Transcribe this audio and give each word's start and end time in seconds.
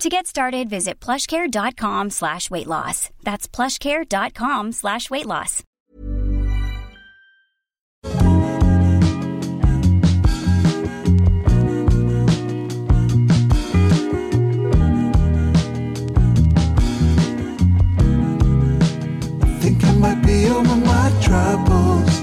To 0.00 0.10
get 0.10 0.26
started, 0.26 0.68
visit 0.68 1.00
plushcare.com 1.00 2.10
slash 2.10 2.50
weight 2.50 2.66
loss. 2.66 3.08
That's 3.22 3.48
plushcare.com 3.48 4.72
slash 4.72 5.08
weight 5.08 5.24
loss. 5.26 5.62
Think 19.60 19.84
I 19.84 19.92
might 19.98 20.22
be 20.26 20.50
over 20.50 20.76
my 20.76 21.10
troubles. 21.22 22.22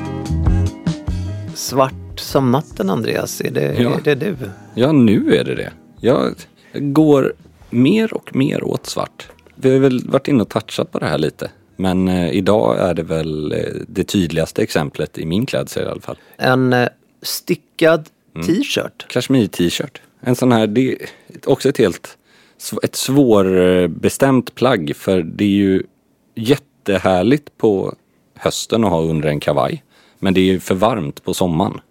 Svart 1.53 1.94
som 2.19 2.51
natten 2.51 2.89
Andreas, 2.89 3.41
är 3.41 3.51
det, 3.51 3.73
Ja. 3.81 3.97
är 3.97 4.01
det 4.01 4.16
du? 4.16 4.35
Ja, 4.75 4.91
nu 4.91 5.35
är 5.35 5.44
det 5.44 5.55
det. 5.55 5.71
Jag 5.99 6.33
går 6.81 7.33
mer 7.73 8.13
och 8.13 8.35
mer 8.35 8.63
åt 8.63 8.85
svart. 8.85 9.27
Vi 9.55 9.71
har 9.73 9.79
väl 9.79 10.07
varit 10.07 10.27
inne 10.27 10.41
och 10.41 10.49
touchat 10.49 10.91
på 10.91 10.99
det 10.99 11.05
här 11.05 11.17
lite. 11.17 11.52
Men 11.75 12.07
eh, 12.07 12.31
idag 12.31 12.79
är 12.79 12.93
det 12.93 13.03
väl 13.03 13.52
eh, 13.52 13.57
det 13.88 14.03
tydligaste 14.03 14.61
exemplet 14.63 15.17
i 15.17 15.25
min 15.25 15.45
klädsel 15.45 15.83
i 15.88 15.89
alla 15.89 16.01
fall. 16.01 16.17
En 16.38 16.73
eh, 16.73 16.88
stickad 17.21 18.09
Mm. 18.35 18.47
t-shirt. 18.47 19.05
Kashmir-t-shirt. 19.09 20.01
En 20.21 20.35
sån 20.35 20.51
här, 20.51 20.67
det 20.67 20.91
är 20.91 20.97
också 21.45 21.69
ett 21.69 21.78
helt, 21.78 22.17
ett 22.83 22.95
svårbestämt 22.95 24.56
plagg 24.56 24.91
för 24.95 25.23
det 25.23 25.44
är 25.44 25.47
ju 25.50 25.83
jättehärligt 26.35 27.57
på 27.57 27.95
hösten 28.35 28.83
att 28.83 28.89
ha 28.89 29.01
under 29.01 29.29
en 29.29 29.39
kavaj. 29.39 29.83
Men 30.19 30.33
det 30.33 30.39
är 30.41 30.45
ju 30.45 30.59
för 30.59 30.75
varmt 30.75 31.23
på 31.23 31.33
sommaren. 31.33 31.81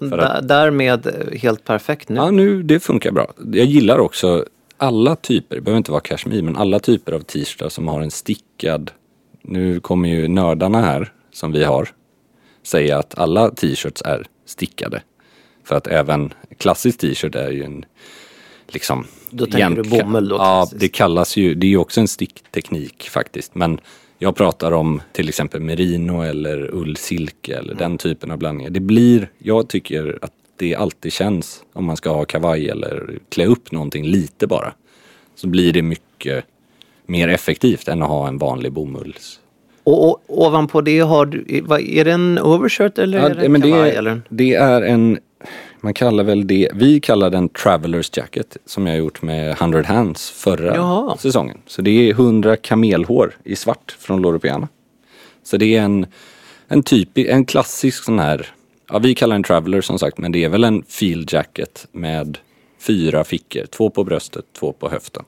Att- 0.00 0.10
Där, 0.10 0.42
därmed 0.42 1.06
helt 1.42 1.64
perfekt 1.64 2.08
nu. 2.08 2.16
Ja, 2.16 2.30
nu, 2.30 2.62
det 2.62 2.80
funkar 2.80 3.10
bra. 3.12 3.32
Jag 3.52 3.66
gillar 3.66 3.98
också 3.98 4.44
alla 4.82 5.16
typer, 5.16 5.56
det 5.56 5.62
behöver 5.62 5.78
inte 5.78 5.90
vara 5.90 6.00
kashmir, 6.00 6.42
men 6.42 6.56
alla 6.56 6.78
typer 6.78 7.12
av 7.12 7.20
t-shirtar 7.20 7.68
som 7.68 7.88
har 7.88 8.00
en 8.00 8.10
stickad, 8.10 8.90
nu 9.42 9.80
kommer 9.80 10.08
ju 10.08 10.28
nördarna 10.28 10.82
här, 10.82 11.12
som 11.32 11.52
vi 11.52 11.64
har, 11.64 11.88
säga 12.62 12.98
att 12.98 13.18
alla 13.18 13.50
t-shirts 13.50 14.02
är 14.02 14.26
stickade. 14.46 15.02
För 15.64 15.74
att 15.74 15.86
även 15.86 16.32
klassisk 16.58 16.98
t-shirt 16.98 17.34
är 17.34 17.50
ju 17.50 17.62
en, 17.64 17.84
liksom... 18.68 19.06
Då 19.30 19.44
tänker 19.46 19.58
du 19.58 19.62
egentligen- 19.72 20.06
bomull 20.06 20.28
då, 20.28 20.36
Ja, 20.36 20.60
klassiskt. 20.60 20.80
det 20.80 20.88
kallas 20.88 21.36
ju, 21.36 21.54
det 21.54 21.66
är 21.66 21.68
ju 21.70 21.76
också 21.76 22.00
en 22.00 22.08
stickteknik 22.08 23.08
faktiskt. 23.08 23.54
Men 23.54 23.80
jag 24.18 24.36
pratar 24.36 24.72
om 24.72 25.00
till 25.12 25.28
exempel 25.28 25.60
merino 25.60 26.22
eller 26.22 26.74
ullsilke 26.74 27.58
eller 27.58 27.74
den 27.74 27.98
typen 27.98 28.30
av 28.30 28.38
blandningar. 28.38 28.70
Det 28.70 28.80
blir, 28.80 29.30
jag 29.38 29.68
tycker 29.68 30.18
att 30.22 30.32
det 30.62 30.74
alltid 30.74 31.12
känns 31.12 31.62
om 31.72 31.84
man 31.84 31.96
ska 31.96 32.10
ha 32.10 32.24
kavaj 32.24 32.68
eller 32.68 33.18
klä 33.28 33.46
upp 33.46 33.72
någonting 33.72 34.06
lite 34.06 34.46
bara. 34.46 34.72
Så 35.34 35.46
blir 35.46 35.72
det 35.72 35.82
mycket 35.82 36.44
mer 37.06 37.28
effektivt 37.28 37.88
än 37.88 38.02
att 38.02 38.08
ha 38.08 38.28
en 38.28 38.38
vanlig 38.38 38.72
bomulls. 38.72 39.40
Och, 39.84 40.08
och 40.08 40.22
ovanpå 40.28 40.80
det 40.80 40.98
har 40.98 41.26
du, 41.26 41.44
är 41.98 42.04
det 42.04 42.12
en 42.12 42.38
overshirt 42.38 42.98
eller 42.98 43.18
är 43.18 43.34
det 43.34 43.44
en 43.46 43.52
men 43.52 43.60
det, 43.60 43.70
kavaj? 43.70 43.90
är, 43.90 43.98
eller? 43.98 44.22
det 44.28 44.54
är 44.54 44.82
en, 44.82 45.18
man 45.80 45.94
kallar 45.94 46.24
väl 46.24 46.46
det, 46.46 46.68
vi 46.74 47.00
kallar 47.00 47.30
den 47.30 47.48
Travelers 47.48 48.10
Jacket 48.16 48.56
som 48.66 48.86
jag 48.86 48.96
gjort 48.96 49.22
med 49.22 49.50
100 49.50 49.82
Hands 49.86 50.30
förra 50.30 50.76
Jaha. 50.76 51.16
säsongen. 51.16 51.58
Så 51.66 51.82
det 51.82 51.90
är 51.90 52.10
100 52.10 52.56
kamelhår 52.56 53.36
i 53.44 53.56
svart 53.56 53.96
från 53.98 54.22
Loro 54.22 54.38
Piana. 54.38 54.68
Så 55.42 55.56
det 55.56 55.76
är 55.76 55.82
en, 55.82 56.06
en 56.68 56.82
typisk, 56.82 57.28
en 57.30 57.44
klassisk 57.44 58.04
sån 58.04 58.18
här, 58.18 58.46
ja 58.92 58.98
vi 58.98 59.14
kallar 59.14 59.34
den 59.34 59.42
Traveler 59.42 59.80
som 59.80 59.98
sagt, 59.98 60.18
men 60.18 60.32
det 60.32 60.44
är 60.44 60.48
väl 60.48 60.64
en 60.64 60.82
field 60.88 61.32
jacket 61.32 61.86
med 61.92 62.38
fyra 62.80 63.24
fickor, 63.24 63.66
två 63.66 63.90
på 63.90 64.04
bröstet, 64.04 64.44
två 64.58 64.72
på 64.72 64.88
höften. 64.90 65.24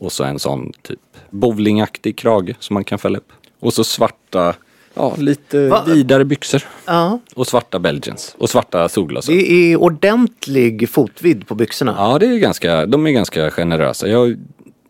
Och 0.00 0.12
så 0.12 0.24
en 0.24 0.38
sån 0.38 0.72
typ 0.82 1.00
bowlingaktig 1.30 2.16
krage 2.18 2.54
som 2.58 2.74
man 2.74 2.84
kan 2.84 2.98
fälla 2.98 3.18
upp. 3.18 3.32
Och 3.60 3.74
så 3.74 3.84
svarta, 3.84 4.54
ja 4.94 5.14
lite 5.18 5.68
Va? 5.68 5.84
vidare 5.86 6.24
byxor. 6.24 6.62
Ja, 6.86 7.20
Och 7.34 7.46
svarta 7.46 7.78
Belgians. 7.78 8.34
Och 8.38 8.50
svarta 8.50 8.88
solglasögon. 8.88 9.38
det 9.38 9.52
är 9.52 9.76
ordentlig 9.76 10.90
fotvidd 10.90 11.46
på 11.46 11.54
byxorna. 11.54 11.94
Ja, 11.98 12.18
det 12.18 12.26
är 12.26 12.38
ganska, 12.38 12.86
de 12.86 13.06
är 13.06 13.10
ganska 13.10 13.50
generösa. 13.50 14.08
Jag, 14.08 14.36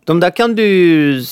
De 0.03 0.19
där 0.19 0.29
kan 0.29 0.55
du 0.55 1.23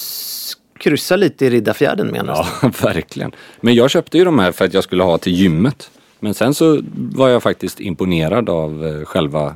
kryssa 0.80 1.16
lite 1.16 1.46
i 1.46 1.50
Riddarfjärden 1.50 2.08
med 2.08 2.26
nästan. 2.26 2.46
ja, 2.62 2.72
verkligen. 2.82 3.32
Men 3.62 3.76
jag 3.76 3.90
köpte 3.90 4.18
ju 4.18 4.26
de 4.26 4.40
här 4.40 4.52
för 4.52 4.66
att 4.66 4.74
jag 4.74 4.84
skulle 4.84 5.04
ha 5.04 5.18
till 5.18 5.34
gymmet. 5.34 5.92
Men 6.20 6.34
sen 6.34 6.54
så 6.54 6.80
var 6.94 7.30
jag 7.30 7.44
faktiskt 7.44 7.80
imponerad 7.80 8.50
av 8.50 8.86
eh, 8.86 9.06
själva 9.06 9.56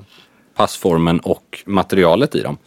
passformen 0.56 1.20
och 1.20 1.64
materialet 1.66 2.36
i 2.36 2.42
dem. 2.42 2.58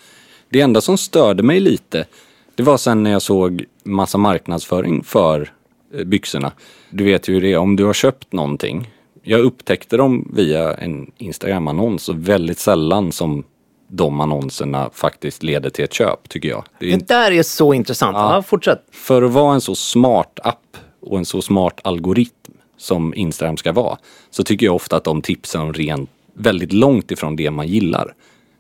Det 0.49 0.61
enda 0.61 0.81
som 0.81 0.99
störde 0.99 1.43
mig 1.43 1.61
lite, 1.61 2.07
det 2.55 2.63
var 2.63 2.77
sen 2.77 3.03
när 3.03 3.11
jag 3.11 3.23
såg 3.23 3.65
massa 3.85 4.19
marknadsföring 4.19 5.05
för 5.05 5.53
eh, 5.95 6.05
byxorna. 6.05 6.53
Du 6.91 7.05
vet 7.05 7.29
ju 7.29 7.35
hur 7.35 7.41
det 7.41 7.53
är, 7.53 7.59
om 7.59 7.77
du 7.77 7.85
har 7.85 7.93
köpt 7.93 8.33
någonting. 8.33 8.91
Jag 9.23 9.41
upptäckte 9.41 9.97
dem 9.97 10.31
via 10.35 10.75
en 10.75 11.11
Instagram-annons 11.19 12.09
och 12.09 12.29
väldigt 12.29 12.59
sällan 12.59 13.13
som 13.13 13.45
de 13.89 14.21
annonserna 14.21 14.91
faktiskt 14.93 15.43
leder 15.43 15.71
till 15.71 15.85
ett 15.85 15.93
köp, 15.93 16.29
tycker 16.29 16.49
jag. 16.49 16.65
Det 16.79 16.93
är 16.93 16.99
Det 16.99 17.09
där 17.09 17.31
är 17.31 17.43
så 17.43 17.75
intressant. 17.75 18.17
Ja. 18.17 18.43
fortsätt. 18.43 18.83
för 18.91 19.23
att 19.23 19.33
vara 19.33 19.55
en 19.55 19.61
så 19.61 19.75
smart 19.75 20.41
app 20.43 20.77
och 21.01 21.19
en 21.19 21.25
så 21.25 21.43
smart 21.43 21.81
algoritm 21.85 22.54
som 22.77 23.15
Instagram 23.15 23.57
ska 23.57 23.73
vara 23.73 23.99
så 24.31 24.43
tycker 24.45 24.67
jag 24.67 24.75
ofta 24.75 24.97
att 24.97 25.05
de 25.05 25.23
tipsar 25.23 25.61
om 25.61 25.73
rent 25.73 26.11
väldigt 26.35 26.73
långt 26.73 27.11
ifrån 27.11 27.37
det 27.37 27.51
man 27.51 27.69
gillar. 27.69 28.15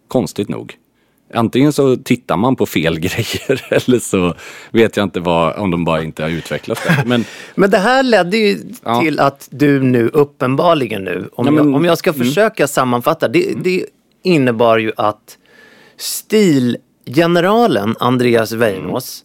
Konstigt 0.08 0.48
nog. 0.48 0.74
Antingen 1.34 1.72
så 1.72 1.96
tittar 1.96 2.36
man 2.36 2.56
på 2.56 2.66
fel 2.66 2.98
grejer 3.00 3.66
eller 3.70 3.98
så 3.98 4.34
vet 4.70 4.96
jag 4.96 5.04
inte 5.04 5.20
vad, 5.20 5.56
om 5.56 5.70
de 5.70 5.84
bara 5.84 6.02
inte 6.02 6.22
har 6.22 6.30
utvecklats 6.30 6.80
det. 6.86 7.02
Men 7.06 7.24
Men 7.54 7.70
det 7.70 7.78
här 7.78 8.02
ledde 8.02 8.36
ju 8.36 8.58
Ja. 8.84 9.00
till 9.00 9.20
att 9.20 9.48
du 9.50 9.82
nu 9.82 10.08
uppenbarligen 10.08 11.04
nu, 11.04 11.28
om, 11.32 11.46
Ja, 11.46 11.52
men- 11.52 11.66
jag, 11.68 11.76
om 11.76 11.84
jag 11.84 11.98
ska 11.98 12.10
mm. 12.12 12.26
försöka 12.26 12.66
sammanfatta, 12.68 13.28
det, 13.28 13.54
det 13.64 13.86
innebar 14.22 14.78
ju 14.78 14.92
att 14.96 15.38
stilgeneralen 15.96 17.96
Andreas 18.00 18.52
Weinås 18.52 19.24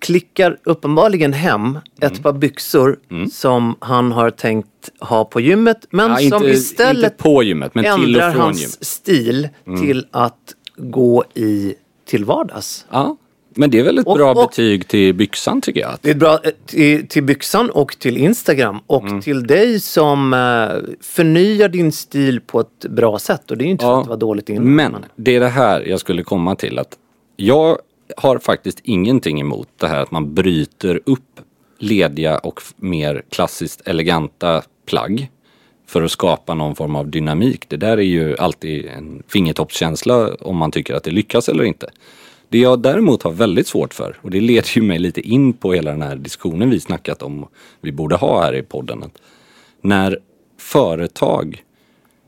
klickar 0.00 0.58
uppenbarligen 0.64 1.32
hem 1.32 1.78
ett 2.00 2.10
Mm. 2.10 2.22
par 2.22 2.32
byxor 2.32 2.98
som 3.32 3.76
han 3.80 4.12
har 4.12 4.30
tänkt 4.30 4.68
ha 5.00 5.24
på 5.24 5.40
gymmet 5.40 5.86
men 5.90 6.10
ja, 6.10 6.16
som 6.16 6.24
inte, 6.42 6.46
istället 6.48 7.12
inte 7.12 7.22
på 7.22 7.42
gymmet 7.42 7.74
men 7.74 7.84
ändrar 7.84 8.34
hans 8.34 8.60
gymmet. 8.60 8.84
stil 8.86 9.48
till 9.80 10.06
att 10.10 10.54
gå 10.76 11.24
i 11.34 11.74
till 12.08 12.24
vardags. 12.24 12.86
Ja, 12.90 13.16
Men 13.54 13.70
det 13.70 13.78
är 13.78 13.82
väl 13.82 13.98
ett 13.98 14.06
Och- 14.06 14.16
bra 14.16 14.30
och- 14.30 14.36
betyg 14.48 14.88
till 14.88 15.14
byxan 15.14 15.60
tycker 15.60 15.80
jag. 15.80 15.90
Det 16.00 16.10
är 16.10 16.14
bra 16.14 16.32
eh, 16.44 16.50
till, 16.66 17.08
till 17.08 17.22
byxan 17.22 17.70
och 17.70 17.96
till 17.98 18.16
Instagram 18.16 18.78
och 18.86 19.02
Mm. 19.06 19.20
till 19.20 19.46
dig 19.46 19.80
som 19.80 20.34
eh, 20.34 20.94
förnyar 21.00 21.68
din 21.68 21.92
stil 21.92 22.40
på 22.40 22.60
ett 22.60 22.80
bra 22.90 23.18
sätt. 23.18 23.50
Och 23.50 23.56
det 23.58 23.64
är 23.64 23.66
ju 23.66 23.70
inte 23.72 23.82
för 23.84 23.88
Ja. 23.90 23.98
att 23.98 24.04
det 24.04 24.10
var 24.10 24.16
dåligt 24.16 24.48
innan. 24.48 24.74
Men 24.74 24.96
det 25.16 25.36
är 25.36 25.40
det 25.40 25.48
här 25.48 25.80
jag 25.80 26.00
skulle 26.00 26.22
komma 26.22 26.54
till 26.56 26.78
att 26.78 26.96
jag 27.36 27.78
har 28.16 28.38
faktiskt 28.38 28.80
ingenting 28.82 29.40
emot 29.40 29.68
det 29.76 29.88
här 29.88 30.02
att 30.02 30.10
man 30.10 30.34
bryter 30.34 31.00
upp 31.06 31.40
lediga 31.78 32.38
och 32.38 32.62
mer 32.76 33.22
klassiskt 33.30 33.80
eleganta 33.88 34.62
plagg 34.86 35.30
för 35.86 36.02
att 36.02 36.10
skapa 36.10 36.54
någon 36.54 36.74
form 36.74 36.96
av 36.96 37.08
dynamik. 37.08 37.68
Det 37.68 37.76
där 37.76 37.96
är 37.96 38.02
ju 38.02 38.36
alltid 38.36 38.86
en 38.86 39.22
fingertoppskänsla 39.28 40.34
om 40.34 40.56
man 40.56 40.70
tycker 40.70 40.94
att 40.94 41.04
det 41.04 41.10
lyckas 41.10 41.48
eller 41.48 41.64
inte. 41.64 41.90
Det 42.48 42.58
jag 42.58 42.82
däremot 42.82 43.22
har 43.22 43.30
väldigt 43.30 43.66
svårt 43.66 43.94
för, 43.94 44.16
och 44.22 44.30
det 44.30 44.40
leder 44.40 44.70
ju 44.76 44.82
mig 44.82 44.98
lite 44.98 45.20
in 45.20 45.52
på 45.52 45.72
hela 45.72 45.90
den 45.90 46.02
här 46.02 46.16
diskussionen 46.16 46.70
vi 46.70 46.80
snackat 46.80 47.22
om, 47.22 47.46
vi 47.80 47.92
borde 47.92 48.16
ha 48.16 48.42
här 48.42 48.54
i 48.54 48.62
podden, 48.62 49.02
att 49.02 49.18
när 49.80 50.18
företag 50.58 51.62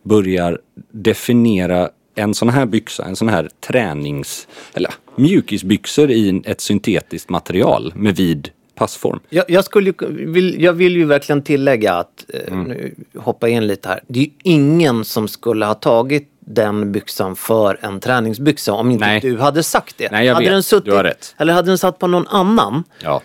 börjar 0.02 0.60
definiera 0.90 1.90
en 2.14 2.34
sån 2.34 2.48
här 2.48 2.66
byxa, 2.66 3.04
en 3.04 3.16
sån 3.16 3.28
här 3.28 3.48
tränings 3.66 4.48
eller 4.74 4.90
mjukisbyxor 5.16 6.10
i 6.10 6.42
ett 6.44 6.60
syntetiskt 6.60 7.28
material 7.30 7.92
med 7.96 8.16
vid 8.16 8.50
passform. 8.74 9.20
Jag, 9.28 9.44
jag, 9.48 9.64
skulle, 9.64 9.92
vill, 10.10 10.62
jag 10.62 10.72
vill 10.72 10.96
ju 10.96 11.04
verkligen 11.04 11.42
tillägga 11.42 11.94
att, 11.94 12.24
eh, 12.28 12.52
Mm. 12.52 12.68
nu 12.68 12.94
hoppa 13.16 13.48
in 13.48 13.66
lite 13.66 13.88
här. 13.88 14.00
Det 14.08 14.18
är 14.20 14.24
ju 14.24 14.30
ingen 14.42 15.04
som 15.04 15.28
skulle 15.28 15.66
ha 15.66 15.74
tagit 15.74 16.28
den 16.40 16.92
byxan 16.92 17.36
för 17.36 17.78
en 17.82 18.00
träningsbyxa 18.00 18.72
om 18.72 18.90
inte 18.90 19.06
Nej. 19.06 19.20
du 19.20 19.38
hade 19.38 19.62
sagt 19.62 19.98
det. 19.98 20.10
Nej, 20.12 20.26
jag 20.26 20.34
hade 20.34 20.44
vet. 20.46 20.52
Den 20.54 20.62
suttit, 20.62 20.84
Du 20.84 20.92
har 20.92 21.04
rätt. 21.04 21.34
Eller 21.38 21.52
hade 21.52 21.70
den 21.70 21.78
satt 21.78 21.98
på 21.98 22.06
någon 22.06 22.26
annan. 22.26 22.84
Ja. 23.02 23.22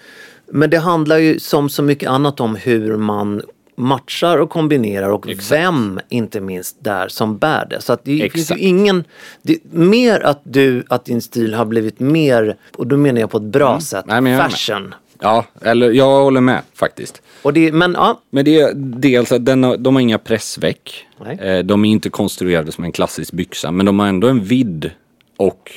Men 0.52 0.70
det 0.70 0.78
handlar 0.80 1.18
ju 1.18 1.40
som 1.40 1.70
så 1.70 1.84
mycket 1.84 2.10
annat 2.10 2.40
om 2.40 2.56
hur 2.56 2.98
man 2.98 3.42
matchar 3.80 4.38
och 4.38 4.50
kombinerar 4.50 5.10
och 5.10 5.26
vem 5.50 6.00
inte 6.10 6.42
minst 6.42 6.78
där 6.84 7.08
som 7.08 7.38
bär 7.38 7.66
det. 7.70 7.82
Så 7.82 7.94
att 7.94 8.04
det 8.04 8.12
finns 8.12 8.22
ju 8.22 8.42
Exakt. 8.42 8.62
ingen, 8.62 9.04
det, 9.42 9.58
mer 9.72 10.20
att 10.26 10.42
du, 10.44 10.84
att 10.90 11.06
din 11.06 11.22
stil 11.22 11.54
har 11.54 11.66
blivit 11.66 12.00
mer, 12.00 12.56
och 12.78 12.88
då 12.88 12.98
menar 12.98 13.22
jag 13.22 13.30
på 13.32 13.38
ett 13.38 13.44
bra 13.44 13.80
sätt, 13.80 14.06
Mm. 14.08 14.24
Nej, 14.24 14.34
är 14.34 14.38
med. 14.38 14.52
fashion. 14.52 14.96
ja, 15.22 15.46
eller 15.62 15.92
jag 15.92 16.24
håller 16.24 16.42
med 16.42 16.62
faktiskt. 16.74 17.22
Och 17.42 17.54
det, 17.54 17.72
men 17.72 17.94
ja, 17.94 18.22
Men 18.30 18.46
det 18.46 18.60
är 18.60 18.72
dels 18.76 19.32
att 19.32 19.46
den 19.46 19.62
de 19.84 19.96
har 19.96 20.02
inga 20.02 20.18
pressveck. 20.18 21.06
Nej. 21.26 21.40
Eh, 21.40 21.60
De 21.66 21.86
är 21.86 21.90
inte 21.90 22.10
konstruerade 22.10 22.72
som 22.72 22.84
en 22.84 22.92
klassisk 22.92 23.34
byxa 23.34 23.72
men 23.72 23.86
de 23.86 24.00
har 24.00 24.08
ändå 24.08 24.28
en 24.28 24.44
vidd 24.44 24.92
och 25.38 25.72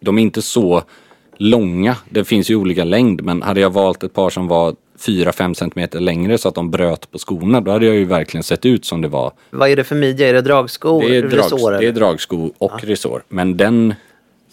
de 0.00 0.18
är 0.18 0.22
inte 0.22 0.42
så 0.42 0.82
långa. 1.36 1.96
Det 2.10 2.24
finns 2.24 2.50
ju 2.50 2.56
olika 2.56 2.84
längd 2.84 3.22
men 3.22 3.42
hade 3.42 3.60
jag 3.60 3.70
valt 3.70 4.02
ett 4.02 4.12
par 4.12 4.30
som 4.30 4.48
var 4.48 4.74
4-5 4.98 5.54
centimeter 5.54 6.00
längre 6.00 6.38
så 6.38 6.48
att 6.48 6.54
de 6.54 6.70
bröt 6.70 7.10
på 7.10 7.18
skorna 7.18 7.60
då 7.60 7.70
hade 7.70 7.86
jag 7.86 7.94
ju 7.94 8.04
verkligen 8.04 8.44
sett 8.44 8.66
ut 8.66 8.84
som 8.84 9.00
det 9.00 9.08
var. 9.08 9.32
vad 9.50 9.70
är 9.70 9.76
det 9.76 9.84
för 9.84 9.96
midja? 9.96 10.28
Är 10.28 10.32
det 10.32 10.40
dragsko? 10.40 11.00
Det 11.00 11.16
är, 11.16 11.22
drag, 11.22 11.38
resår, 11.38 11.72
det 11.72 11.86
är 11.86 11.92
dragsko 11.92 12.50
och 12.58 12.84
resår. 12.84 13.22
Men 13.28 13.56
den, 13.56 13.94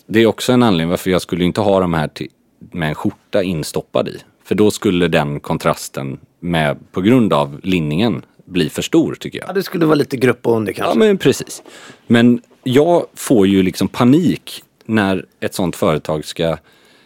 det 0.05 0.19
är 0.19 0.25
också 0.25 0.51
en 0.53 0.63
anledning 0.63 0.89
varför 0.89 1.11
jag 1.11 1.21
skulle 1.21 1.43
inte 1.43 1.61
ha 1.61 1.79
de 1.79 1.93
här 1.93 2.07
till, 2.07 2.29
med 2.71 2.89
en 2.89 2.95
skjorta 2.95 3.43
instoppad 3.43 4.07
i. 4.07 4.17
För 4.43 4.55
då 4.55 4.71
skulle 4.71 5.07
den 5.07 5.39
kontrasten 5.39 6.19
med, 6.39 6.77
på 6.91 7.01
grund 7.01 7.33
av 7.33 7.59
linningen 7.63 8.21
bli 8.45 8.69
för 8.69 8.81
stor 8.81 9.15
tycker 9.15 9.39
jag. 9.39 9.49
Ja, 9.49 9.53
det 9.53 9.63
skulle 9.63 9.85
vara 9.85 9.95
lite 9.95 10.17
grupp 10.17 10.39
under 10.43 10.73
kanske. 10.73 10.99
Ja 10.99 11.05
men 11.05 11.17
precis. 11.17 11.63
Men 12.07 12.41
jag 12.63 13.05
får 13.13 13.47
ju 13.47 13.63
liksom 13.63 13.87
panik 13.87 14.63
när 14.85 15.25
ett 15.39 15.53
sånt 15.53 15.75
företag 15.75 16.25
ska 16.25 16.57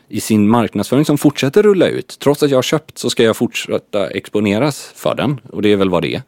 i 0.09 0.19
sin 0.19 0.49
marknadsföring 0.49 1.05
som 1.05 1.17
fortsätter 1.17 1.63
rulla 1.63 1.87
ut, 1.87 2.17
trots 2.19 2.43
att 2.43 2.49
jag 2.49 2.57
har 2.57 2.63
köpt 2.63 2.97
så 2.97 3.09
ska 3.09 3.23
jag 3.23 3.37
fortsätta 3.37 4.07
exponeras 4.07 4.91
för 4.95 5.15
den 5.15 5.39
och 5.51 5.61
det 5.61 5.71
är 5.71 5.75
väl 5.75 5.89
vad 5.89 6.01
det 6.01 6.15
är. 6.15 6.21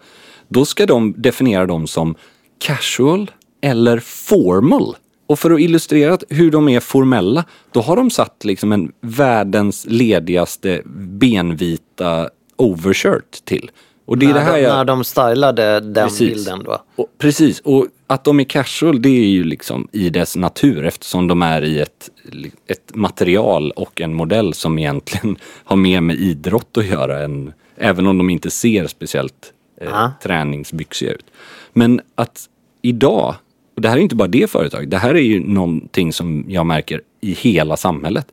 Då 0.48 0.66
ska 0.66 0.86
de 0.86 1.14
definiera 1.18 1.66
dem 1.66 1.88
som 1.88 2.16
casual 2.60 3.32
eller 3.62 4.00
formal. 4.00 4.96
Och 5.28 5.40
för 5.40 5.52
att 5.52 5.60
illustrera 5.60 6.18
hur 6.30 6.52
de 6.52 6.70
är 6.70 6.80
formella, 6.80 7.46
då 7.72 7.82
har 7.82 7.96
de 7.96 8.10
satt 8.10 8.46
liksom 8.46 8.72
en 8.72 8.92
världens 9.02 9.86
ledigaste 9.90 10.82
benvita 10.86 12.30
overshirt 12.56 13.46
till. 13.46 13.72
Och 14.06 14.18
det 14.18 14.26
är 14.26 14.28
när, 14.28 14.34
det 14.34 14.40
här 14.40 14.54
de, 14.54 14.62
jag... 14.62 14.76
när 14.76 14.86
de 14.86 15.04
stylade 15.04 15.80
den 15.80 16.08
Precis. 16.08 16.20
bilden 16.20 16.64
då. 16.64 16.84
Och, 16.96 17.08
precis, 17.18 17.60
och 17.60 17.88
att 18.08 18.24
de 18.24 18.40
är 18.40 18.44
casual 18.44 19.02
det 19.02 19.10
är 19.10 19.28
ju 19.30 19.44
liksom 19.44 19.88
i 19.92 20.10
dess 20.10 20.36
natur 20.36 20.86
eftersom 20.86 21.28
de 21.28 21.42
är 21.42 21.62
i 21.62 21.80
ett, 21.80 22.10
ett 22.68 22.96
material 22.96 23.72
och 23.72 24.02
en 24.02 24.14
modell 24.14 24.54
som 24.54 24.80
egentligen 24.80 25.38
har 25.64 25.76
mer 25.76 26.02
med 26.02 26.16
idrott 26.16 26.78
att 26.78 26.86
göra 26.86 27.24
än, 27.24 27.54
även 27.78 28.08
om 28.08 28.18
de 28.18 28.30
inte 28.30 28.52
ser 28.52 28.88
speciellt 28.88 29.54
eh, 29.82 29.88
Ja. 29.92 30.12
träningsbyxiga 30.24 31.12
ut. 31.14 31.26
Men 31.74 32.02
att 32.16 32.50
idag, 32.82 33.36
och 33.76 33.82
det 33.82 33.90
här 33.90 33.98
är 33.98 34.02
inte 34.02 34.16
bara 34.16 34.28
det 34.28 34.52
företaget, 34.52 34.92
det 34.92 34.98
här 34.98 35.14
är 35.16 35.22
ju 35.22 35.40
någonting 35.40 36.14
som 36.14 36.46
jag 36.48 36.66
märker 36.66 37.02
i 37.22 37.32
hela 37.34 37.78
samhället. 37.78 38.32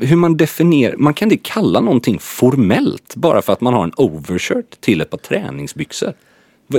Hur 0.00 0.16
man 0.16 0.36
definierar, 0.36 0.96
man 0.96 1.14
kan 1.14 1.32
inte 1.32 1.48
kalla 1.50 1.80
någonting 1.80 2.18
formellt 2.18 3.14
bara 3.16 3.42
för 3.42 3.52
att 3.52 3.60
man 3.60 3.74
har 3.74 3.84
en 3.84 3.92
overshirt 3.96 4.80
till 4.80 5.00
ett 5.00 5.10
par 5.10 5.18
träningsbyxor. 5.18 6.12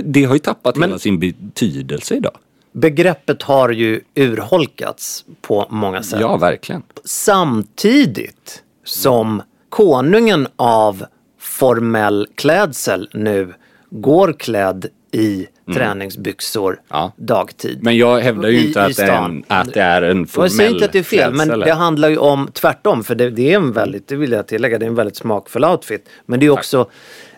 Det 0.03 0.23
har 0.25 0.35
ju 0.35 0.39
tappat 0.39 0.77
hela 0.77 0.99
sin 0.99 1.19
betydelse 1.19 2.15
idag. 2.15 2.37
Begreppet 2.71 3.41
har 3.43 3.69
ju 3.69 4.01
urholkats 4.15 5.25
på 5.41 5.67
många 5.69 6.03
sätt. 6.03 6.19
Ja, 6.21 6.37
verkligen. 6.37 6.83
Samtidigt 7.05 8.63
som 8.83 9.41
konungen 9.69 10.47
av 10.55 11.05
formell 11.39 12.27
klädsel 12.35 13.09
nu 13.13 13.53
går 13.89 14.33
klädd 14.33 14.85
i 15.11 15.47
träningsbyxor 15.73 16.71
Mm. 16.71 16.83
Ja. 16.89 17.11
dagtid. 17.17 17.83
Men 17.83 17.97
jag 17.97 18.19
hävdar 18.19 18.49
ju 18.49 18.57
I- 18.59 18.67
inte 18.67 18.79
i 18.79 18.83
att 18.83 18.95
det, 18.97 19.03
är 19.03 19.25
en, 19.25 19.43
att 19.47 19.73
det 19.73 19.81
är 19.81 20.01
en 20.01 20.27
formell 20.27 20.45
jag 20.51 20.57
säger 20.57 20.69
inte 20.71 20.85
att 20.85 20.91
det 20.91 20.99
är 20.99 21.03
fel, 21.03 21.33
men 21.33 21.47
klädsel. 21.47 21.59
det 21.59 21.73
handlar 21.73 22.09
ju 22.09 22.17
om 22.17 22.49
tvärtom. 22.53 23.03
För 23.03 23.15
det, 23.15 23.29
det 23.29 23.51
är 23.51 23.55
en 23.55 23.71
väldigt, 23.71 24.07
det 24.07 24.15
vill 24.15 24.31
jag 24.31 24.47
tillägga, 24.47 24.77
det 24.79 24.85
är 24.85 24.87
en 24.87 24.95
väldigt 24.95 25.15
smakfull 25.15 25.65
outfit. 25.65 26.09
Men 26.25 26.39
det 26.39 26.45
är 26.45 26.49
också 26.49 26.89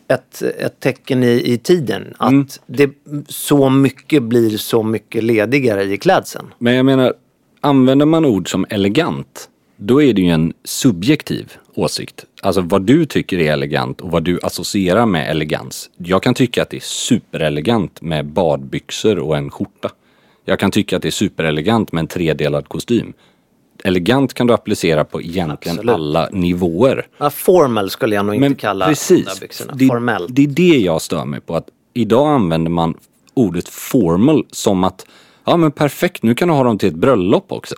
ett, 0.08 0.42
ett 0.42 0.80
tecken 0.80 1.24
i, 1.24 1.54
i 1.54 1.58
tiden. 1.58 2.14
Att 2.18 2.32
Mm. 2.32 2.48
det 2.66 2.90
så 3.28 3.70
mycket 3.70 4.24
blir 4.24 4.58
så 4.58 4.84
mycket 4.84 5.24
ledigare 5.24 5.84
i 5.84 5.98
klädseln. 5.98 6.54
Men 6.60 6.74
jag 6.76 6.86
menar, 6.86 7.14
använder 7.62 8.06
man 8.06 8.26
ord 8.26 8.52
som 8.52 8.66
elegant, 8.70 9.50
då 9.78 10.02
är 10.02 10.14
det 10.14 10.22
ju 10.22 10.30
en 10.30 10.54
subjektiv 10.64 11.54
åsikt. 11.76 12.26
Alltså 12.42 12.62
vad 12.62 12.82
du 12.82 13.06
tycker 13.06 13.38
är 13.40 13.52
elegant 13.54 14.02
och 14.02 14.12
vad 14.12 14.24
du 14.24 14.40
associerar 14.44 15.06
med 15.06 15.30
elegans. 15.32 15.90
Jag 15.98 16.24
kan 16.24 16.34
tycka 16.34 16.62
att 16.62 16.70
det 16.70 16.78
är 16.78 16.82
superelegant 16.82 18.02
med 18.02 18.26
badbyxor 18.26 19.20
och 19.20 19.38
en 19.38 19.50
skjorta. 19.50 19.90
Jag 20.46 20.60
kan 20.60 20.72
tycka 20.72 20.96
att 20.96 21.02
det 21.02 21.10
är 21.10 21.12
superelegant 21.12 21.92
med 21.92 22.00
en 22.00 22.08
tredelad 22.08 22.68
kostym. 22.68 23.14
Elegant 23.84 24.34
kan 24.34 24.48
du 24.48 24.54
applicera 24.54 25.04
på 25.06 25.22
egentligen 25.22 25.78
Absolut. 25.78 25.94
alla 25.96 26.30
nivåer. 26.32 27.08
Ja, 27.18 27.30
formal 27.30 27.90
skulle 27.90 28.16
jag 28.16 28.26
nog 28.26 28.36
inte 28.36 28.56
kalla 28.62 28.86
de 28.86 28.92
precis, 28.92 29.26
där 29.26 29.40
byxorna. 29.42 29.74
det, 29.76 29.88
Formellt. 29.88 30.28
det 30.30 30.44
är 30.44 30.48
det 30.48 30.78
jag 30.78 31.02
stör 31.02 31.26
mig 31.26 31.42
på. 31.42 31.56
Att 31.56 31.68
idag 31.94 32.28
använder 32.28 32.72
man 32.72 32.98
ordet 33.34 33.70
formal 33.70 34.46
som 34.52 34.84
att 34.84 35.06
ja 35.46 35.58
men 35.58 35.72
perfekt, 35.72 36.24
nu 36.24 36.36
kan 36.36 36.48
du 36.48 36.54
ha 36.54 36.64
dem 36.64 36.78
till 36.78 36.90
ett 36.90 36.96
bröllop 36.96 37.52
också. 37.52 37.76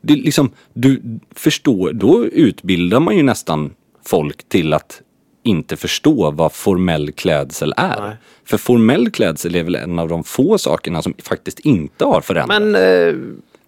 Det 0.00 0.12
är 0.12 0.16
liksom, 0.16 0.50
du 0.72 1.02
förstår, 1.34 1.92
då 1.92 2.24
utbildar 2.24 3.00
man 3.00 3.16
ju 3.16 3.22
nästan 3.22 3.70
folk 4.04 4.48
till 4.48 4.72
att 4.72 5.02
inte 5.42 5.76
förstå 5.76 6.30
vad 6.30 6.52
formell 6.52 7.12
klädsel 7.12 7.74
är. 7.76 8.00
Nej. 8.00 8.16
För 8.44 8.56
formell 8.58 9.10
klädsel 9.10 9.54
är 9.54 9.62
väl 9.62 9.74
en 9.74 9.98
av 9.98 10.08
de 10.08 10.24
få 10.24 10.58
sakerna 10.58 11.02
som 11.02 11.14
faktiskt 11.22 11.58
inte 11.60 12.04
har 12.04 12.20
förändrats. 12.20 12.60
Men 12.60 12.74
eh, 12.74 13.14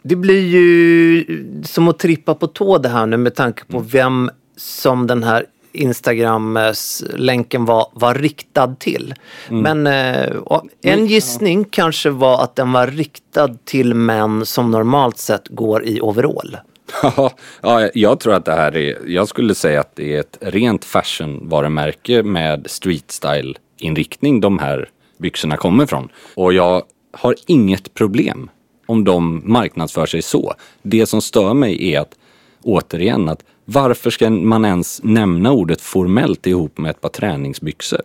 det 0.08 0.16
blir 0.16 0.46
ju 0.46 1.24
som 1.64 1.88
att 1.88 1.98
trippa 1.98 2.34
på 2.34 2.46
tå 2.46 2.78
det 2.78 2.88
här 2.88 3.06
nu 3.06 3.16
med 3.16 3.34
tanke 3.34 3.64
på 3.64 3.76
Mm. 3.76 3.88
vem 3.88 4.30
som 4.56 5.06
den 5.06 5.22
här 5.22 5.46
Instagram-länken 5.72 7.64
var, 7.64 7.86
var 7.92 8.14
riktad 8.14 8.74
till. 8.78 9.14
Mm. 9.48 9.62
Men 9.62 9.86
eh, 9.86 10.60
en 10.82 11.06
gissning 11.06 11.64
kanske 11.64 12.10
var 12.10 12.42
att 12.42 12.56
den 12.56 12.72
var 12.72 12.86
riktad 12.86 13.54
till 13.64 13.94
män 13.94 14.46
som 14.46 14.70
normalt 14.70 15.18
sett 15.18 15.48
går 15.48 15.84
i 15.84 16.00
overall. 16.00 16.56
Ja, 17.02 17.30
ja, 17.62 17.88
jag 17.94 18.20
tror 18.20 18.34
att 18.34 18.44
det 18.44 18.52
här 18.52 18.76
är, 18.76 18.98
jag 19.06 19.28
skulle 19.28 19.54
säga 19.54 19.80
att 19.80 19.96
det 19.96 20.14
är 20.16 20.20
ett 20.20 20.38
rent 20.40 20.84
fashion-varumärke 20.84 22.22
med 22.22 22.66
street 22.70 23.10
style 23.10 23.54
inriktning 23.78 24.40
de 24.40 24.58
här 24.58 24.88
byxorna 25.18 25.56
kommer 25.56 25.86
från. 25.86 26.08
Och 26.34 26.52
jag 26.52 26.82
har 27.12 27.34
inget 27.46 27.94
problem 27.94 28.50
om 28.88 29.04
de 29.04 29.42
marknadsför 29.44 30.06
sig 30.06 30.22
så. 30.22 30.54
Det 30.82 31.06
som 31.06 31.20
stör 31.22 31.54
mig 31.54 31.92
är 31.94 32.00
att, 32.00 32.14
återigen, 32.62 33.28
att 33.28 33.44
varför 33.64 34.10
ska 34.10 34.30
man 34.30 34.64
ens 34.64 35.00
nämna 35.02 35.52
ordet 35.52 35.80
formellt 35.80 36.46
ihop 36.46 36.78
med 36.78 36.90
ett 36.90 37.00
par 37.00 37.08
träningsbyxor? 37.08 38.00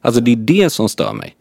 Alltså 0.00 0.20
det 0.20 0.32
är 0.32 0.36
det 0.36 0.70
som 0.70 0.88
stör 0.88 1.12
mig. 1.12 1.36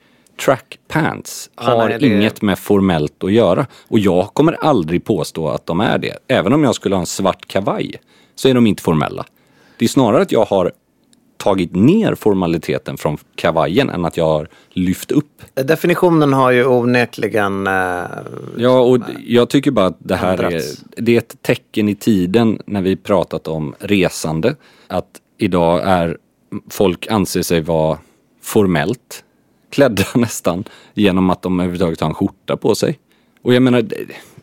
Track 0.45 0.79
pants 0.87 1.49
har 1.55 1.89
nej, 1.89 1.99
det- 1.99 2.07
inget 2.07 2.41
med 2.41 2.59
formellt 2.59 3.23
att 3.23 3.31
göra. 3.31 3.65
Och 3.87 3.99
jag 3.99 4.33
kommer 4.33 4.53
aldrig 4.53 5.03
påstå 5.05 5.47
att 5.47 5.65
de 5.65 5.79
är 5.79 5.97
det. 5.97 6.17
Även 6.27 6.53
om 6.53 6.63
jag 6.63 6.75
skulle 6.75 6.95
ha 6.95 6.99
en 6.99 7.05
svart 7.05 7.45
kavaj 7.47 7.95
så 8.35 8.47
är 8.49 8.53
de 8.53 8.67
inte 8.67 8.83
formella. 8.83 9.25
Det 9.77 9.85
är 9.85 9.89
snarare 9.89 10.21
att 10.21 10.31
jag 10.31 10.45
har 10.45 10.71
tagit 11.45 11.75
ner 11.75 12.15
formaliteten 12.15 12.97
från 12.97 13.17
kavajen 13.35 13.89
än 13.89 14.05
att 14.05 14.17
jag 14.17 14.25
har 14.25 14.47
lyft 14.69 15.11
upp. 15.11 15.41
Definitionen 15.53 16.33
har 16.33 16.51
ju 16.51 16.65
onekligen... 16.65 17.67
Eh, 17.67 18.03
Ja, 18.57 18.79
och 18.79 18.99
jag 19.25 19.49
tycker 19.49 19.71
bara 19.71 19.85
att 19.85 19.97
det 19.99 20.15
här 20.15 20.43
är, 20.43 20.61
det 20.97 21.13
är 21.13 21.17
ett 21.17 21.35
tecken 21.41 21.89
i 21.89 21.95
tiden 21.95 22.59
när 22.65 22.81
vi 22.81 22.95
pratat 22.95 23.47
om 23.47 23.75
resande. 23.79 24.55
Att 24.87 25.05
idag 25.37 25.81
är 25.83 26.17
folk 26.69 27.07
anser 27.11 27.41
sig 27.41 27.61
vara 27.61 27.97
formellt 28.41 29.23
klädda 29.69 30.03
nästan 30.15 30.63
genom 30.93 31.29
att 31.29 31.41
de 31.41 31.59
överhuvudtaget 31.59 32.01
har 32.01 32.07
en 32.07 32.13
skjorta 32.13 32.57
på 32.57 32.75
sig. 32.75 32.99
Och 33.41 33.53
jag 33.53 33.63
menar, 33.63 33.83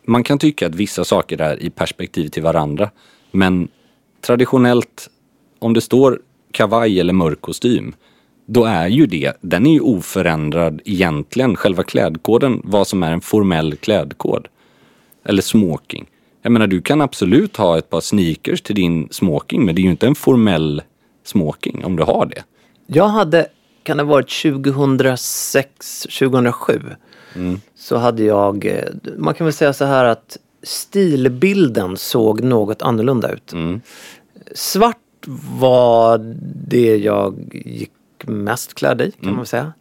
man 0.04 0.24
kan 0.24 0.38
tycka 0.38 0.66
att 0.66 0.74
vissa 0.74 1.04
saker 1.04 1.40
är 1.40 1.62
i 1.62 1.70
perspektiv 1.70 2.28
till 2.28 2.42
varandra. 2.42 2.90
Men 3.30 3.68
traditionellt, 4.20 5.10
om 5.58 5.74
det 5.74 5.80
står 5.80 6.20
kavaj 6.52 7.00
eller 7.00 7.12
mörk 7.12 7.40
kostym, 7.40 7.94
då 8.46 8.64
är 8.64 8.88
ju 8.88 9.06
det, 9.06 9.32
den 9.40 9.66
är 9.66 9.72
ju 9.72 9.80
oförändrad 9.80 10.80
egentligen, 10.84 11.56
själva 11.56 11.82
klädkoden, 11.82 12.60
vad 12.64 12.86
som 12.86 13.02
är 13.02 13.12
en 13.12 13.20
formell 13.20 13.76
klädkod. 13.76 14.48
Eller 15.24 15.42
smoking. 15.42 16.06
Jag 16.42 16.52
menar, 16.52 16.66
du 16.66 16.82
kan 16.82 17.00
absolut 17.00 17.56
ha 17.56 17.78
ett 17.78 17.90
par 17.90 18.00
sneakers 18.00 18.62
till 18.62 18.74
din 18.74 19.08
smoking, 19.10 19.64
men 19.64 19.74
det 19.74 19.80
är 19.80 19.84
ju 19.84 19.90
inte 19.90 20.06
en 20.06 20.14
formell 20.14 20.82
smoking 21.24 21.84
om 21.84 21.96
du 21.96 22.02
har 22.02 22.26
det. 22.26 22.44
Jag 22.86 23.08
hade, 23.08 23.46
kan 23.82 23.96
det 23.96 24.02
ha 24.02 24.10
varit 24.10 24.42
2006, 24.42 26.02
2007. 26.18 26.80
Så 27.74 27.96
hade 27.96 28.24
jag, 28.24 28.66
eh, 28.66 28.84
man 29.18 29.34
kan 29.34 29.44
väl 29.44 29.54
säga 29.54 29.72
så 29.72 29.84
här 29.84 30.04
att 30.04 30.38
stilbilden 30.62 31.96
såg 31.96 32.40
något 32.40 32.82
annorlunda 32.82 33.32
ut. 33.32 33.52
Svart 34.54 34.96
var 35.58 36.18
det 36.68 36.96
jag 36.96 37.34
gick 37.64 37.92
mest 38.26 38.74
klädd 38.74 39.00
i 39.00 39.10
kan 39.10 39.30
man 39.30 39.36
väl 39.36 39.46
säga. 39.46 39.72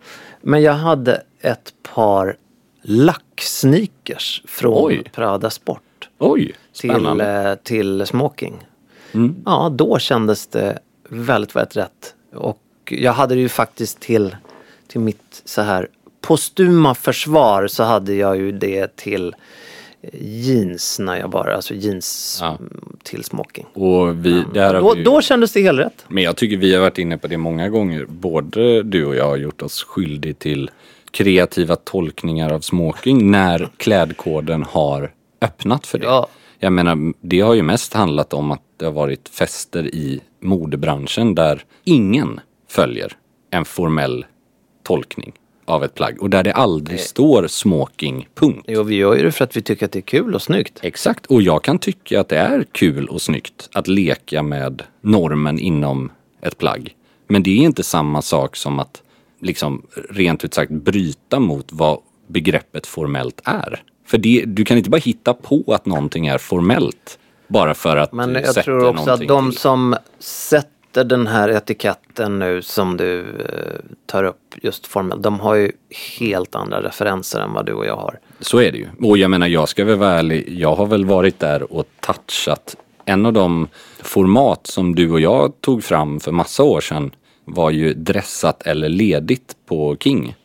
Men 0.41 0.61
jag 0.61 0.73
hade 0.73 1.23
ett 1.39 1.73
par 1.93 2.37
lacksneakers 2.81 4.43
från 4.45 4.85
Oj. 4.85 5.03
Prada 5.13 5.49
Sport 5.49 6.09
Oj, 6.17 6.55
till, 6.73 7.21
eh, 7.21 7.55
till 7.63 8.05
smoking. 8.05 8.67
Ja, 9.45 9.69
då 9.73 9.99
kändes 9.99 10.47
det 10.47 10.79
väldigt, 11.09 11.55
väldigt 11.55 11.77
rätt. 11.77 12.15
Och 12.33 12.59
jag 12.89 13.13
hade 13.13 13.35
det 13.35 13.41
ju 13.41 13.49
faktiskt 13.49 13.99
till, 13.99 14.35
till 14.87 14.99
mitt 14.99 15.41
så 15.45 15.61
här 15.61 15.87
postuma 16.21 16.95
försvar 16.95 17.67
så 17.67 17.83
hade 17.83 18.13
jag 18.13 18.37
ju 18.37 18.51
det 18.51 18.95
till 18.95 19.35
jeans 20.13 20.99
när 20.99 21.19
jag 21.19 21.29
bara, 21.29 21.55
alltså 21.55 21.73
jeans 21.73 22.37
Ja. 22.41 22.57
Mm, 23.01 23.03
till 23.03 23.23
smoking. 23.23 23.65
Och 23.73 24.25
vi, 24.25 24.43
där 24.53 24.73
har 24.73 24.81
Då, 24.81 24.93
vi, 24.95 25.03
då 25.03 25.21
kändes 25.21 25.53
det 25.53 25.61
helt 25.61 25.79
rätt. 25.79 26.05
Men 26.07 26.23
jag 26.23 26.37
tycker 26.37 26.57
vi 26.57 26.73
har 26.73 26.81
varit 26.81 26.97
inne 26.97 27.17
på 27.17 27.27
det 27.27 27.37
många 27.37 27.69
gånger. 27.69 28.05
Både 28.05 28.83
du 28.83 29.05
och 29.05 29.15
jag 29.15 29.25
har 29.25 29.37
gjort 29.37 29.61
oss 29.61 29.83
skyldig 29.83 30.39
till 30.39 30.71
kreativa 31.11 31.75
tolkningar 31.75 32.53
av 32.53 32.59
smoking 32.59 33.31
när 33.31 33.69
klädkoden 33.77 34.63
har 34.63 35.11
öppnat 35.41 35.87
för 35.87 35.97
det. 35.97 36.05
Ja. 36.05 36.27
Jag 36.59 36.73
menar, 36.73 37.13
det 37.21 37.39
har 37.39 37.53
ju 37.53 37.61
mest 37.61 37.93
handlat 37.93 38.33
om 38.33 38.51
att 38.51 38.61
det 38.77 38.85
har 38.85 38.91
varit 38.91 39.29
fester 39.29 39.85
i 39.95 40.21
modebranschen 40.41 41.35
där 41.35 41.63
ingen 41.83 42.39
följer 42.69 43.13
en 43.51 43.65
formell 43.65 44.25
tolkning 44.83 45.33
av 45.71 45.83
ett 45.83 45.95
plagg 45.95 46.21
och 46.21 46.29
där 46.29 46.43
det 46.43 46.53
aldrig 46.53 46.99
står 46.99 47.47
smoking, 47.47 48.27
punkt. 48.35 48.65
Jo, 48.67 48.83
vi 48.83 48.95
gör 48.95 49.15
ju 49.15 49.23
det 49.23 49.31
för 49.31 49.43
att 49.43 49.57
vi 49.57 49.61
tycker 49.61 49.85
att 49.85 49.91
det 49.91 49.99
är 49.99 50.01
kul 50.01 50.35
och 50.35 50.41
snyggt. 50.41 50.79
Exakt, 50.81 51.25
och 51.25 51.41
jag 51.41 51.63
kan 51.63 51.79
tycka 51.79 52.19
att 52.19 52.29
det 52.29 52.37
är 52.37 52.65
kul 52.71 53.07
och 53.07 53.21
snyggt 53.21 53.69
att 53.73 53.87
leka 53.87 54.43
med 54.43 54.83
normen 55.01 55.59
inom 55.59 56.11
ett 56.41 56.57
plagg. 56.57 56.95
Men 57.27 57.43
det 57.43 57.49
är 57.49 57.63
inte 57.63 57.83
samma 57.83 58.21
sak 58.21 58.55
som 58.55 58.79
att 58.79 59.01
liksom 59.41 59.81
rent 60.09 60.43
ut 60.43 60.53
sagt 60.53 60.71
bryta 60.71 61.39
mot 61.39 61.65
vad 61.71 61.99
begreppet 62.27 62.87
formellt 62.87 63.41
är. 63.43 63.83
För 64.05 64.17
det, 64.17 64.43
du 64.47 64.65
kan 64.65 64.77
inte 64.77 64.89
bara 64.89 64.97
hitta 64.97 65.33
på 65.33 65.63
att 65.67 65.85
någonting 65.85 66.27
är 66.27 66.37
formellt 66.37 67.19
bara 67.47 67.73
för 67.73 67.97
att 67.97 68.13
Men 68.13 68.33
du 68.33 68.39
jag 68.39 68.47
sätter 68.47 68.63
tror 68.63 68.87
också 68.87 68.99
att 68.99 69.05
någonting 69.05 69.27
de 69.27 69.51
till. 69.51 69.59
som 69.59 69.95
sätter 70.19 70.70
den 70.93 71.27
här 71.27 71.49
etiketten 71.49 72.39
nu 72.39 72.61
som 72.61 72.97
du 72.97 73.19
eh, 73.19 73.79
tar 74.05 74.23
upp 74.23 74.55
just 74.61 74.87
formellt, 74.87 75.23
de 75.23 75.39
har 75.39 75.55
ju 75.55 75.71
helt 76.19 76.55
andra 76.55 76.83
referenser 76.83 77.39
än 77.39 77.53
vad 77.53 77.65
du 77.65 77.73
och 77.73 77.85
jag 77.85 77.95
har. 77.95 78.19
Så 78.39 78.61
är 78.61 78.71
det 78.71 78.77
ju. 78.77 78.87
Och 79.01 79.17
jag 79.17 79.31
menar, 79.31 79.47
jag 79.47 79.69
ska 79.69 79.85
väl 79.85 79.97
vara 79.97 80.11
ärlig. 80.11 80.59
Jag 80.59 80.75
har 80.75 80.85
väl 80.85 81.05
varit 81.05 81.39
där 81.39 81.73
och 81.73 81.85
touchat. 81.99 82.75
En 83.05 83.25
av 83.25 83.33
de 83.33 83.67
format 83.99 84.67
som 84.67 84.95
du 84.95 85.11
och 85.11 85.19
jag 85.19 85.61
tog 85.61 85.83
fram 85.83 86.19
för 86.19 86.31
massa 86.31 86.63
år 86.63 86.81
sedan 86.81 87.11
var 87.45 87.71
ju 87.71 87.93
dressat 87.93 88.61
eller 88.61 88.89
ledigt 88.89 89.55
på 89.65 89.97
King. 89.99 90.35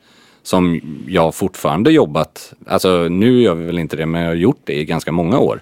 Som 0.42 0.80
jag 1.08 1.34
fortfarande 1.34 1.90
jobbat, 1.90 2.54
alltså 2.66 3.08
nu 3.08 3.42
gör 3.42 3.54
vi 3.54 3.64
väl 3.64 3.78
inte 3.78 3.96
det, 3.96 4.06
men 4.06 4.20
jag 4.20 4.28
har 4.28 4.34
gjort 4.34 4.60
det 4.64 4.74
i 4.74 4.84
ganska 4.84 5.12
många 5.12 5.38
år. 5.38 5.60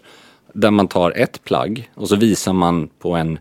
Där 0.52 0.70
man 0.70 0.88
tar 0.88 1.10
ett 1.16 1.44
plagg 1.44 1.90
och 1.94 2.08
så 2.08 2.16
visar 2.16 2.52
man 2.52 2.88
på 2.98 3.14
en 3.14 3.38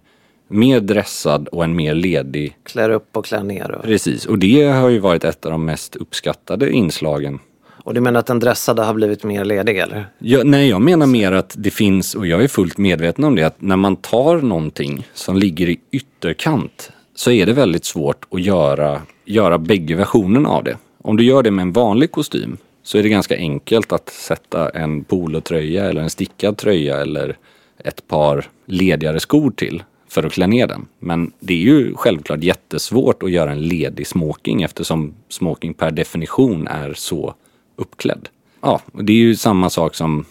mer 0.54 0.80
dressad 0.80 1.48
och 1.48 1.64
en 1.64 1.76
mer 1.76 1.94
ledig 1.94 2.58
Klär 2.64 2.90
upp 2.90 3.18
och 3.18 3.26
klär 3.26 3.44
ner. 3.44 3.72
Och, 3.72 3.84
Precis, 3.84 4.26
och 4.26 4.40
det 4.40 4.64
har 4.64 4.90
ju 4.90 5.00
varit 5.00 5.24
ett 5.24 5.46
av 5.46 5.52
de 5.52 5.66
mest 5.66 5.96
uppskattade 5.96 6.72
inslagen 6.72 7.40
och 7.84 7.94
du 7.94 8.02
menar 8.02 8.20
att 8.20 8.26
den 8.26 8.40
dressade 8.40 8.82
har 8.82 8.94
blivit 8.94 9.24
mer 9.24 9.46
ledig 9.46 9.78
eller? 9.78 10.06
Ja, 10.20 10.42
nej, 10.44 10.70
jag 10.70 10.82
menar 10.82 11.06
mer 11.06 11.32
att 11.32 11.56
det 11.58 11.72
finns, 11.72 12.16
och 12.16 12.28
jag 12.28 12.44
är 12.44 12.48
fullt 12.48 12.78
medveten 12.78 13.24
om 13.24 13.36
det, 13.36 13.44
att 13.44 13.62
när 13.62 13.76
man 13.76 13.96
tar 13.96 14.38
någonting 14.38 15.08
som 15.14 15.38
ligger 15.38 15.70
i 15.70 15.80
ytterkant 15.92 16.92
så 17.16 17.32
är 17.32 17.46
det 17.46 17.54
väldigt 17.54 17.86
svårt 17.86 18.26
att 18.32 18.42
göra, 18.42 19.02
göra 19.26 19.58
bägge 19.58 19.96
versionerna 19.96 20.50
av 20.50 20.64
det. 20.64 20.78
Om 21.02 21.18
du 21.18 21.24
gör 21.24 21.44
det 21.44 21.52
med 21.52 21.64
en 21.64 21.72
vanlig 21.72 22.12
kostym 22.12 22.58
så 22.84 22.98
är 22.98 23.04
det 23.04 23.10
ganska 23.10 23.38
enkelt 23.38 23.92
att 23.92 24.10
sätta 24.10 24.70
en 24.70 25.04
polotröja 25.04 25.86
eller 25.86 26.02
en 26.02 26.10
stickad 26.10 26.58
tröja 26.58 27.02
eller 27.02 27.38
ett 27.78 28.08
par 28.08 28.46
ledigare 28.66 29.20
skor 29.20 29.52
till 29.52 29.84
för 30.14 30.24
att 30.24 30.34
klä 30.34 30.48
ner 30.48 30.68
den. 30.68 30.86
Men 31.00 31.32
det 31.40 31.54
är 31.54 31.58
ju 31.58 31.96
självklart 31.96 32.44
jättesvårt 32.44 33.24
att 33.24 33.32
göra 33.32 33.52
en 33.52 33.62
ledig 33.62 34.08
smoking 34.08 34.62
eftersom 34.62 35.14
smoking 35.30 35.74
per 35.74 35.92
definition 35.92 36.68
är 36.68 36.94
så 36.94 37.36
uppklädd. 37.76 38.30
Ja, 38.62 38.82
och 38.94 39.06
det 39.06 39.14
är 39.14 39.18
ju 39.18 39.36
samma 39.36 39.70
sak 39.70 39.96
som 39.96 40.26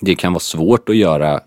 det 0.00 0.14
kan 0.14 0.32
vara 0.32 0.40
svårt 0.40 0.88
att 0.88 0.96
göra 0.96 1.40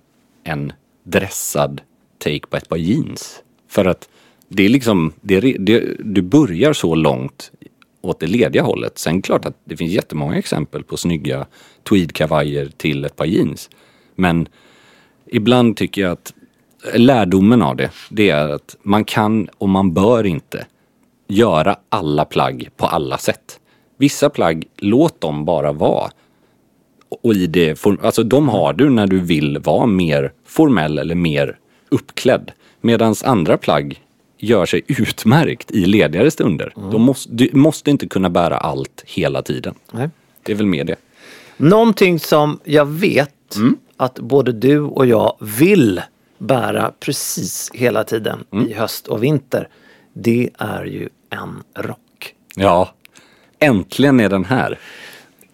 en 0.44 0.74
dressad 1.04 1.82
take 2.18 2.48
på 2.50 2.58
ett 2.58 2.70
par 2.70 2.78
jeans. 2.78 3.42
För 3.68 3.86
att 3.86 4.10
det 4.48 4.66
är 4.66 4.70
liksom, 4.70 5.14
det 5.22 5.40
det, 5.40 5.98
du 6.00 6.22
börjar 6.22 6.74
så 6.74 6.96
långt 6.96 7.52
åt 8.02 8.20
det 8.20 8.28
lediga 8.28 8.64
hållet. 8.64 8.98
Sen 8.98 9.22
klart 9.22 9.46
att 9.46 9.58
det 9.64 9.78
finns 9.78 9.92
jättemånga 9.92 10.38
exempel 10.38 10.84
på 10.84 10.98
snygga 10.98 11.46
tweedkavajer 11.90 12.72
till 12.78 13.06
ett 13.06 13.16
par 13.16 13.26
jeans. 13.26 13.70
Men 14.16 14.48
ibland 15.26 15.78
tycker 15.78 16.02
jag 16.02 16.12
att 16.12 16.34
lärdomen 16.94 17.62
av 17.62 17.76
det, 17.76 17.90
det 18.10 18.30
är 18.30 18.50
att 18.50 18.76
man 18.84 19.06
kan 19.06 19.50
och 19.58 19.70
man 19.70 19.94
bör 19.94 20.26
inte 20.26 20.66
göra 21.28 21.76
alla 21.90 22.26
plagg 22.26 22.70
på 22.78 22.86
alla 22.86 23.18
sätt. 23.18 23.60
Vissa 23.98 24.30
plagg, 24.30 24.66
låt 24.78 25.22
dem 25.22 25.46
bara 25.46 25.72
vara. 25.74 26.10
Och 27.24 27.34
i 27.34 27.48
det, 27.48 27.86
alltså 28.02 28.24
de 28.24 28.50
har 28.50 28.74
du 28.74 28.90
när 28.90 29.08
du 29.08 29.20
vill 29.20 29.58
vara 29.58 29.86
mer 29.86 30.32
formell 30.46 30.98
eller 30.98 31.16
mer 31.16 31.58
uppklädd. 31.90 32.52
Medan 32.82 33.16
andra 33.24 33.58
plagg 33.58 34.02
gör 34.38 34.66
sig 34.66 34.82
utmärkt 34.88 35.72
i 35.72 35.86
ledigare 35.86 36.32
stunder. 36.32 36.74
De 36.92 37.02
måste, 37.02 37.32
du 37.32 37.50
måste 37.54 37.92
inte 37.92 38.08
kunna 38.08 38.30
bära 38.30 38.58
allt 38.58 39.04
hela 39.06 39.42
tiden. 39.42 39.76
Nej. 39.92 40.10
Det 40.44 40.52
är 40.52 40.56
väl 40.56 40.66
mer 40.66 40.84
det. 40.84 40.96
Någonting 41.58 42.20
som 42.20 42.60
jag 42.64 42.86
vet 42.86 43.58
att 43.98 44.20
både 44.20 44.52
du 44.52 44.80
och 44.80 45.06
jag 45.06 45.36
vill 45.40 46.02
bära 46.38 46.92
precis 47.00 47.72
hela 47.74 48.04
tiden 48.04 48.44
i 48.68 48.74
höst 48.74 49.08
och 49.08 49.24
vinter. 49.24 49.70
Det 50.14 50.50
är 50.58 50.86
ju 50.86 51.10
en 51.30 51.64
rock. 51.84 52.36
Ja, 52.56 52.90
äntligen 53.60 54.20
är 54.20 54.30
den 54.30 54.46
här. 54.46 54.80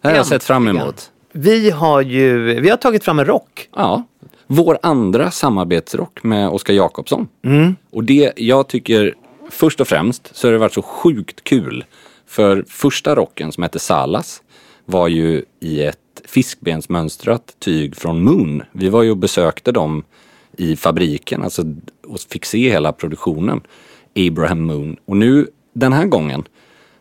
Det 0.02 0.08
har 0.08 0.16
jag 0.16 0.26
sett 0.26 0.44
fram 0.44 0.68
emot. 0.68 1.12
Vi 1.32 1.70
har 1.70 2.02
ju, 2.02 2.60
vi 2.62 2.70
har 2.70 2.78
tagit 2.78 3.04
fram 3.04 3.20
en 3.20 3.26
rock. 3.26 3.70
Ja, 3.76 4.04
vår 4.48 4.78
andra 4.82 5.32
samarbetsrock 5.32 6.24
med 6.24 6.50
Oskar 6.50 6.74
Jakobsson. 6.74 7.28
Och 7.92 8.04
det 8.04 8.34
jag 8.36 8.68
tycker, 8.68 9.16
först 9.50 9.82
och 9.82 9.88
främst 9.88 10.36
så 10.36 10.48
har 10.48 10.52
det 10.52 10.58
varit 10.58 10.74
så 10.74 10.82
sjukt 10.82 11.44
kul. 11.44 11.86
För 12.28 12.66
första 12.68 13.16
rocken 13.16 13.52
som 13.52 13.64
hette 13.64 13.80
Salas 13.80 14.42
var 14.86 15.08
ju 15.08 15.46
i 15.60 15.84
ett 15.84 15.98
fiskbensmönstrat 16.26 17.56
tyg 17.60 17.96
från 17.96 18.24
Moon. 18.24 18.64
Vi 18.72 18.90
var 18.90 19.04
ju 19.04 19.12
och 19.12 19.18
besökte 19.18 19.72
dem 19.72 20.04
i 20.58 20.76
fabriken, 20.76 21.44
alltså 21.44 21.64
och 22.08 22.20
fick 22.20 22.46
se 22.46 22.70
hela 22.70 22.92
produktionen. 22.92 23.62
Abraham 24.16 24.62
Moon. 24.66 24.98
Och 25.06 25.18
nu 25.18 25.48
den 25.74 25.94
här 25.94 26.06
gången, 26.06 26.44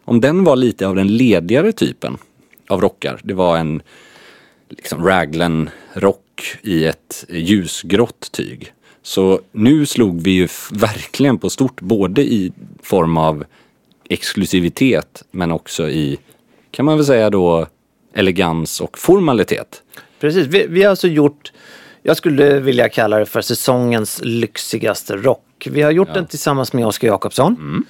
om 0.05 0.21
den 0.21 0.45
var 0.45 0.57
lite 0.57 0.87
av 0.87 0.95
den 0.95 1.17
ledigare 1.17 1.73
typen 1.73 2.19
av 2.69 2.81
rockar. 2.81 3.21
Det 3.25 3.35
var 3.35 3.59
en 3.59 3.83
liksom 4.69 5.05
raglan 5.05 5.71
rock 5.93 6.59
i 6.63 6.85
ett 6.85 7.25
ljusgrått 7.29 8.33
tyg. 8.33 8.73
Så 9.03 9.41
nu 9.53 9.87
slog 9.87 10.23
vi 10.23 10.31
ju 10.31 10.49
verkligen 10.73 11.39
på 11.39 11.51
stort, 11.51 11.81
både 11.81 12.23
i 12.23 12.53
form 12.83 13.17
av 13.17 13.45
exklusivitet 14.09 15.23
men 15.31 15.53
också 15.53 15.89
i, 15.89 16.19
kan 16.71 16.85
man 16.85 16.97
väl 16.97 17.07
säga 17.07 17.31
då, 17.31 17.67
elegans 18.15 18.81
och 18.81 18.99
formalitet. 18.99 19.83
Precis, 20.21 20.47
vi, 20.47 20.67
vi 20.69 20.83
har 20.83 20.91
alltså 20.91 21.09
gjort, 21.09 21.53
jag 22.03 22.17
skulle 22.17 22.59
vilja 22.61 22.89
kalla 22.89 23.19
det 23.19 23.27
för 23.27 23.41
säsongens 23.41 24.21
lyxigaste 24.25 25.17
rock. 25.17 25.69
Vi 25.71 25.83
har 25.83 25.91
gjort 25.91 26.15
den 26.15 26.27
tillsammans 26.27 26.73
med 26.73 26.87
Oskar 26.87 27.09
Jakobsson. 27.09 27.85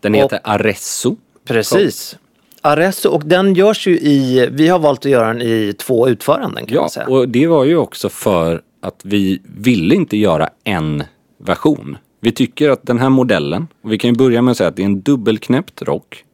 Den 0.00 0.14
Och- 0.14 0.20
heter 0.20 0.40
Aresso. 0.44 1.16
Precis. 1.46 2.16
Aresso, 2.60 3.08
och 3.10 3.22
den 3.24 3.54
görs 3.54 3.86
ju 3.86 3.98
i, 3.98 4.48
vi 4.52 4.68
har 4.68 4.78
valt 4.78 5.06
att 5.06 5.10
göra 5.12 5.26
den 5.26 5.42
i 5.42 5.74
två 5.78 6.08
utföranden 6.08 6.66
kan 6.66 6.74
Ja, 6.74 6.80
man 6.80 6.90
säga. 6.90 7.06
och 7.06 7.28
det 7.28 7.46
var 7.46 7.64
ju 7.64 7.76
också 7.76 8.08
för 8.08 8.62
att 8.82 9.00
vi 9.04 9.42
ville 9.56 9.94
inte 9.94 10.16
göra 10.16 10.48
en 10.64 11.02
version. 11.38 11.96
Vi 12.20 12.32
tycker 12.32 12.70
att 12.70 12.86
den 12.86 12.98
här 12.98 13.08
modellen, 13.08 13.66
och 13.82 13.92
vi 13.92 13.98
kan 13.98 14.10
ju 14.10 14.16
börja 14.16 14.42
med 14.42 14.50
att 14.52 14.56
säga 14.56 14.68
att 14.68 14.76
det 14.76 14.82
är 14.82 14.86
en 14.86 15.00
dubbelknäppt 15.00 15.82
rock. 15.82 16.24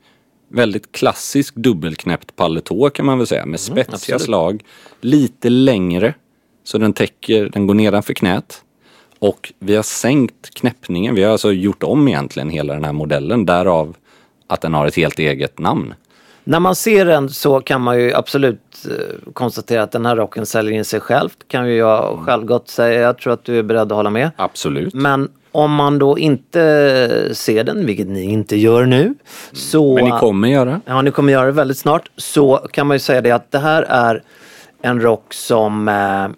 Väldigt 0.51 0.93
klassisk 0.93 1.55
dubbelknäppt 1.55 2.37
paletå 2.37 2.91
kan 2.91 3.07
man 3.07 3.19
väl 3.19 3.27
säga 3.27 3.47
med 3.47 3.61
spetsiga 3.61 3.95
absolut. 3.97 4.23
slag. 4.23 4.63
Lite 5.01 5.49
längre, 5.51 6.15
så 6.69 6.79
den 6.79 6.93
täcker, 6.93 7.49
den 7.53 7.67
går 7.67 7.75
nedanför 7.75 8.15
knät. 8.15 8.63
Och 9.19 9.53
vi 9.59 9.77
har 9.77 9.83
sänkt 9.83 10.55
knäppningen, 10.55 11.15
vi 11.15 11.23
har 11.23 11.33
alltså 11.33 11.53
gjort 11.53 11.83
om 11.83 12.09
egentligen 12.09 12.51
hela 12.51 12.75
den 12.75 12.85
här 12.85 12.93
modellen, 12.93 13.47
därav 13.47 13.97
att 14.47 14.61
den 14.61 14.75
har 14.75 14.87
ett 14.87 14.97
helt 14.97 15.19
eget 15.19 15.59
namn. 15.59 15.95
När 16.45 16.61
man 16.61 16.75
ser 16.75 17.05
den 17.05 17.29
så 17.29 17.61
kan 17.61 17.81
man 17.81 18.01
ju 18.01 18.15
absolut 18.15 18.87
eh, 18.91 19.33
konstatera 19.33 19.83
att 19.83 19.93
den 19.93 20.07
här 20.07 20.17
rocken 20.17 20.47
säljer 20.47 20.73
in 20.73 20.85
sig 20.85 21.01
själv. 21.01 21.29
Kan 21.47 21.69
ju 21.69 21.77
jag 21.77 22.19
självgott 22.27 22.69
säga. 22.69 23.01
Jag 23.01 23.19
tror 23.19 23.33
att 23.33 23.45
du 23.45 23.59
är 23.59 23.63
beredd 23.63 23.93
att 23.93 23.97
hålla 23.97 24.11
med. 24.11 24.31
Absolut. 24.37 24.95
Men 24.95 25.31
om 25.53 25.75
man 25.75 25.99
då 25.99 26.19
inte 26.19 27.31
ser 27.33 27.65
den, 27.65 27.87
vilket 27.87 28.09
ni 28.09 28.23
inte 28.23 28.57
gör 28.57 28.85
nu, 28.87 29.15
så... 29.53 29.95
Men 29.95 30.05
ni 30.05 30.11
kommer 30.11 30.49
göra. 30.49 30.81
Ja, 30.87 31.03
ni 31.03 31.11
kommer 31.11 31.33
göra 31.33 31.47
det 31.47 31.53
väldigt 31.53 31.79
snart. 31.79 32.11
Så 32.17 32.57
kan 32.57 32.87
man 32.87 32.95
ju 32.95 32.99
säga 32.99 33.21
det 33.21 33.31
att 33.31 33.51
det 33.51 33.59
här 33.59 33.83
är 33.83 34.23
en 34.83 35.01
rock 35.01 35.35
som 35.35 35.89
eh, 35.89 36.29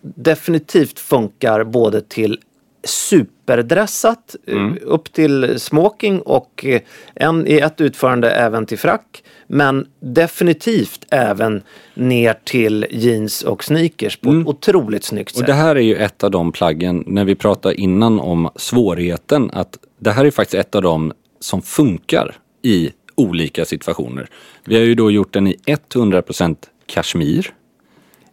definitivt 0.00 0.98
funkar 0.98 1.64
både 1.64 2.00
till 2.00 2.38
superdressat 2.84 4.36
eh, 4.46 4.72
upp 4.82 5.12
till 5.12 5.60
smoking 5.60 6.20
och 6.20 6.64
eh, 6.66 6.80
en, 7.14 7.46
i 7.46 7.58
ett 7.58 7.80
utförande 7.80 8.30
även 8.30 8.66
till 8.66 8.78
frack. 8.78 9.22
Men 9.46 9.86
definitivt 10.00 11.06
även 11.10 11.62
ner 11.94 12.34
till 12.44 12.86
jeans 12.90 13.42
och 13.42 13.64
sneakers 13.64 14.16
på 14.16 14.30
ett 14.30 14.46
otroligt 14.46 15.04
snyggt 15.04 15.30
Och 15.30 15.38
sätt. 15.38 15.46
det 15.46 15.52
här 15.52 15.76
är 15.76 15.80
ju 15.80 15.96
ett 15.96 16.24
av 16.24 16.30
de 16.30 16.52
plaggen, 16.52 17.04
när 17.06 17.24
vi 17.24 17.34
pratade 17.34 17.74
innan 17.74 18.20
om 18.20 18.50
svårigheten, 18.56 19.50
att 19.52 19.78
det 19.98 20.10
här 20.10 20.24
är 20.24 20.30
faktiskt 20.30 20.54
ett 20.54 20.74
av 20.74 20.82
de 20.82 21.12
som 21.40 21.62
funkar 21.62 22.36
i 22.62 22.90
olika 23.14 23.64
situationer. 23.64 24.28
Vi 24.64 24.74
har 24.74 24.82
ju 24.82 24.94
då 24.94 25.10
gjort 25.10 25.32
den 25.32 25.46
i 25.46 25.56
100% 25.66 26.56
kashmir 26.86 27.52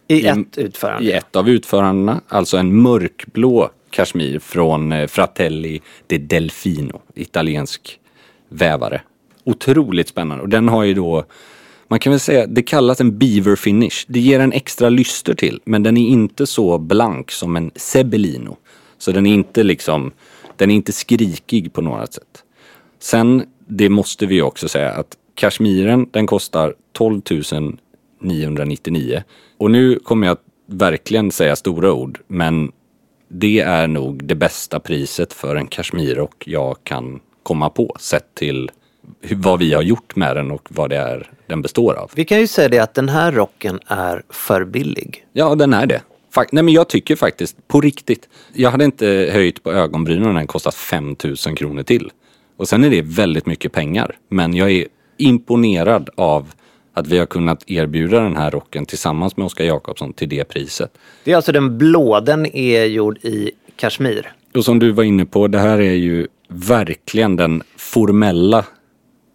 I 0.07 0.25
ett 0.25 0.57
utförande. 0.57 1.03
i 1.03 1.11
ett 1.11 1.35
av 1.35 1.49
utförandena, 1.49 2.21
alltså 2.27 2.57
en 2.57 2.81
mörkblå 2.81 3.69
kashmir 3.89 4.39
från 4.39 4.91
eh, 4.91 5.07
Fratelli 5.07 5.81
de 6.07 6.17
Delfino, 6.17 7.01
italiensk 7.15 7.99
vävare. 8.49 9.01
Otroligt 9.43 10.07
spännande 10.07 10.43
och 10.43 10.49
den 10.49 10.69
har 10.69 10.83
ju 10.83 10.93
då, 10.93 11.25
man 11.87 11.99
kan 11.99 12.11
väl 12.11 12.19
säga, 12.19 12.47
det 12.47 12.63
kallas 12.63 13.01
en 13.01 13.17
beaver 13.17 13.55
finish. 13.55 14.05
Det 14.07 14.19
ger 14.19 14.39
en 14.39 14.53
extra 14.53 14.89
lyster 14.89 15.33
till, 15.33 15.59
men 15.63 15.83
den 15.83 15.97
är 15.97 16.07
inte 16.07 16.47
så 16.47 16.77
blank 16.77 17.31
som 17.31 17.55
en 17.55 17.71
Sebellino. 17.75 18.57
Så 18.97 19.11
den 19.11 19.25
är 19.25 19.33
inte 19.33 19.63
liksom, 19.63 20.11
den 20.55 20.71
är 20.71 20.75
inte 20.75 20.91
skrikig 20.91 21.73
på 21.73 21.81
något 21.81 22.13
sätt. 22.13 22.43
Sen, 22.99 23.43
det 23.67 23.89
måste 23.89 24.25
vi 24.25 24.41
också 24.41 24.67
säga 24.67 24.91
att 24.91 25.17
kashmiren 25.35 26.09
den 26.11 26.27
kostar 26.27 26.73
12 26.91 27.21
999. 28.19 29.23
Och 29.57 29.71
nu 29.71 29.99
kommer 29.99 30.27
jag 30.27 30.37
verkligen 30.69 31.31
säga 31.31 31.55
stora 31.55 31.93
ord, 31.93 32.19
men 32.27 32.71
det 33.29 33.59
är 33.59 33.87
nog 33.87 34.23
det 34.23 34.35
bästa 34.35 34.79
priset 34.79 35.33
för 35.33 35.55
en 35.55 35.67
kashmirrock 35.67 36.43
jag 36.47 36.77
kan 36.83 37.19
komma 37.43 37.69
på 37.69 37.95
sett 37.99 38.35
till 38.35 38.71
vad 39.31 39.59
vi 39.59 39.73
har 39.73 39.81
gjort 39.81 40.15
med 40.15 40.35
den 40.35 40.51
och 40.51 40.67
vad 40.71 40.89
det 40.89 40.97
är 40.97 41.31
den 41.47 41.61
består 41.61 41.93
av. 41.93 42.11
Vi 42.15 42.25
kan 42.25 42.39
ju 42.39 42.47
säga 42.47 42.69
det 42.69 42.79
att 42.79 42.93
den 42.93 43.09
här 43.09 43.31
rocken 43.31 43.79
är 43.87 44.23
för 44.29 44.65
billig. 44.65 45.25
Ja, 45.33 45.55
den 45.55 45.73
är 45.73 45.85
det. 45.85 46.01
Fak- 46.35 46.49
Nej 46.51 46.63
men 46.63 46.73
jag 46.73 46.87
tycker 46.89 47.15
faktiskt, 47.15 47.67
på 47.67 47.81
riktigt. 47.81 48.29
Jag 48.53 48.71
hade 48.71 48.85
inte 48.85 49.29
höjt 49.33 49.63
på 49.63 49.71
ögonbrynen 49.71 50.27
om 50.29 50.35
den 50.35 50.47
kostat 50.47 50.75
5000 50.75 51.55
kronor 51.55 51.83
till. 51.83 52.11
Och 52.57 52.67
sen 52.67 52.83
är 52.83 52.89
det 52.89 53.01
väldigt 53.01 53.45
mycket 53.45 53.71
pengar. 53.71 54.17
Men 54.29 54.53
jag 54.53 54.71
är 54.71 54.85
imponerad 55.17 56.09
av 56.15 56.53
att 56.97 57.07
vi 57.07 57.17
har 57.17 57.25
kunnat 57.25 57.63
erbjuda 57.67 58.19
den 58.19 58.37
här 58.37 58.51
rocken 58.51 58.85
tillsammans 58.85 59.37
med 59.37 59.45
Oskar 59.45 59.65
Jakobsson 59.65 60.13
till 60.13 60.29
det 60.29 60.43
priset. 60.43 60.97
Det 61.23 61.31
är 61.31 61.35
alltså 61.35 61.51
den 61.51 61.77
blå, 61.77 62.19
den 62.19 62.45
är 62.45 62.85
gjord 62.85 63.17
i 63.17 63.51
kashmir. 63.75 64.33
Och 64.53 64.65
som 64.65 64.79
du 64.79 64.91
var 64.91 65.03
inne 65.03 65.25
på, 65.25 65.47
det 65.47 65.59
här 65.59 65.79
är 65.79 65.93
ju 65.93 66.27
verkligen 66.47 67.35
den 67.35 67.63
formella 67.75 68.65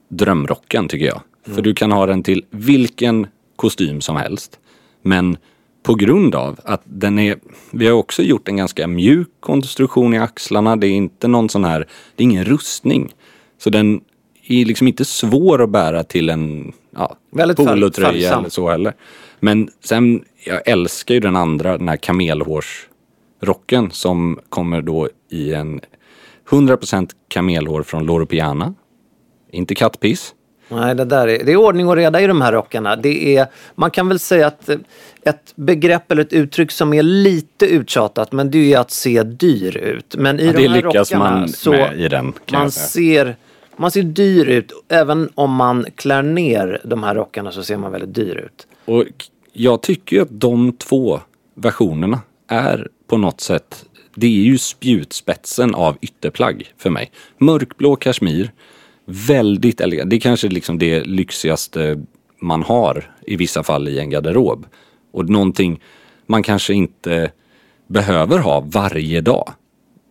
drömrocken 0.08 0.88
tycker 0.88 1.06
jag. 1.06 1.20
För 1.54 1.62
du 1.62 1.74
kan 1.74 1.92
ha 1.92 2.06
den 2.06 2.22
till 2.22 2.44
vilken 2.50 3.26
kostym 3.56 4.00
som 4.00 4.16
helst. 4.16 4.58
Men 5.02 5.36
på 5.82 5.94
grund 5.94 6.34
av 6.34 6.60
att 6.64 6.82
den 6.84 7.18
är, 7.18 7.36
vi 7.70 7.86
har 7.86 7.94
också 7.94 8.22
gjort 8.22 8.48
en 8.48 8.56
ganska 8.56 8.86
mjuk 8.86 9.28
konstruktion 9.40 10.14
i 10.14 10.18
axlarna. 10.18 10.76
Det 10.76 10.86
är 10.86 10.92
inte 10.92 11.28
någon 11.28 11.48
sån 11.48 11.64
här, 11.64 11.88
det 12.16 12.22
är 12.22 12.24
ingen 12.24 12.44
rustning. 12.44 13.12
Så 13.58 13.70
den 13.70 14.00
är 14.46 14.64
liksom 14.64 14.88
inte 14.88 15.04
svår 15.04 15.62
att 15.62 15.70
bära 15.70 16.04
till 16.04 16.30
en 16.30 16.72
ja, 16.96 17.16
Väldigt 17.32 17.56
polotröja 17.56 18.38
eller 18.38 18.48
så 18.48 18.70
heller. 18.70 18.92
Men 19.40 19.68
sen, 19.84 20.24
jag 20.44 20.68
älskar 20.68 21.14
ju 21.14 21.20
den 21.20 21.36
andra, 21.36 21.78
den 21.78 21.88
här 21.88 21.96
kamelhårsrocken 21.96 23.90
som 23.90 24.40
kommer 24.48 24.82
då 24.82 25.08
i 25.30 25.54
en 25.54 25.80
100% 26.48 27.10
kamelhår 27.28 27.82
från 27.82 28.06
Loro 28.06 28.26
Piana. 28.26 28.74
Inte 29.50 29.74
kattpiss. 29.74 30.34
Nej, 30.68 30.94
det 30.94 31.04
där 31.04 31.28
är, 31.28 31.44
det 31.44 31.52
är 31.52 31.56
ordning 31.56 31.88
och 31.88 31.96
reda 31.96 32.20
i 32.20 32.26
de 32.26 32.40
här 32.40 32.52
rockarna. 32.52 32.96
Det 32.96 33.36
är, 33.36 33.46
man 33.74 33.90
kan 33.90 34.08
väl 34.08 34.18
säga 34.18 34.46
att 34.46 34.68
eh, 34.68 34.76
ett 35.24 35.52
begrepp 35.56 36.12
eller 36.12 36.22
ett 36.22 36.32
uttryck 36.32 36.70
som 36.70 36.94
är 36.94 37.02
lite 37.02 37.66
uttjatat, 37.66 38.32
men 38.32 38.50
det 38.50 38.74
är 38.74 38.78
att 38.78 38.90
se 38.90 39.22
dyr 39.22 39.76
ut. 39.76 40.14
Men 40.18 40.40
i 40.40 40.46
Ja, 40.46 40.52
de 40.52 40.62
det 40.62 40.68
här 40.68 40.76
lyckas 40.76 41.12
rockarna 41.12 41.30
man 41.30 41.48
så 41.48 41.70
med 41.70 42.00
i 42.00 42.08
den, 42.08 42.32
kan 42.46 42.60
man 42.60 42.70
ser, 42.70 43.36
man 43.76 43.90
ser 43.90 44.02
dyr 44.02 44.44
ut. 44.46 44.72
Även 44.88 45.30
om 45.34 45.54
man 45.54 45.86
klär 45.94 46.22
ner 46.22 46.80
de 46.84 47.02
här 47.02 47.14
rockarna 47.14 47.52
så 47.52 47.62
ser 47.62 47.76
man 47.76 47.92
väldigt 47.92 48.14
dyr 48.14 48.36
ut. 48.36 48.66
Och 48.84 49.04
jag 49.52 49.82
tycker 49.82 50.16
ju 50.16 50.22
att 50.22 50.40
de 50.40 50.72
två 50.72 51.20
versionerna 51.54 52.20
är 52.48 52.88
på 53.06 53.16
något 53.16 53.40
sätt, 53.40 53.84
det 54.14 54.26
är 54.26 54.30
ju 54.30 54.58
spjutspetsen 54.58 55.74
av 55.74 55.96
ytterplagg 56.00 56.72
för 56.78 56.90
mig. 56.90 57.10
Mörkblå 57.38 57.96
kashmir, 57.96 58.52
väldigt 59.04 59.80
elegant. 59.80 60.10
Det 60.10 60.16
är 60.16 60.20
kanske 60.20 60.48
liksom 60.48 60.78
det 60.78 61.04
lyxigaste 61.04 62.04
man 62.40 62.62
har 62.62 63.14
i 63.26 63.36
vissa 63.36 63.62
fall 63.62 63.88
i 63.88 63.98
en 63.98 64.10
garderob. 64.10 64.66
Och 65.12 65.28
någonting 65.28 65.80
man 66.26 66.42
kanske 66.42 66.74
inte 66.74 67.32
behöver 67.86 68.38
ha 68.38 68.60
varje 68.60 69.20
dag. 69.20 69.52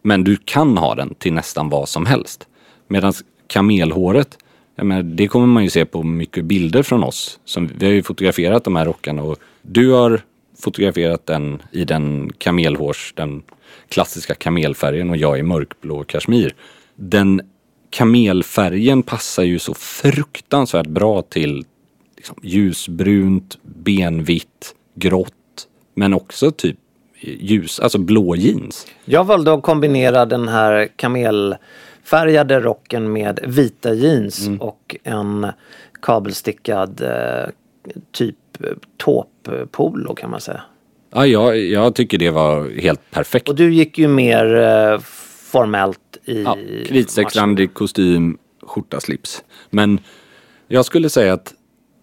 Men 0.04 0.24
du 0.24 0.38
kan 0.46 0.78
ha 0.78 0.96
den 0.96 1.16
till 1.16 1.34
nästan 1.34 1.70
vad 1.70 1.90
som 1.90 2.06
helst. 2.06 2.48
Medan 2.88 3.14
kamelhåret, 3.52 4.38
jag 4.76 4.86
menar, 4.86 5.04
det 5.04 5.28
kommer 5.28 5.48
man 5.48 5.64
ju 5.64 5.70
se 5.70 5.86
på 5.86 6.04
mycket 6.04 6.46
bilder 6.46 6.84
från 6.84 7.04
oss. 7.04 7.40
Som, 7.46 7.70
vi 7.78 7.86
har 7.86 7.94
ju 7.94 8.04
fotograferat 8.04 8.64
de 8.64 8.76
här 8.76 8.86
rockarna 8.86 9.24
och 9.24 9.38
du 9.62 9.92
har 9.92 10.22
fotograferat 10.60 11.26
den 11.26 11.62
i 11.72 11.84
den 11.84 12.32
kamelhårs, 12.38 13.14
den 13.16 13.44
klassiska 13.90 14.36
kamelfärgen 14.36 15.10
och 15.10 15.18
jag 15.18 15.40
i 15.40 15.44
mörkblå 15.44 16.04
kashmir. 16.04 16.56
Den 16.96 17.42
kamelfärgen 17.90 19.04
passar 19.04 19.44
ju 19.44 19.60
så 19.60 19.74
fruktansvärt 19.74 20.88
bra 20.88 21.22
till 21.22 21.66
liksom, 22.18 22.36
ljusbrunt, 22.44 23.58
benvitt, 23.64 24.76
grått. 24.96 25.68
Men 25.96 26.14
också 26.14 26.52
typ 26.52 26.78
ljus, 27.22 27.80
alltså 27.80 27.98
blå 27.98 28.36
jeans. 28.36 28.88
Jag 29.06 29.24
valde 29.24 29.54
att 29.54 29.64
kombinera 29.64 30.26
den 30.26 30.48
här 30.48 30.88
kamel 30.96 31.56
kamelfärgade 32.06 32.60
rocken 32.60 33.12
med 33.14 33.40
vita 33.48 33.94
jeans 33.94 34.48
Mm. 34.48 34.62
och 34.62 34.96
en 35.04 35.48
kabelstickad 36.02 37.02
eh, 37.02 37.50
typ 38.12 38.36
tåppolo 38.98 40.16
kan 40.16 40.30
man 40.32 40.42
säga. 40.42 40.62
Ja, 41.14 41.26
jag, 41.26 41.58
jag 41.60 41.96
tycker 41.96 42.18
det 42.18 42.30
var 42.30 42.70
helt 42.82 43.12
perfekt. 43.12 43.50
Och 43.50 43.56
du 43.56 43.74
gick 43.74 43.98
ju 43.98 44.08
mer 44.08 44.56
eh, 44.56 45.00
formellt 45.52 46.00
i 46.26 46.44
Ja, 46.44 46.58
kritstrecksrandig 46.88 47.74
kostym, 47.74 48.38
skjorta, 48.62 49.00
slips. 49.00 49.44
Men 49.70 50.00
jag 50.68 50.86
skulle 50.86 51.10
säga 51.10 51.34
att 51.34 51.54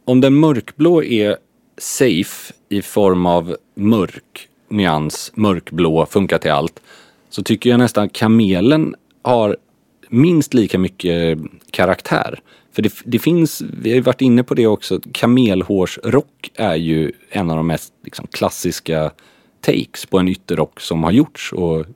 om 0.07 0.21
den 0.21 0.35
mörkblå 0.35 1.03
är 1.03 1.37
safe 1.79 2.53
i 2.69 2.83
form 2.83 3.27
av 3.27 3.57
mörk 3.75 4.49
nyans, 4.71 5.33
mörkblå, 5.35 6.07
funkar 6.07 6.39
till 6.39 6.51
allt. 6.51 6.81
så 7.31 7.43
tycker 7.43 7.71
jag 7.71 7.79
nästan 7.79 8.09
kamelen 8.09 8.95
har 9.23 9.57
minst 10.09 10.55
lika 10.55 10.79
mycket 10.79 11.39
karaktär. 11.71 12.41
För 12.73 12.83
det, 12.83 12.93
det 13.05 13.19
finns, 13.19 13.63
vi 13.83 13.91
har 13.91 13.95
ju 13.95 14.01
varit 14.01 14.21
inne 14.21 14.43
på 14.43 14.55
det 14.55 14.67
också, 14.67 15.01
kamelhårsrock 15.13 16.51
är 16.55 16.75
ju 16.75 17.13
en 17.31 17.51
av 17.51 17.57
de 17.57 17.67
mest 17.67 17.93
liksom, 18.05 18.27
klassiska 18.27 19.11
takes 19.61 20.07
på 20.07 20.19
en 20.19 20.29
ytterrock 20.29 20.81
som 20.81 21.05
har 21.05 21.11
gjorts 21.11 21.53
och 21.53 21.87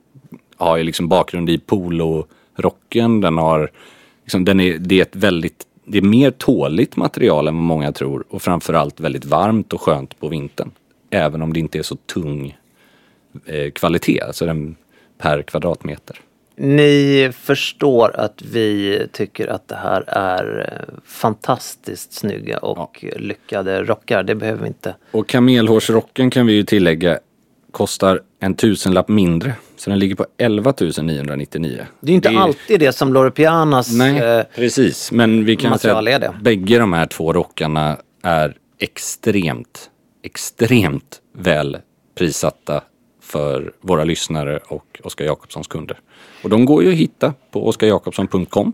har 0.55 0.77
ju 0.77 0.83
liksom 0.83 1.07
bakgrund 1.07 1.49
i 1.49 1.57
polorocken. 1.57 3.21
Den 3.21 3.37
har, 3.37 3.71
liksom, 4.23 4.45
den 4.45 4.59
är, 4.59 4.77
det 4.77 4.97
är 4.97 5.01
ett 5.01 5.15
väldigt, 5.15 5.67
det 5.85 5.97
är 5.97 6.01
mer 6.01 6.31
tåligt 6.31 6.95
material 6.95 7.47
än 7.47 7.55
vad 7.55 7.63
många 7.63 7.91
tror 7.91 8.23
och 8.29 8.41
framförallt 8.41 8.99
väldigt 8.99 9.25
varmt 9.25 9.73
och 9.73 9.81
skönt 9.81 10.19
på 10.19 10.27
vintern. 10.27 10.71
Även 11.09 11.41
om 11.41 11.53
det 11.53 11.59
inte 11.59 11.77
är 11.79 11.83
så 11.83 11.95
tung 11.95 12.57
eh, 13.45 13.71
kvalitet, 13.71 14.21
alltså 14.21 14.45
den 14.45 14.75
per 15.17 15.41
kvadratmeter. 15.41 16.19
Ni 16.55 17.31
förstår 17.39 18.15
att 18.15 18.41
vi 18.41 19.01
tycker 19.11 19.47
att 19.47 19.67
det 19.67 19.75
här 19.75 20.03
är 20.07 20.71
eh, 20.71 20.95
fantastiskt 21.05 22.13
snygga 22.13 22.57
och 22.57 23.05
lyckade 23.17 23.83
rockar. 23.83 24.23
Det 24.23 24.35
behöver 24.35 24.61
vi 24.61 24.67
inte. 24.67 24.95
Och 25.11 25.27
kamelhårsrocken 25.27 26.29
kan 26.29 26.45
vi 26.45 26.53
ju 26.53 26.63
tillägga 26.63 27.19
kostar 27.71 28.21
en 28.39 28.53
tusenlapp 28.53 29.07
mindre. 29.07 29.53
Så 29.75 29.89
den 29.89 29.99
ligger 29.99 30.15
på 30.15 30.25
11 30.37 30.73
999. 31.01 31.85
Det 31.99 32.11
är 32.11 32.15
inte 32.15 32.29
Det 32.29 32.37
alltid 32.37 32.79
det 32.79 32.93
som 32.93 33.13
Loro 33.13 33.31
Pianas... 33.31 33.93
Nej, 33.93 34.19
eh, 34.19 34.43
precis. 34.55 35.11
Men 35.11 35.45
vi 35.45 35.55
kan 35.55 35.79
säga 35.79 35.97
att 35.97 36.41
bägge 36.41 36.79
de 36.79 36.93
här 36.93 37.05
två 37.05 37.33
rockarna 37.33 37.97
är 38.23 38.57
extremt, 38.79 39.89
extremt 40.23 41.21
väl 41.37 41.77
prissatta 42.15 42.81
för 43.33 43.73
våra 43.81 44.03
lyssnare 44.03 44.59
och 44.67 45.01
Oskar 45.03 45.25
Jakobssons 45.25 45.67
kunder. 45.67 45.99
Och 46.43 46.49
de 46.49 46.65
går 46.65 46.83
ju 46.83 46.89
att 46.89 46.95
hitta 46.95 47.33
på 47.51 47.67
oskarjakobsson.com. 47.67 48.73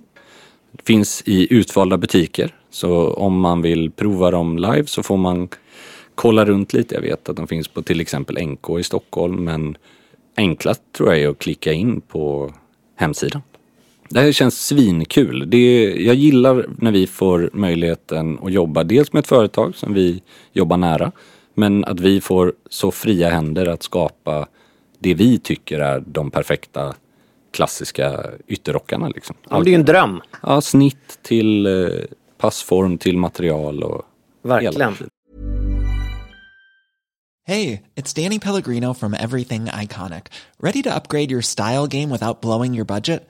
Finns 0.83 1.23
i 1.25 1.53
utvalda 1.53 1.97
butiker. 1.97 2.55
Så 2.69 3.13
om 3.13 3.39
man 3.39 3.61
vill 3.61 3.91
prova 3.91 4.31
dem 4.31 4.57
live 4.57 4.85
så 4.85 5.03
får 5.03 5.17
man 5.17 5.49
kolla 6.15 6.45
runt 6.45 6.73
lite. 6.73 6.95
Jag 6.95 7.01
vet 7.01 7.29
att 7.29 7.35
de 7.35 7.47
finns 7.47 7.67
på 7.67 7.81
till 7.81 8.01
exempel 8.01 8.47
NK 8.47 8.79
i 8.79 8.83
Stockholm 8.83 9.43
men 9.43 9.77
enklast 10.37 10.81
tror 10.91 11.09
jag 11.09 11.21
är 11.23 11.29
att 11.29 11.39
klicka 11.39 11.73
in 11.73 12.01
på 12.01 12.53
hemsidan. 12.95 13.41
Det 14.09 14.19
här 14.19 14.31
känns 14.31 14.65
svinkul. 14.65 15.49
Det, 15.49 15.95
jag 15.97 16.15
gillar 16.15 16.65
när 16.77 16.91
vi 16.91 17.07
får 17.07 17.49
möjligheten 17.53 18.39
att 18.43 18.51
jobba 18.51 18.83
dels 18.83 19.13
med 19.13 19.19
ett 19.19 19.27
företag 19.27 19.75
som 19.75 19.93
vi 19.93 20.21
jobbar 20.53 20.77
nära 20.77 21.11
men 21.59 21.85
att 21.85 21.99
vi 21.99 22.21
får 22.21 22.53
så 22.69 22.91
fria 22.91 23.29
händer 23.29 23.65
att 23.65 23.83
skapa 23.83 24.47
det 24.99 25.13
vi 25.13 25.39
tycker 25.39 25.79
är 25.79 26.03
de 26.05 26.31
perfekta 26.31 26.95
klassiska 27.51 28.23
ytterrockarna. 28.47 29.09
Liksom. 29.09 29.35
ja, 29.49 29.59
det 29.59 29.69
är 29.69 29.71
ju 29.71 29.75
en 29.75 29.85
dröm. 29.85 30.21
Ja, 30.41 30.61
snitt 30.61 31.19
till 31.21 31.65
eh, 31.65 31.89
passform 32.37 32.97
till 32.97 33.17
material 33.17 33.83
och 33.83 34.01
Verkligen. 34.41 34.93
skiten. 34.93 35.09
Hey, 37.47 37.81
it's 37.95 38.23
Danny 38.23 38.39
Pellegrino 38.39 38.93
from 38.93 39.13
Everything 39.13 39.65
Iconic. 39.65 40.25
Ready 40.59 40.83
to 40.83 40.89
upgrade 40.89 41.31
your 41.31 41.41
style 41.41 41.87
game 41.87 42.09
without 42.13 42.41
blowing 42.41 42.75
your 42.75 42.85
budget? 42.85 43.29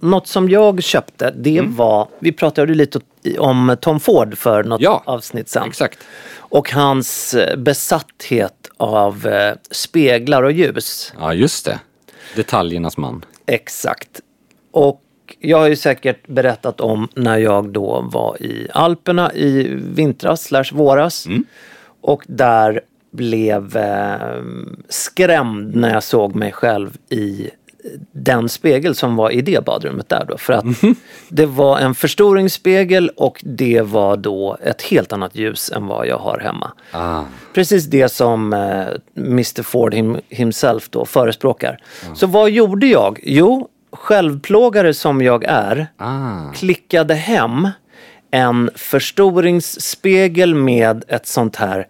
Något 0.00 0.26
som 0.26 0.48
jag 0.48 0.82
köpte, 0.82 1.30
det 1.30 1.60
var, 1.62 2.08
vi 2.18 2.32
pratade 2.32 2.74
lite 2.74 3.00
om 3.38 3.76
Tom 3.80 4.00
Ford 4.00 4.38
för 4.38 4.64
något 4.64 4.80
Ja, 4.80 5.02
avsnitt 5.06 5.48
sen. 5.48 5.68
Exakt. 5.68 5.98
Och 6.36 6.72
hans 6.72 7.34
eh, 7.34 7.56
besatthet 7.56 8.70
av 8.76 9.26
eh, 9.26 9.54
speglar 9.70 10.42
och 10.42 10.52
ljus. 10.52 11.12
Ja, 11.18 11.34
just 11.34 11.64
det. 11.64 11.80
Detaljernas 12.36 12.96
man. 12.96 13.24
Exakt. 13.46 14.20
Och 14.70 15.02
jag 15.38 15.58
har 15.58 15.68
ju 15.68 15.76
säkert 15.76 16.28
berättat 16.28 16.80
om 16.80 17.08
när 17.14 17.38
jag 17.38 17.68
då 17.72 18.00
var 18.12 18.42
i 18.42 18.68
Alperna 18.74 19.32
i 19.32 19.62
vintras 19.74 20.42
slash 20.42 20.72
våras. 20.72 21.26
Och 22.00 22.22
där 22.26 22.80
blev 23.10 23.76
eh, 23.76 24.42
skrämd 24.88 25.74
när 25.76 25.92
jag 25.94 26.02
såg 26.02 26.34
mig 26.34 26.52
själv 26.52 26.96
i 27.10 27.50
den 28.12 28.48
spegel 28.48 28.94
som 28.94 29.16
var 29.16 29.30
i 29.30 29.40
det 29.42 29.64
badrummet 29.64 30.08
där 30.08 30.24
då. 30.28 30.38
För 30.38 30.52
att 30.52 30.64
det 31.28 31.46
var 31.46 31.78
en 31.78 31.94
förstoringsspegel 31.94 33.10
och 33.16 33.40
det 33.44 33.82
var 33.82 34.16
då 34.16 34.56
ett 34.62 34.82
helt 34.82 35.12
annat 35.12 35.36
ljus 35.36 35.70
än 35.70 35.86
vad 35.86 36.06
jag 36.06 36.18
har 36.18 36.38
hemma. 36.38 36.72
Precis 37.54 37.86
det 37.86 38.08
som 38.08 38.52
eh, 38.52 38.86
Mr 39.16 39.62
Ford 39.62 39.94
him, 39.94 40.16
himself 40.28 40.88
då 40.90 41.04
förespråkar. 41.04 41.78
Så 42.14 42.26
vad 42.26 42.50
gjorde 42.50 42.86
jag? 42.86 43.20
Jo, 43.22 43.68
självplågare 43.92 44.94
som 44.94 45.22
jag 45.22 45.44
är, 45.44 45.86
klickade 46.54 47.14
hem 47.14 47.68
en 48.30 48.70
förstoringsspegel 48.74 50.54
med 50.54 51.04
ett 51.08 51.26
sånt 51.26 51.56
här 51.56 51.86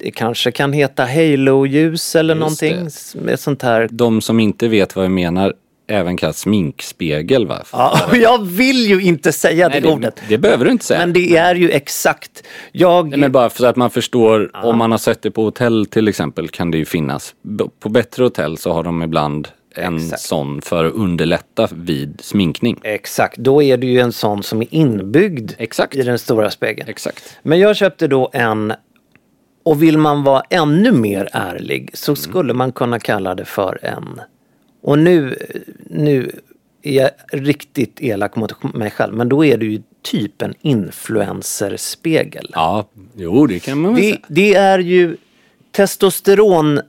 det 0.00 0.10
kanske 0.10 0.50
kan 0.50 0.72
heta 0.72 1.04
halo-ljus 1.04 2.16
eller 2.16 2.34
Just 2.34 2.40
någonting. 2.40 2.88
Med 3.24 3.40
sånt 3.40 3.62
här. 3.62 3.88
De 3.90 4.20
som 4.20 4.40
inte 4.40 4.68
vet 4.68 4.96
vad 4.96 5.04
jag 5.04 5.12
menar. 5.12 5.54
även 5.90 6.16
kallas 6.16 6.38
sminkspegel 6.38 7.46
va? 7.46 7.62
Ja, 7.72 8.00
och 8.10 8.16
jag 8.16 8.46
vill 8.46 8.86
ju 8.86 9.00
inte 9.02 9.32
säga 9.32 9.68
Nej, 9.68 9.80
det 9.80 9.88
ordet. 9.88 10.16
det, 10.16 10.22
det 10.28 10.38
behöver 10.38 10.64
du 10.64 10.70
inte 10.70 10.84
säga. 10.84 11.00
Men 11.00 11.12
det 11.12 11.36
är 11.36 11.54
ju 11.54 11.70
exakt. 11.70 12.42
Jag... 12.72 13.08
Nej, 13.08 13.18
men 13.18 13.32
bara 13.32 13.50
för 13.50 13.66
att 13.66 13.76
man 13.76 13.90
förstår, 13.90 14.50
om 14.64 14.78
man 14.78 14.90
har 14.90 14.98
sett 14.98 15.22
det 15.22 15.30
på 15.30 15.42
hotell 15.44 15.86
till 15.86 16.08
exempel 16.08 16.48
kan 16.48 16.70
det 16.70 16.78
ju 16.78 16.84
finnas. 16.84 17.34
På 17.80 17.88
bättre 17.88 18.24
hotell 18.24 18.58
så 18.58 18.72
har 18.72 18.82
de 18.82 19.02
ibland 19.02 19.48
en 19.74 19.96
Exakt. 19.96 20.22
sån 20.22 20.62
för 20.62 20.84
att 20.84 20.94
underlätta 20.94 21.68
vid 21.72 22.20
sminkning. 22.22 22.80
Exakt, 22.82 23.36
då 23.36 23.62
är 23.62 23.76
det 23.76 23.86
ju 23.86 24.00
en 24.00 24.12
sån 24.12 24.42
som 24.42 24.62
är 24.62 24.66
inbyggd 24.70 25.52
Exakt. 25.58 25.94
i 25.94 26.02
den 26.02 26.18
stora 26.18 26.50
spegeln. 26.50 26.88
Exakt. 26.88 27.38
Men 27.42 27.58
jag 27.58 27.76
köpte 27.76 28.06
då 28.06 28.30
en 28.32 28.72
och 29.62 29.82
vill 29.82 29.98
man 29.98 30.22
vara 30.24 30.42
ännu 30.50 30.92
mer 30.92 31.28
ärlig 31.32 31.90
så 31.94 32.16
skulle 32.16 32.54
man 32.54 32.72
kunna 32.72 32.98
kalla 32.98 33.34
det 33.34 33.44
för 33.44 33.78
en. 33.82 34.20
Och 34.82 34.98
nu, 34.98 35.36
nu 35.90 36.30
är 36.82 36.92
jag 36.92 37.10
riktigt 37.32 38.00
elak 38.00 38.36
mot 38.36 38.74
mig 38.74 38.90
själv 38.90 39.14
men 39.14 39.28
då 39.28 39.44
är 39.44 39.56
det 39.56 39.66
ju 39.66 39.82
typ 40.02 40.42
en 40.42 40.54
influencerspegel. 40.60 42.50
Ja, 42.52 42.88
jo 43.16 43.46
det 43.46 43.58
kan 43.58 43.80
man 43.80 43.94
väl 43.94 44.02
Det, 44.02 44.08
säga. 44.10 44.20
det 44.28 44.54
är 44.54 44.78
ju 44.78 45.16
testosteron 45.72 46.78
eh, 46.78 46.82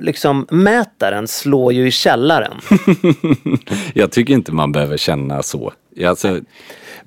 liksom 0.00 0.46
mätaren 0.50 1.28
slår 1.28 1.72
ju 1.72 1.86
i 1.86 1.90
källaren. 1.90 2.56
Jag 3.94 4.12
tycker 4.12 4.34
inte 4.34 4.52
man 4.52 4.72
behöver 4.72 4.96
känna 4.96 5.42
så. 5.42 5.72
Alltså, 6.06 6.40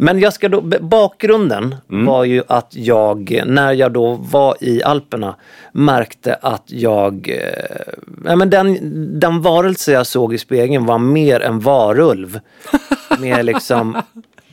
Men 0.02 0.20
jag 0.20 0.34
ska 0.34 0.50
då, 0.50 0.62
bakgrunden 0.82 1.76
var 1.88 2.24
ju 2.24 2.44
att 2.48 2.68
jag, 2.76 3.42
när 3.46 3.74
jag 3.74 3.92
då 3.92 4.14
var 4.14 4.56
i 4.60 4.84
Alperna, 4.84 5.36
märkte 5.72 6.36
att 6.42 6.64
jag, 6.66 7.30
eh, 7.30 8.36
men 8.36 8.50
den, 8.50 8.78
den 9.20 9.42
varelse 9.42 9.92
jag 9.92 10.08
såg 10.08 10.34
i 10.34 10.38
spegeln 10.38 10.86
var 10.86 10.98
mer 10.98 11.40
en 11.40 11.60
varulv. 11.60 12.40
med 13.20 13.46
liksom 13.46 14.02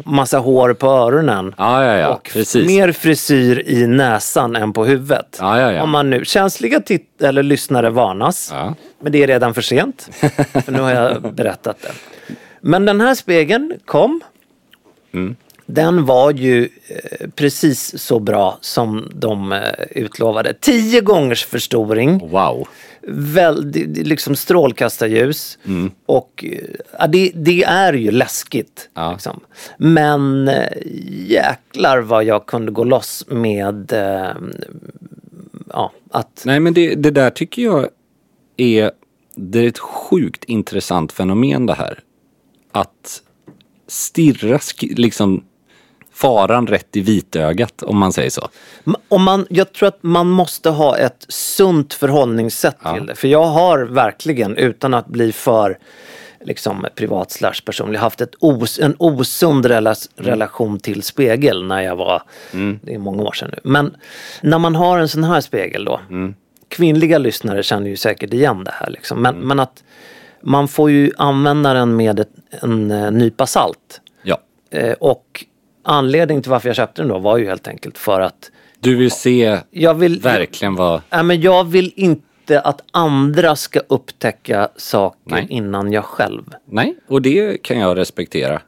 massa 0.04 0.38
hår 0.38 0.72
på 0.74 0.86
öronen. 0.86 1.54
Ja, 1.58 1.84
ja, 1.84 1.94
ja, 1.94 2.08
och 2.14 2.30
precis. 2.32 2.66
mer 2.66 2.92
frisyr 2.92 3.62
i 3.66 3.86
näsan 3.86 4.56
än 4.56 4.72
på 4.72 4.84
huvudet. 4.84 5.38
Om 5.82 5.90
man 5.90 6.10
nu, 6.10 6.24
känsliga 6.24 6.80
titt- 6.80 7.22
eller 7.22 7.42
lyssnare 7.42 7.90
varnas. 7.90 8.52
Men 9.00 9.12
det 9.12 9.22
är 9.22 9.26
redan 9.26 9.54
för 9.54 9.62
sent. 9.62 10.08
för 10.64 10.72
nu 10.72 10.80
har 10.80 10.90
jag 10.90 11.34
berättat 11.34 11.76
det. 11.82 11.92
Men 12.60 12.84
den 12.84 13.00
här 13.00 13.14
spegeln 13.14 13.72
kom. 13.84 14.20
Mm. 15.16 15.36
Den 15.66 16.04
var 16.04 16.30
ju 16.32 16.68
eh, 16.88 17.28
precis 17.34 17.98
så 17.98 18.18
bra 18.18 18.58
som 18.60 19.10
de 19.14 19.52
eh, 19.52 19.60
utlovade. 19.90 20.54
Tio 20.60 21.00
gångers 21.00 21.44
förstoring. 21.44 22.18
wow. 22.18 22.68
Väldigt, 23.08 24.06
liksom 24.06 24.36
strålkastarljus. 24.36 25.58
Mm. 25.64 25.90
Och 26.06 26.44
eh, 26.48 26.58
ja, 26.98 27.06
det, 27.06 27.32
det 27.34 27.64
är 27.64 27.92
ju 27.92 28.10
läskigt. 28.10 28.88
Ja. 28.94 29.12
Liksom. 29.12 29.40
Men 29.78 30.50
jäklar 31.26 31.98
vad 31.98 32.24
jag 32.24 32.46
kunde 32.46 32.72
gå 32.72 32.84
loss 32.84 33.24
med 33.28 33.92
ja, 35.72 35.92
att 36.10 36.42
Nej 36.44 36.60
men 36.60 36.74
det, 36.74 36.94
det 36.94 37.10
där 37.10 37.30
tycker 37.30 37.62
jag 37.62 37.88
är, 38.56 38.90
det 39.34 39.58
är 39.58 39.68
ett 39.68 39.78
sjukt 39.78 40.44
intressant 40.44 41.12
fenomen 41.12 41.66
det 41.66 41.74
här. 41.74 42.00
Att 42.72 43.22
stirra 43.88 44.58
liksom 44.80 45.44
faran 46.12 46.66
rätt 46.66 46.96
i 46.96 47.00
vitögat 47.00 47.82
om 47.82 47.98
man 47.98 48.12
säger 48.12 48.30
så. 48.30 48.48
Om 49.08 49.22
man, 49.22 49.46
jag 49.50 49.72
tror 49.72 49.88
att 49.88 50.02
man 50.02 50.30
måste 50.30 50.70
ha 50.70 50.96
ett 50.96 51.26
sunt 51.28 51.94
förhållningssätt 51.94 52.76
till 52.94 53.06
det. 53.06 53.14
För 53.14 53.28
jag 53.28 53.44
har 53.44 53.78
verkligen, 53.78 54.56
utan 54.56 54.94
att 54.94 55.06
bli 55.06 55.32
för 55.32 55.78
liksom, 56.44 56.86
privat 56.94 57.30
slash 57.30 57.54
personlig, 57.64 57.98
haft 57.98 58.20
ett 58.20 58.34
os, 58.40 58.78
en 58.78 58.94
osund 58.98 59.66
rela- 59.66 59.94
relation 60.16 60.78
till 60.80 61.02
spegel 61.02 61.64
när 61.64 61.80
jag 61.80 61.96
var, 61.96 62.22
det 62.82 62.94
är 62.94 62.98
många 62.98 63.22
år 63.22 63.32
sedan 63.32 63.50
nu. 63.52 63.58
Men 63.70 63.96
när 64.42 64.58
man 64.58 64.74
har 64.74 64.98
en 64.98 65.08
sån 65.08 65.24
här 65.24 65.40
spegel 65.40 65.84
då, 65.84 66.00
kvinnliga 66.68 67.18
lyssnare 67.18 67.62
känner 67.62 67.88
ju 67.88 67.96
säkert 67.96 68.32
igen 68.32 68.64
det 68.64 68.74
här. 68.74 68.90
Liksom. 68.90 69.22
Men, 69.22 69.36
men 69.36 69.60
att 69.60 69.82
man 70.46 70.68
får 70.68 70.90
ju 70.90 71.10
använda 71.18 71.74
den 71.74 71.96
med 71.96 72.20
ett, 72.20 72.30
en 72.62 72.90
eh, 72.90 73.10
nypa 73.10 73.46
salt. 73.46 74.00
Ja. 74.22 74.38
Eh, 74.70 74.92
och 74.92 75.44
anledningen 75.82 76.42
till 76.42 76.50
varför 76.50 76.68
jag 76.68 76.76
köpte 76.76 77.02
den 77.02 77.08
då 77.08 77.18
var 77.18 77.38
ju 77.38 77.46
helt 77.46 77.68
enkelt 77.68 77.98
för 77.98 78.20
att 78.20 78.50
Du 78.80 78.96
vill 78.96 79.10
se 79.10 79.58
jag 79.70 79.94
vill, 79.94 80.20
verkligen 80.20 80.74
vad, 80.74 81.02
Ja, 81.10 81.22
men 81.22 81.40
jag 81.40 81.64
vill 81.64 81.92
inte 81.96 82.60
att 82.60 82.80
andra 82.90 83.56
ska 83.56 83.80
upptäcka 83.88 84.68
saker 84.76 85.18
Nej. 85.24 85.46
innan 85.50 85.92
jag 85.92 86.04
själv. 86.04 86.42
nej, 86.64 86.96
och 87.08 87.22
det 87.22 87.62
kan 87.62 87.78
jag 87.78 87.96
respektera. 87.98 88.60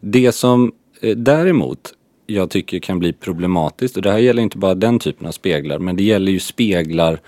Det 0.00 0.32
som 0.32 0.72
eh, 1.00 1.16
däremot 1.16 1.92
jag 2.26 2.50
tycker 2.50 2.78
kan 2.78 2.98
bli 2.98 3.12
problematiskt, 3.12 3.96
och 3.96 4.02
det 4.02 4.10
här 4.12 4.18
gäller 4.18 4.42
inte 4.42 4.58
bara 4.58 4.74
den 4.74 4.98
typen 4.98 5.26
av 5.26 5.32
speglar, 5.32 5.78
men 5.78 5.96
det 5.96 6.02
gäller 6.02 6.32
ju 6.32 6.40
speglar 6.40 7.20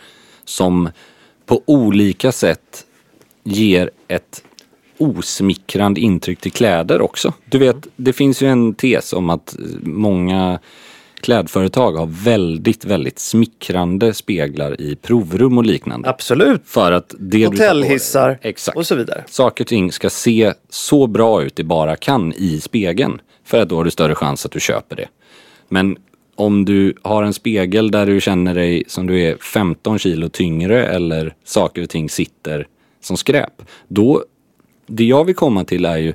som 0.44 0.90
på 1.46 1.62
olika 1.66 2.32
sätt 2.32 2.82
ger 3.46 3.90
ett 4.08 4.42
osmickrande 4.98 6.00
intryck 6.00 6.40
till 6.40 6.52
kläder 6.52 7.00
också. 7.00 7.32
Du 7.44 7.58
vet, 7.58 7.76
det 7.96 8.12
finns 8.12 8.42
ju 8.42 8.48
en 8.48 8.74
tes 8.74 9.12
om 9.12 9.30
att 9.30 9.56
många 9.82 10.58
klädföretag 11.20 11.92
har 11.92 12.06
väldigt, 12.06 12.84
väldigt 12.84 13.18
smickrande 13.18 14.14
speglar 14.14 14.80
i 14.80 14.96
provrum 14.96 15.58
och 15.58 15.64
liknande. 15.64 16.08
Absolut. 16.08 16.62
För 16.64 16.92
att 16.92 17.14
det 17.18 17.38
du 17.38 17.44
tar 17.44 17.50
på 17.50 17.52
Hotellhissar 17.52 18.38
Exakt. 18.42 18.76
och 18.76 18.86
så 18.86 18.94
vidare. 18.94 19.24
Saker 19.26 19.64
och 19.64 19.68
ting 19.68 19.92
ska 19.92 20.10
se 20.10 20.52
så 20.68 21.06
bra 21.06 21.42
ut 21.42 21.56
det 21.56 21.64
bara 21.64 21.96
kan 21.96 22.32
i 22.32 22.60
spegeln. 22.60 23.20
För 23.44 23.60
att 23.60 23.68
då 23.68 23.76
har 23.76 23.84
du 23.84 23.90
större 23.90 24.14
chans 24.14 24.46
att 24.46 24.52
du 24.52 24.60
köper 24.60 24.96
det. 24.96 25.08
Men 25.68 25.96
om 26.34 26.64
du 26.64 26.94
har 27.02 27.22
en 27.22 27.32
spegel 27.32 27.90
där 27.90 28.06
du 28.06 28.20
känner 28.20 28.54
dig 28.54 28.84
som 28.86 29.06
du 29.06 29.20
är 29.22 29.36
15 29.36 29.98
kilo 29.98 30.28
tyngre 30.28 30.86
eller 30.86 31.34
saker 31.44 31.82
och 31.82 31.90
ting 31.90 32.08
sitter 32.08 32.66
som 33.06 33.16
skräp. 33.16 33.62
Då, 33.88 34.24
det 34.86 35.04
jag 35.04 35.24
vill 35.24 35.34
komma 35.34 35.64
till 35.64 35.84
är 35.84 35.96
ju, 35.96 36.14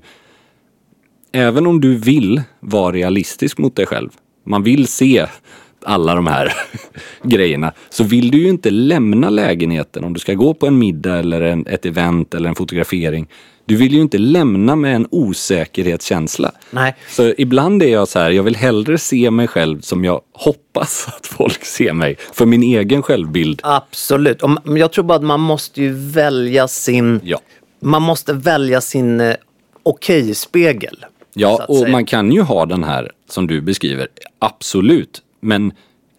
även 1.32 1.67
om 1.67 1.82
du 1.82 1.95
vill 1.95 2.41
vara 2.60 2.91
realistisk 2.91 3.58
mot 3.58 3.75
dig 3.75 3.86
själv, 3.86 4.10
man 4.43 4.63
vill 4.63 4.88
se 4.88 5.27
alla 5.86 6.15
de 6.15 6.27
här 6.27 6.54
grejerna, 7.23 7.73
så 7.89 8.04
vill 8.04 8.32
du 8.32 8.38
ju 8.38 8.49
inte 8.49 8.69
lämna 8.69 9.30
lägenheten 9.30 10.04
om 10.04 10.13
du 10.13 10.19
ska 10.19 10.34
gå 10.34 10.54
på 10.54 10.67
en 10.67 10.80
middag 10.80 11.19
eller 11.19 11.41
en, 11.41 11.67
ett 11.67 11.86
event 11.86 12.34
eller 12.34 12.49
en 12.49 12.56
fotografering. 12.56 13.27
Du 13.65 13.76
vill 13.76 13.93
ju 13.93 14.02
inte 14.02 14.17
lämna 14.17 14.76
med 14.76 14.95
en 14.95 15.08
osäkerhetskänsla. 15.12 16.52
Nej. 16.71 16.95
Så 17.10 17.34
ibland 17.38 17.84
är 17.84 17.88
jag 17.88 18.08
så 18.08 18.19
här, 18.19 18.32
jag 18.32 18.43
vill 18.43 18.56
hellre 18.56 18.97
se 18.97 19.32
mig 19.32 19.47
själv 19.47 19.82
som 19.82 20.06
jag 20.06 20.21
hoppas 20.34 21.08
att 21.17 21.28
folk 21.28 21.65
ser 21.65 21.93
mig. 21.93 22.17
För 22.34 22.45
min 22.45 22.63
egen 22.63 23.04
självbild. 23.04 23.62
Absolut. 23.63 24.41
Och 24.41 24.78
jag 24.78 24.91
tror 24.91 25.04
bara 25.04 25.17
att 25.17 25.24
man 25.24 25.39
måste 25.39 25.82
ju 25.82 25.93
välja 25.93 26.67
sin... 26.67 27.19
Ja. 27.24 27.39
Man 27.80 28.02
måste 28.02 28.34
välja 28.34 28.82
sin 28.82 29.21
eh, 29.21 29.36
okej-spegel. 29.84 31.06
Ja, 31.34 31.65
och 31.67 31.78
säga. 31.78 31.91
man 31.91 32.06
kan 32.06 32.32
ju 32.32 32.41
ha 32.41 32.65
den 32.65 32.84
här 32.84 33.12
som 33.30 33.47
du 33.47 33.62
beskriver, 33.62 34.08
absolut. 34.39 35.21
Men 35.39 35.71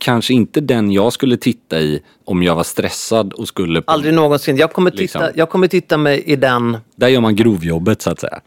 kanske 0.03 0.35
inte 0.35 0.61
den 0.61 0.93
jag 0.93 1.13
skulle 1.13 1.37
titta 1.37 1.81
i 1.81 2.03
om 2.25 2.43
jag 2.43 2.55
var 2.55 2.63
stressad 2.65 3.33
och 3.33 3.49
skulle... 3.49 3.83
På, 3.83 3.93
Aldrig 3.93 4.15
någonsin. 4.15 4.57
Jag 4.57 4.73
kommer, 4.73 4.91
titta, 4.91 5.03
Liksom. 5.03 5.23
jag 5.35 5.51
kommer 5.51 5.69
titta 5.69 5.97
mig 5.97 6.23
i 6.27 6.37
den 6.37 6.77
Där 6.97 7.09
gör 7.09 7.21
man 7.21 7.37
grovjobbet 7.37 8.03
så 8.03 8.11
att 8.11 8.21
säga. 8.21 8.41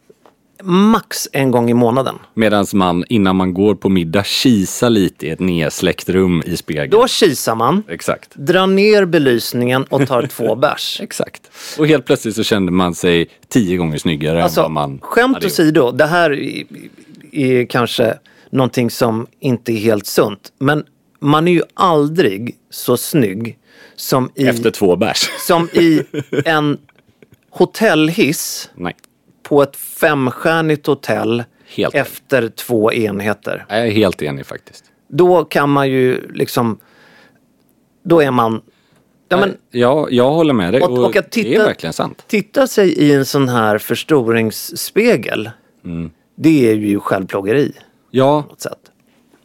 max 0.64 1.28
en 1.32 1.52
gång 1.52 1.70
i 1.70 1.74
månaden. 1.74 2.16
Medan 2.34 2.66
man 2.74 3.04
innan 3.10 3.36
man 3.36 3.54
går 3.54 3.76
på 3.76 3.90
middag 3.90 4.24
kisar 4.26 4.90
lite 4.90 5.26
i 5.28 5.30
ett 5.30 5.40
nedsläckt 5.40 6.10
rum 6.10 6.44
i 6.46 6.58
spegeln. 6.58 6.90
Då 6.90 7.08
kisar 7.08 7.56
man, 7.56 7.84
Exakt. 7.90 8.36
drar 8.36 8.68
ner 8.68 9.06
belysningen 9.06 9.84
och 9.84 10.08
tar 10.08 10.28
två 10.28 10.56
bärs. 10.66 11.00
Exakt. 11.02 11.42
Och 11.80 11.88
helt 11.88 12.06
plötsligt 12.06 12.36
så 12.36 12.44
kände 12.44 12.72
man 12.72 12.96
sig 12.96 13.30
tio 13.48 13.78
gånger 13.78 13.98
snyggare 13.98 14.38
än 14.38 14.44
Alltså, 14.44 14.62
vad 14.62 14.72
man 14.72 15.00
skämt 15.02 15.34
hade 15.36 15.46
åsido, 15.48 15.92
det 15.92 16.06
här 16.06 16.32
är, 16.32 16.64
är 17.32 17.66
kanske 17.66 18.18
någonting 18.50 18.90
som 18.92 19.28
inte 19.40 19.72
är 19.72 19.78
helt 19.78 20.06
sunt. 20.06 20.52
Men 20.60 20.84
man 21.26 21.48
är 21.48 21.52
ju 21.52 21.62
aldrig 21.74 22.56
så 22.70 22.98
snygg 22.98 23.58
som 23.96 24.30
i, 24.36 24.48
Efter 24.48 24.72
två 24.72 24.96
bärs. 24.96 25.30
som 25.48 25.70
i 25.74 26.02
en 26.46 26.78
hotellhiss 27.50 28.70
Nej. 28.76 28.96
på 29.44 29.62
ett 29.64 29.76
femstjärnigt 29.76 30.88
hotell 30.88 31.44
Helt 31.68 31.96
efter 31.96 32.50
två 32.50 32.94
enheter. 32.94 33.66
Jag 33.70 33.88
är 33.88 33.92
helt 33.92 34.22
enig 34.22 34.46
faktiskt. 34.46 34.84
Då 35.08 35.46
kan 35.46 35.70
man 35.70 35.90
ju 35.90 36.32
liksom, 36.34 36.78
då 38.04 38.22
är 38.22 38.32
man, 38.32 38.62
ja 39.30 39.38
men 39.38 39.58
Ja, 39.72 40.08
jag 40.12 40.32
håller 40.32 40.54
med 40.54 40.74
dig. 40.74 40.82
Och- 40.82 41.00
Och, 41.06 41.16
att 41.16 41.32
Det 41.32 41.44
titta- 41.44 41.62
är 41.62 41.66
verkligen 41.66 41.94
sant. 41.94 42.24
titta 42.28 42.68
sig 42.68 42.90
i 42.94 43.14
en 43.14 43.26
sån 43.26 43.50
här 43.50 43.78
förstoringsspegel. 43.78 45.50
Mm. 45.86 46.12
Det 46.36 46.70
är 46.72 46.76
ju 46.76 47.00
självplågeri 47.00 47.72
Ja, 48.12 48.42
på 48.42 48.50
något 48.50 48.62
sätt. 48.62 48.80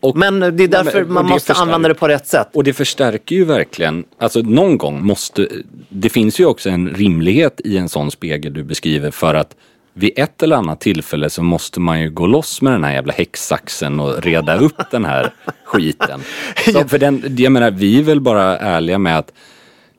Och, 0.01 0.17
Men 0.17 0.41
det 0.41 0.47
är 0.65 0.69
därför 0.69 1.05
men- 1.05 1.13
man 1.13 1.27
måste 1.27 1.47
förstärker- 1.47 1.63
använda 1.63 1.89
det 1.89 1.95
på 1.95 2.09
rätt 2.09 2.27
sätt. 2.27 2.49
och 2.55 2.65
det 2.65 2.73
förstärker 2.73 3.37
ju 3.37 3.45
verkligen, 3.45 4.05
alltså 4.19 4.41
någon 4.41 4.79
gång 4.79 5.05
måste, 5.05 5.49
det 5.89 6.09
finns 6.09 6.41
ju 6.41 6.47
också 6.47 6.71
en 6.71 6.89
rimlighet 6.89 7.61
i 7.65 7.77
en 7.77 7.89
sån 7.89 8.11
spegel 8.11 8.53
du 8.53 8.63
beskriver 8.65 9.11
för 9.11 9.35
att 9.35 9.57
vid 9.93 10.13
ett 10.17 10.43
eller 10.43 10.57
annat 10.57 10.81
tillfälle 10.81 11.31
så 11.31 11.43
måste 11.43 11.81
man 11.81 12.01
ju 12.01 12.11
gå 12.11 12.27
loss 12.27 12.63
med 12.63 12.73
den 12.73 12.85
här 12.85 12.93
jävla 12.93 13.13
häcksaxen 13.13 14.01
och 14.01 14.23
reda 14.23 14.57
upp 14.57 14.83
den 14.91 15.05
här 15.05 15.33
skiten. 15.65 16.21
Så 16.73 16.89
för 16.89 16.99
den, 16.99 17.37
jag 17.39 17.53
menar, 17.53 17.71
vi 17.71 17.99
är 17.99 18.03
väl 18.03 18.21
bara 18.21 18.59
ärliga 18.59 18.99
med 18.99 19.19
att 19.19 19.33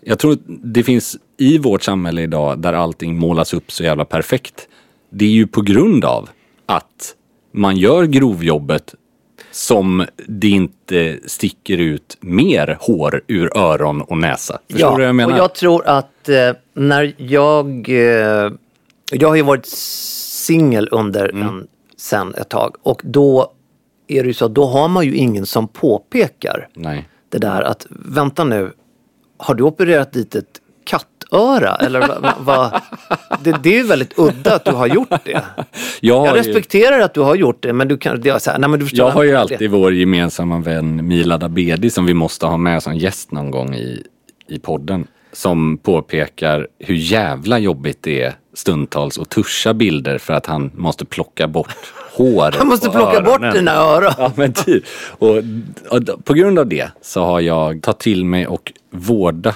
jag 0.04 0.20
tror 0.20 0.34
att 0.34 0.40
det 0.46 0.84
finns 0.84 1.18
i 1.38 1.58
vårt 1.58 1.84
samhälle 1.84 2.22
idag 2.22 2.60
där 2.60 2.74
allting 2.74 3.20
målas 3.20 3.54
upp 3.54 3.72
så 3.72 3.84
jävla 3.84 4.06
perfekt. 4.06 4.68
Det 5.10 5.26
är 5.26 5.30
ju 5.30 5.48
på 5.48 5.62
grund 5.62 6.06
av 6.06 6.30
att 6.66 7.16
man 7.54 7.78
gör 7.78 8.04
grovjobbet 8.06 8.96
som 9.52 10.06
det 10.28 10.50
inte 10.50 11.20
sticker 11.26 11.78
ut 11.78 12.18
mer 12.20 12.78
hår 12.82 13.22
ur 13.28 13.58
öron 13.58 14.02
och 14.02 14.18
näsa. 14.18 14.60
Förstår 14.72 14.92
du 14.92 14.98
vad 14.98 15.08
jag 15.08 15.16
menar? 15.16 15.34
och 15.34 15.40
jag 15.40 15.56
tror 15.56 15.88
att 15.88 16.30
eh, 16.30 16.52
när 16.74 17.14
jag... 17.18 17.90
Eh, 17.90 18.52
jag 19.14 19.28
har 19.28 19.36
ju 19.36 19.42
varit 19.42 19.66
singel 19.66 20.88
under 20.92 21.30
Mm. 21.30 21.48
en, 21.48 21.68
sen 21.98 22.36
ett 22.36 22.50
tag 22.50 22.76
och 22.84 23.02
då 23.04 23.52
är 24.08 24.22
det 24.24 24.28
ju 24.28 24.34
så 24.34 24.46
att 24.46 24.54
då 24.54 24.66
har 24.66 24.88
man 24.88 25.06
ju 25.06 25.16
ingen 25.16 25.46
som 25.46 25.68
påpekar 25.68 26.68
Nej. 26.74 27.10
det 27.30 27.38
där 27.38 27.62
att 27.62 27.88
vänta 27.90 28.44
nu, 28.44 28.72
har 29.38 29.56
du 29.56 29.64
opererat 29.64 30.14
dit 30.14 30.36
ett 30.36 30.61
kattöra? 31.32 31.76
Eller 31.76 32.00
va, 32.08 32.34
va, 32.40 32.82
det, 33.44 33.56
det 33.64 33.70
är 33.70 33.78
ju 33.78 33.84
väldigt 33.84 34.20
udda 34.20 34.56
att 34.56 34.66
du 34.66 34.72
har 34.72 34.88
gjort 34.88 35.10
det. 35.24 35.32
Jag, 35.32 36.28
Jag 36.28 36.28
ju, 36.28 36.34
respekterar 36.44 37.00
att 37.00 37.14
du 37.14 37.22
har 37.22 37.36
gjort 37.36 37.64
det 37.64 37.74
men 37.74 37.88
du 37.88 37.98
kan, 37.98 38.22
det 38.22 38.30
är 38.30 38.40
så 38.40 38.52
här, 38.52 38.60
nej 38.60 38.70
men 38.70 38.80
du 38.80 38.86
förstår. 38.86 39.08
jag 39.08 39.14
har 39.14 39.24
ju 39.24 39.32
det. 39.32 39.40
alltid 39.40 39.72
vår 39.72 39.94
gemensamma 39.94 40.60
vän 40.60 41.08
Milad 41.08 41.44
Abedi 41.44 41.90
som 41.90 42.06
vi 42.06 42.14
måste 42.14 42.46
ha 42.46 42.58
med 42.58 42.84
som 42.84 42.96
gäst 42.98 43.32
någon 43.32 43.52
gång 43.52 43.76
i, 43.76 44.04
i 44.48 44.60
podden. 44.60 45.08
Som 45.34 45.78
påpekar 45.78 46.68
hur 46.80 46.96
jävla 46.96 47.60
jobbigt 47.60 47.98
det 48.02 48.22
är 48.24 48.34
stundtals 48.54 49.20
att 49.20 49.30
tuscha 49.30 49.74
bilder 49.74 50.18
för 50.18 50.34
att 50.34 50.46
han 50.46 50.72
måste 50.76 51.06
plocka 51.06 51.48
bort 51.48 51.76
hår 52.18 52.56
Han 52.58 52.68
måste 52.68 52.90
plocka 52.90 53.22
bort 53.22 53.34
öronen. 53.42 53.54
dina 53.54 53.72
öron. 53.76 54.12
Ja 54.18 54.32
men 54.36 54.54
typ. 54.54 54.84
Och, 55.10 55.38
och 55.90 56.24
på 56.26 56.34
grund 56.34 56.60
av 56.60 56.68
det 56.68 56.92
så 57.02 57.24
har 57.24 57.40
jag 57.40 57.82
tagit 57.82 58.00
till 58.00 58.26
mig 58.26 58.48
och 58.48 58.72
vårda 58.90 59.56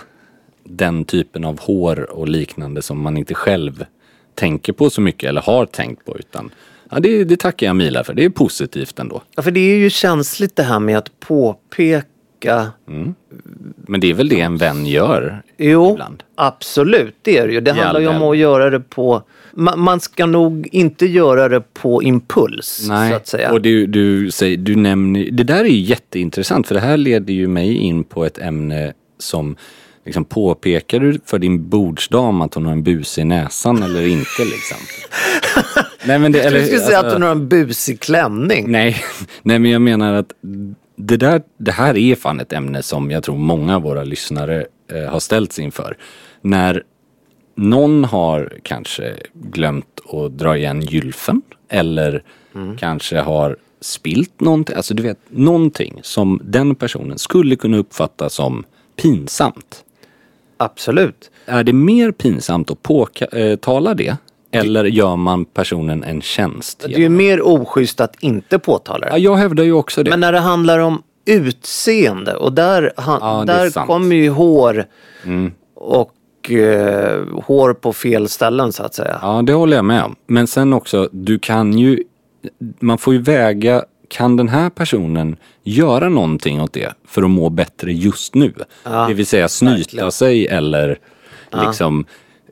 den 0.66 1.06
typen 1.06 1.46
av 1.46 1.60
hår 1.60 2.12
och 2.12 2.28
liknande 2.28 2.82
som 2.82 3.02
man 3.02 3.18
inte 3.18 3.34
själv 3.34 3.86
tänker 4.36 4.74
på 4.74 4.90
så 4.90 5.02
mycket 5.02 5.30
eller 5.30 5.42
har 5.42 5.66
tänkt 5.66 6.06
på 6.06 6.18
utan 6.18 6.50
ja, 6.92 7.00
det, 7.00 7.24
det 7.24 7.40
tackar 7.40 7.68
jag 7.68 7.76
Mila 7.76 8.04
för. 8.04 8.14
Det 8.14 8.26
är 8.26 8.30
positivt 8.30 9.00
ändå. 9.00 9.22
Ja, 9.36 9.44
för 9.44 9.52
det 9.52 9.60
är 9.60 9.78
ju 9.78 9.90
känsligt 9.90 10.56
det 10.56 10.64
här 10.64 10.80
med 10.80 10.98
att 10.98 11.20
påpeka. 11.20 12.72
Men 13.88 14.00
det 14.00 14.10
är 14.10 14.14
väl 14.14 14.30
det 14.30 14.42
en 14.42 14.58
vän 14.58 14.86
gör 14.86 15.42
Jo, 15.58 15.92
ibland. 15.92 16.24
absolut 16.36 17.16
det 17.22 17.38
är 17.38 17.48
det 17.48 17.54
ju. 17.54 17.62
Det 17.62 17.74
handlar 17.74 18.00
ju 18.00 18.08
om 18.08 18.24
att 18.24 18.38
göra 18.38 18.70
det 18.70 18.80
på... 18.80 19.24
Man, 19.52 19.80
man 19.80 20.00
ska 20.00 20.26
nog 20.26 20.68
inte 20.72 21.06
göra 21.06 21.50
det 21.50 21.74
på 21.74 22.04
impuls 22.04 22.86
Nej, 22.90 23.10
så 23.12 23.16
att 23.16 23.28
säga. 23.28 23.52
och 23.52 23.62
du, 23.62 23.88
du, 23.88 24.32
säger, 24.32 24.58
du 24.58 24.76
nämner, 24.76 25.32
det 25.32 25.44
där 25.44 25.60
är 25.60 25.70
ju 25.70 25.80
jätteintressant 25.82 26.68
för 26.68 26.76
det 26.76 26.82
här 26.82 26.98
leder 26.98 27.34
ju 27.34 27.48
mig 27.48 27.78
in 27.78 28.04
på 28.04 28.26
ett 28.26 28.38
ämne 28.38 28.94
som 29.18 29.56
liksom 30.06 30.26
påpekar 30.26 31.00
du 31.00 31.20
för 31.26 31.40
din 31.40 31.70
bordsdam 31.70 32.42
att 32.42 32.54
hon 32.54 32.66
har 32.66 32.72
en 32.72 32.84
bus 32.84 33.18
i 33.18 33.24
näsan 33.24 33.84
eller 33.84 34.08
inte 34.08 34.46
liksom? 34.46 34.78
Nej 36.08 36.20
men 36.20 36.32
det, 36.32 36.38
Jag 36.38 36.52
skulle 36.52 36.80
säga 36.80 37.00
att 37.00 37.06
alltså- 37.06 37.16
hon 37.16 37.22
har 37.22 37.32
en 37.32 37.50
busig 37.50 38.00
klänning. 38.00 38.72
Nej, 38.72 38.98
nej 39.42 39.60
men 39.60 39.72
jag 39.72 39.82
menar 39.82 40.14
att 40.14 40.34
det, 40.96 41.18
där, 41.18 41.42
det 41.58 41.72
här 41.72 41.98
är 41.98 42.16
fan 42.16 42.40
ett 42.40 42.54
ämne 42.54 42.84
som 42.84 43.12
jag 43.12 43.24
tror 43.24 43.38
många 43.38 43.76
av 43.76 43.82
våra 43.82 44.04
lyssnare 44.04 44.66
eh, 44.92 45.12
har 45.12 45.20
ställts 45.20 45.60
inför. 45.60 45.98
När 46.42 46.84
någon 47.56 48.06
har 48.06 48.54
kanske 48.64 49.14
glömt 49.34 50.00
att 50.14 50.38
dra 50.38 50.58
igen 50.58 50.82
gylfen 50.82 51.42
eller 51.70 52.24
kanske 52.80 53.20
har 53.20 53.58
spilt 53.82 54.42
någonting, 54.42 54.76
alltså 54.76 54.94
du 54.94 55.04
vet 55.04 55.20
någonting 55.30 56.00
som 56.04 56.42
den 56.44 56.76
personen 56.76 57.18
skulle 57.18 57.56
kunna 57.56 57.78
uppfatta 57.78 58.30
som 58.30 58.64
pinsamt. 59.02 59.85
Absolut. 60.58 61.32
Är 61.46 61.64
det 61.64 61.74
mer 61.74 62.12
pinsamt 62.12 62.72
att 62.72 62.84
påtala 62.84 63.94
det 63.94 64.18
eller 64.52 64.84
gör 64.86 65.16
man 65.16 65.46
personen 65.46 66.04
en 66.04 66.22
tjänst? 66.22 66.86
Det 66.88 66.96
är 66.96 67.00
ju 67.00 67.10
mer 67.10 67.48
oschysst 67.48 68.02
att 68.02 68.16
inte 68.20 68.60
påtala 68.60 69.08
Ja, 69.08 69.14
det. 69.14 69.20
jag 69.20 69.36
hävdar 69.36 69.64
ju 69.64 69.74
också 69.74 70.04
det. 70.04 70.10
Men 70.10 70.20
när 70.20 70.32
det 70.32 70.40
handlar 70.40 70.80
om 70.80 71.02
utseende 71.26 72.36
och 72.36 72.54
där, 72.54 72.94
han, 72.98 73.20
Ja, 73.22 73.44
där 73.46 73.86
kommer 73.86 74.16
ju 74.16 74.30
hår 74.30 74.86
och 75.76 76.52
eh, 76.52 77.22
hår 77.44 77.74
på 77.74 77.94
fel 77.94 78.30
ställen 78.30 78.72
så 78.74 78.84
att 78.84 78.94
säga. 78.94 79.20
Ja, 79.22 79.42
det 79.42 79.54
håller 79.54 79.76
jag 79.78 79.86
med 79.86 80.04
om. 80.04 80.16
Men 80.28 80.48
sen 80.48 80.74
också, 80.74 81.10
du 81.12 81.40
kan 81.40 81.78
ju, 81.78 82.04
man 82.80 82.98
får 82.98 83.14
ju 83.14 83.22
väga, 83.22 83.84
kan 84.10 84.36
den 84.38 84.50
här 84.50 84.70
personen 84.70 85.36
göra 85.64 86.10
någonting 86.10 86.62
åt 86.62 86.74
det 86.74 86.94
för 87.08 87.24
att 87.24 87.30
må 87.30 87.50
bättre 87.50 87.94
just 87.94 88.36
nu? 88.36 88.54
det 89.08 89.14
vill 89.14 89.26
säga 89.26 89.48
snyta 89.48 89.76
verkligen. 89.78 90.12
sig 90.12 90.48
eller 90.48 90.98
liksom 91.52 92.06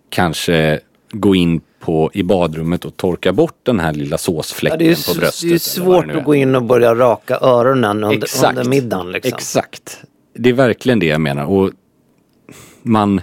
kanske 0.10 0.80
gå 1.12 1.36
in 1.36 1.62
på, 1.80 2.12
i 2.13 2.24
badrummet 2.24 2.86
och 2.86 2.98
torka 2.98 3.34
bort 3.34 3.58
den 3.63 3.80
här 3.80 3.94
lilla 3.94 4.13
Ja, 4.13 4.18
såsfläcken 4.18 4.82
är, 4.82 5.13
på 5.13 5.20
bröstet. 5.20 5.50
det 5.50 5.56
är 5.56 5.60
svårt 5.60 6.08
det 6.08 6.18
att 6.18 6.24
gå 6.26 6.36
in 6.36 6.56
och 6.56 6.63
börja 6.63 6.96
raka 6.96 7.38
öronen 7.42 8.04
under, 8.04 8.18
Exakt. 8.24 8.58
under 8.58 8.70
middagen. 8.70 9.12
Liksom. 9.12 9.34
Exakt. 9.34 10.02
Det 10.36 10.50
är 10.50 10.54
verkligen 10.54 11.00
det 11.00 11.06
jag 11.06 11.22
menar. 11.22 11.46
Och 11.46 11.72
man, 12.84 13.22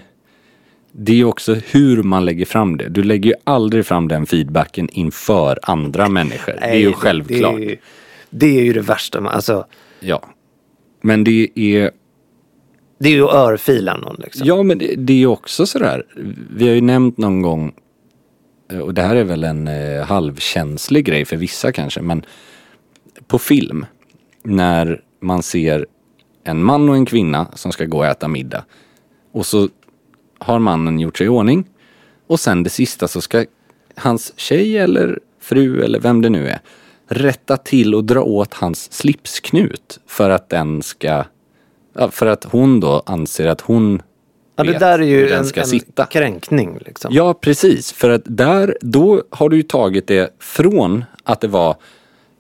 det 0.93 1.21
är 1.21 1.25
också 1.25 1.55
hur 1.55 2.03
man 2.03 2.25
lägger 2.25 2.45
fram 2.47 2.77
det. 2.77 2.89
Du 2.89 3.03
lägger 3.03 3.31
ju 3.31 3.37
aldrig 3.45 3.87
fram 3.87 4.09
den 4.09 4.27
feedbacken 4.27 4.89
inför 4.89 5.59
andra 5.63 6.09
människor. 6.09 6.53
det 6.53 6.65
är 6.67 6.75
ju 6.75 6.85
Nej, 6.85 6.95
självklart. 6.95 7.55
Är, 7.55 7.59
ju- 7.59 7.77
det 8.31 8.59
är 8.59 8.63
ju 8.63 8.73
det 8.73 8.81
värsta. 8.81 9.21
med- 9.21 9.33
Alltså, 9.33 9.67
Ja. 10.01 10.23
Men 11.03 11.25
det 11.25 11.49
är, 11.55 11.91
det 12.99 13.09
är 13.09 13.13
ju 13.13 13.25
att 13.25 13.35
örfila 13.35 13.97
någon. 13.97 14.17
Liksom. 14.19 14.47
ja 14.47 14.63
men 14.63 14.79
det, 14.79 14.95
det 14.97 15.13
är 15.13 15.17
ju 15.17 15.27
också 15.27 15.67
sådär. 15.67 16.05
Vi 16.57 16.69
har 16.69 16.75
ju 16.75 16.81
nämnt 16.81 17.19
någon 17.19 17.43
gång, 17.43 17.73
eh, 18.73 18.79
och 18.79 18.95
det 18.95 19.03
här 19.03 19.17
är 19.17 19.25
väl 19.25 19.45
en 19.45 19.69
eh, 19.69 20.03
halvkänslig 20.05 21.05
grej 21.05 21.25
för 21.25 21.37
vissa 21.37 21.73
kanske, 21.73 22.03
men 22.03 22.23
på 23.27 23.39
film, 23.39 23.87
när 24.43 25.03
man 25.21 25.43
ser 25.43 25.87
en 26.45 26.63
man 26.65 26.89
och 26.89 26.95
en 26.97 27.07
kvinna 27.07 27.47
som 27.55 27.73
ska 27.73 27.85
gå 27.85 27.99
och 27.99 28.07
äta 28.07 28.29
middag. 28.29 28.65
Och 29.33 29.47
så 29.47 29.69
har 30.39 30.59
mannen 30.59 31.01
gjort 31.01 31.19
sig 31.19 31.25
i 31.27 31.29
ordning. 31.29 31.65
Och 32.27 32.41
sen 32.41 32.63
det 32.63 32.71
sista 32.71 33.09
så 33.09 33.21
ska 33.21 33.45
hans 33.95 34.33
tjej 34.39 34.77
eller 34.79 35.19
fru 35.41 35.83
eller 35.85 36.01
vem 36.01 36.23
det 36.23 36.29
nu 36.29 36.49
är 36.49 36.61
rätta 37.11 37.57
till 37.57 37.95
och 37.95 38.05
dra 38.05 38.21
åt 38.23 38.55
hans 38.55 38.93
slipsknut 38.93 40.01
för 40.07 40.31
att 40.31 40.49
den 40.49 40.83
ska, 40.83 41.25
för 42.11 42.27
att 42.27 42.45
hon 42.45 42.81
då 42.81 43.03
anser 43.07 43.47
att 43.47 43.61
hon 43.61 44.03
Ja, 44.57 44.65
det 44.65 44.79
där 44.79 44.99
är 44.99 45.03
ju 45.03 45.31
en, 45.31 45.45
en 45.57 45.67
sitta. 45.67 46.07
kränkning. 46.07 46.79
Liksom. 46.87 47.15
Ja, 47.15 47.35
precis. 47.35 47.93
För 47.93 48.11
att 48.11 48.23
där, 48.25 48.77
då 48.81 49.23
har 49.31 49.49
du 49.49 49.57
ju 49.57 49.63
tagit 49.63 50.07
det 50.07 50.35
från 50.41 51.05
att 51.25 51.41
det 51.41 51.49
var, 51.49 51.71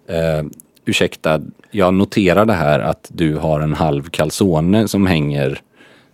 eh, 0.08 0.46
ursäkta, 0.84 1.40
jag 1.70 1.94
noterar 1.94 2.44
det 2.44 2.52
här 2.52 2.80
att 2.80 3.06
du 3.12 3.36
har 3.36 3.60
en 3.60 3.74
halv 3.74 4.02
calzone 4.10 4.88
som 4.88 5.06
hänger 5.06 5.60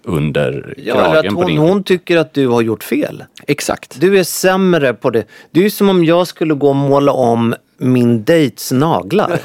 under 0.03 0.75
Ja, 0.79 0.95
eller 0.95 1.05
kragen 1.05 1.29
att 1.29 1.35
på 1.35 1.40
hon, 1.40 1.47
din... 1.47 1.59
hon 1.59 1.83
tycker 1.85 2.16
att 2.16 2.35
du 2.35 2.49
har 2.49 2.62
gjort 2.62 2.85
fel. 2.85 3.25
Exakt. 3.47 4.01
Du 4.01 4.19
är 4.19 4.25
sämre 4.25 4.95
på 4.95 5.11
det. 5.11 5.25
Det 5.51 5.61
är 5.61 5.64
ju 5.64 5.71
som 5.71 5.88
om 5.88 6.05
jag 6.05 6.27
skulle 6.27 6.55
gå 6.55 6.69
och 6.69 6.77
måla 6.77 7.12
om 7.12 7.55
min 7.79 8.25
dejts 8.25 8.73
naglar. 8.73 9.41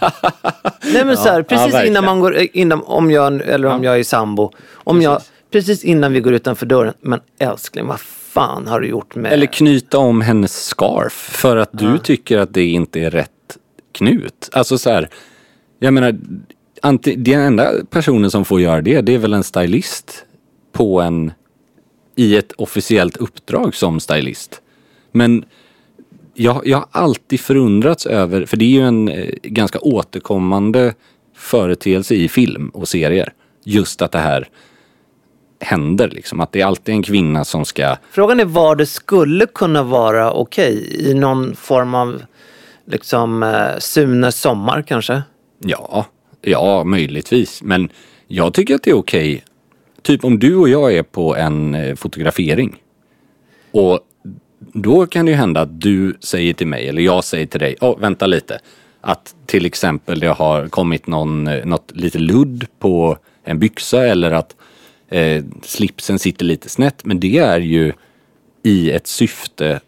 Nej 0.94 1.06
men 1.06 1.18
så 1.18 1.30
här, 1.30 1.44
precis 1.44 1.66
verkligen. 1.66 1.88
innan 1.88 2.06
man 2.06 2.20
går, 2.20 2.38
innan, 2.54 2.84
om 2.84 3.12
jag, 3.12 3.42
eller 3.42 3.68
om 3.68 3.84
jag 3.84 4.00
är 4.00 4.04
sambo. 4.04 4.52
Om 4.74 5.02
jag, 5.02 5.22
precis 5.52 5.84
innan 5.84 6.14
vi 6.14 6.20
går 6.20 6.34
utanför 6.34 6.66
dörren. 6.66 6.94
Men 7.02 7.20
älskling, 7.40 7.88
vad 7.88 8.00
fan 8.00 8.68
har 8.68 8.80
du 8.80 8.88
gjort 8.88 9.16
med... 9.16 9.34
Eller 9.34 9.46
knyta 9.46 9.98
om 9.98 10.22
hennes 10.22 10.66
scarf 10.66 11.14
för 11.14 11.58
att 11.58 11.70
du 11.72 11.98
tycker 11.98 12.38
att 12.38 12.54
det 12.54 12.66
inte 12.66 13.00
är 13.00 13.12
rätt 13.12 13.58
knut. 13.92 14.50
Alltså 14.52 14.78
så 14.78 14.90
här, 14.90 15.10
jag 15.80 15.94
menar, 15.94 16.20
anti, 16.82 17.16
den 17.16 17.40
enda 17.40 17.72
personen 17.90 18.32
som 18.32 18.46
får 18.46 18.62
göra 18.62 18.82
det, 18.82 19.02
det 19.02 19.14
är 19.14 19.18
väl 19.18 19.34
en 19.34 19.44
stylist 19.44 20.26
på 20.72 21.02
en, 21.02 21.32
i 22.16 22.38
ett 22.38 22.52
officiellt 22.52 23.18
uppdrag 23.18 23.76
som 23.76 24.00
stylist. 24.00 24.62
Men 25.12 25.46
jag, 26.34 26.68
jag 26.68 26.78
har 26.78 26.88
alltid 26.92 27.40
förundrats 27.40 28.06
över, 28.06 28.46
för 28.46 28.58
det 28.58 28.66
är 28.66 28.70
ju 28.70 28.82
en 28.82 29.10
eh, 29.10 29.30
ganska 29.44 29.80
återkommande 29.80 30.94
företeelse 31.36 32.16
i 32.16 32.30
film 32.30 32.70
och 32.70 32.88
serier. 32.88 33.34
Just 33.64 34.02
att 34.02 34.12
det 34.12 34.20
här 34.20 34.48
händer 35.60 36.10
liksom. 36.10 36.40
Att 36.40 36.52
det 36.52 36.62
är 36.62 36.66
alltid 36.66 36.96
en 36.96 37.04
kvinna 37.04 37.46
som 37.46 37.66
ska 37.66 37.96
Frågan 38.12 38.40
är 38.40 38.46
var 38.46 38.76
det 38.76 38.86
skulle 38.86 39.46
kunna 39.46 39.84
vara 39.84 40.32
okej. 40.32 41.08
I 41.10 41.14
någon 41.14 41.56
form 41.56 41.96
av 41.96 42.22
liksom 42.86 43.44
eh, 43.44 43.80
Sunes 43.80 44.42
sommar 44.42 44.82
kanske. 44.82 45.22
Ja, 45.60 46.06
ja 46.42 46.84
möjligtvis. 46.84 47.64
Men 47.64 47.90
jag 48.28 48.54
tycker 48.54 48.76
att 48.76 48.84
det 48.84 48.92
är 48.92 48.98
okej. 48.98 49.44
Typ 50.02 50.24
om 50.24 50.40
du 50.40 50.56
och 50.56 50.70
jag 50.70 50.94
är 50.94 51.04
på 51.04 51.36
en 51.36 51.76
eh, 51.76 51.96
fotografering. 51.96 52.76
Och 53.72 54.00
då 54.74 55.06
kan 55.06 55.26
det 55.26 55.32
ju 55.32 55.38
hända 55.38 55.62
att 55.62 55.82
du 55.82 56.18
säger 56.20 56.54
till 56.54 56.68
mig, 56.68 56.90
eller 56.90 57.02
jag 57.02 57.24
säger 57.24 57.46
till 57.46 57.60
dig, 57.60 57.76
åh 57.82 58.00
vänta 58.00 58.28
lite. 58.28 58.60
Att 59.02 59.36
till 59.46 59.66
exempel 59.66 60.20
det 60.20 60.28
har 60.28 60.68
kommit 60.68 61.08
någon, 61.08 61.48
eh, 61.48 61.66
något 61.66 61.92
lite 61.96 62.20
ludd 62.20 62.66
på 62.80 63.18
en 63.44 63.60
byxa 63.60 64.06
eller 64.06 64.32
att 64.32 64.56
eh, 65.10 65.44
slipsen 65.64 66.20
sitter 66.20 66.46
lite 66.46 66.70
snett. 66.70 67.06
Men 67.06 67.20
det 67.20 67.38
är 67.38 67.60
ju 67.60 67.94
i 68.64 68.92
ett 68.92 69.08
syfte 69.08 69.80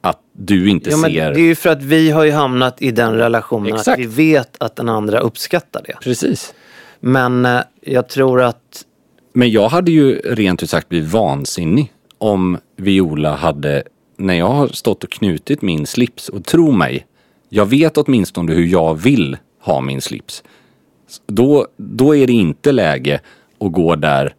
att 0.00 0.20
du 0.32 0.68
inte 0.68 0.90
Ja, 0.90 0.96
men 0.96 1.12
det 1.12 1.18
ser... 1.18 1.30
är 1.30 1.38
ju 1.38 1.54
för 1.54 1.70
att 1.70 1.82
vi 1.82 2.10
har 2.10 2.24
ju 2.24 2.30
hamnat 2.30 2.82
i 2.82 2.90
den 2.90 3.14
relationen 3.14 3.74
Exakt. 3.74 3.88
att 3.88 3.98
vi 3.98 4.06
vet 4.06 4.62
att 4.62 4.76
den 4.76 4.88
andra 4.88 5.20
uppskattar 5.20 5.82
det. 5.86 5.94
Precis. 6.02 6.54
Men 7.00 7.44
eh, 7.44 7.60
jag 7.80 8.08
tror 8.08 8.42
att 8.42 8.84
Men 9.32 9.50
jag 9.50 9.68
hade 9.68 9.90
ju 9.90 10.14
rent 10.14 10.62
ut 10.62 10.70
sagt 10.70 10.88
blivit 10.88 11.10
vansinnig 11.10 11.92
om 12.18 12.58
Viola 12.82 13.36
hade, 13.36 13.82
när 14.16 14.34
jag 14.34 14.48
har 14.48 14.68
stått 14.68 15.04
och 15.04 15.10
knutit 15.10 15.62
min 15.62 15.86
slips, 15.86 16.28
och 16.28 16.44
tro 16.44 16.72
mig, 16.72 17.06
jag 17.48 17.66
vet 17.66 17.98
åtminstone 17.98 18.52
hur 18.52 18.66
jag 18.66 18.94
vill 18.94 19.36
ha 19.60 19.80
min 19.80 20.00
slips. 20.00 20.42
Då, 21.26 21.66
då 21.76 22.16
är 22.16 22.26
det 22.26 22.32
inte 22.32 22.72
läge 22.72 23.20
att 23.58 23.72
gå 23.72 23.96
där 23.96 24.34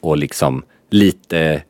och 0.00 0.16
liksom 0.16 0.62
lite, 0.90 1.62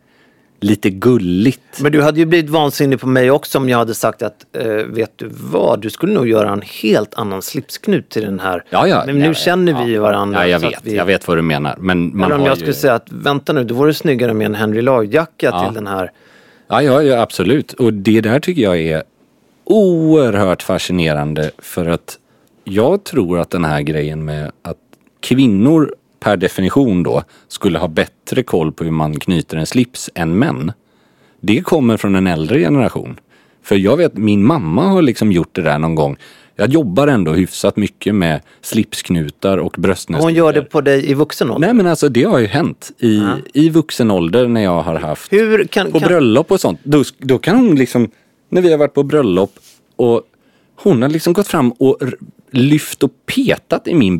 lite 0.65 0.91
gulligt. 0.91 1.81
Men 1.81 1.93
du 1.93 2.03
hade 2.03 2.19
ju 2.21 2.27
blivit 2.27 2.51
vansinnig 2.51 3.01
på 3.01 3.07
mig 3.07 3.31
också 3.31 3.59
om 3.59 3.69
jag 3.69 3.79
hade 3.79 3.95
sagt 3.95 4.23
att 4.23 4.47
eh, 4.53 4.67
vet 4.67 5.13
du 5.17 5.29
vad, 5.33 5.81
du 5.81 5.91
skulle 5.91 6.13
nog 6.13 6.29
göra 6.29 6.53
en 6.53 6.63
helt 6.83 7.15
annan 7.15 7.43
slipsknut 7.43 8.09
till 8.09 8.23
den 8.23 8.41
här. 8.41 8.65
Ja, 8.71 8.87
ja, 8.87 9.03
Men 9.07 9.19
nu 9.19 9.27
ja, 9.27 9.35
känner 9.35 9.85
vi 9.85 9.91
ju 9.93 9.99
varandra. 9.99 10.41
Ja, 10.41 10.47
jag 10.47 10.61
vet, 10.61 10.81
vi, 10.83 10.97
jag 10.97 11.05
vet 11.05 11.29
vad 11.29 11.39
du 11.39 11.43
menar. 11.43 11.77
Men 11.79 12.17
man 12.17 12.27
Eller 12.33 12.41
om 12.41 12.47
jag 12.47 12.55
ju... 12.55 12.57
skulle 12.61 12.75
säga 12.75 12.95
att 12.95 13.07
vänta 13.13 13.53
nu, 13.53 13.65
då 13.65 13.75
vore 13.75 13.91
det 13.91 13.95
snyggare 13.95 14.35
med 14.35 14.45
en 14.47 14.55
Henry 14.55 14.83
Lloyd-jacka 14.83 15.47
Ja. 15.53 15.65
till 15.65 15.75
den 15.75 15.87
här. 15.87 16.13
Ja, 16.69 16.83
ja, 16.83 17.03
ja, 17.03 17.21
absolut. 17.21 17.73
Och 17.73 17.93
det 17.93 18.21
där 18.21 18.41
tycker 18.41 18.63
jag 18.63 18.79
är 18.79 19.03
oerhört 19.65 20.63
fascinerande 20.63 21.51
för 21.59 21.87
att 21.87 22.19
jag 22.65 23.05
tror 23.05 23.39
att 23.41 23.51
den 23.51 23.65
här 23.65 23.81
grejen 23.81 24.25
med 24.25 24.53
att 24.63 24.77
kvinnor 25.21 25.95
per 26.21 26.37
definition 26.37 27.03
då 27.03 27.23
skulle 27.49 27.79
ha 27.79 27.89
bättre 27.89 28.43
koll 28.43 28.73
på 28.73 28.85
hur 28.85 28.91
man 28.91 29.21
knyter 29.21 29.57
en 29.57 29.67
slips 29.67 30.11
än 30.15 30.39
män. 30.39 30.73
Det 31.41 31.61
kommer 31.61 31.97
från 31.97 32.15
en 32.15 32.27
äldre 32.27 32.59
generation. 32.59 33.21
För 33.63 33.77
jag 33.77 33.97
vet, 33.97 34.17
min 34.17 34.47
mamma 34.47 34.89
har 34.89 35.03
liksom 35.03 35.33
gjort 35.33 35.55
det 35.55 35.63
där 35.63 35.79
någon 35.79 35.95
gång. 35.95 36.17
Jag 36.57 36.71
jobbar 36.71 37.09
ändå 37.09 37.33
hyfsat 37.33 37.77
mycket 37.77 38.15
med 38.15 38.41
slipsknutar 38.61 39.59
och 39.59 39.75
bröstnäsdukar. 39.79 40.25
Hon 40.25 40.35
gör 40.35 40.53
det 40.53 40.63
på 40.63 40.81
dig 40.81 41.11
i 41.11 41.15
vuxen 41.15 41.51
ålder. 41.51 41.67
Nej 41.67 41.75
men 41.75 41.87
alltså 41.87 42.09
det 42.09 42.23
har 42.23 42.39
ju 42.39 42.47
hänt 42.47 42.91
i, 42.99 43.23
i 43.55 43.71
vuxen 43.71 44.11
ålder 44.11 44.49
när 44.49 44.61
jag 44.61 44.83
har 44.83 44.95
haft 44.95 45.33
Hur 45.33 45.65
kan, 45.65 45.93
på 45.93 46.01
kan, 46.01 46.09
bröllop 46.09 46.51
och 46.51 46.61
sånt. 46.61 46.81
Då, 46.83 47.05
då 47.19 47.39
kan 47.39 47.57
hon 47.57 47.75
liksom, 47.75 48.11
när 48.49 48.63
vi 48.63 48.71
har 48.71 48.79
varit 48.79 48.95
på 48.95 49.03
bröllop 49.03 49.53
och 49.97 50.23
hon 50.77 51.03
har 51.03 51.09
liksom 51.09 51.33
gått 51.33 51.49
fram 51.49 51.73
och 51.73 51.99
lyft 52.53 53.03
och 53.03 53.11
petat 53.27 53.89
i 53.89 53.95
min 53.95 54.19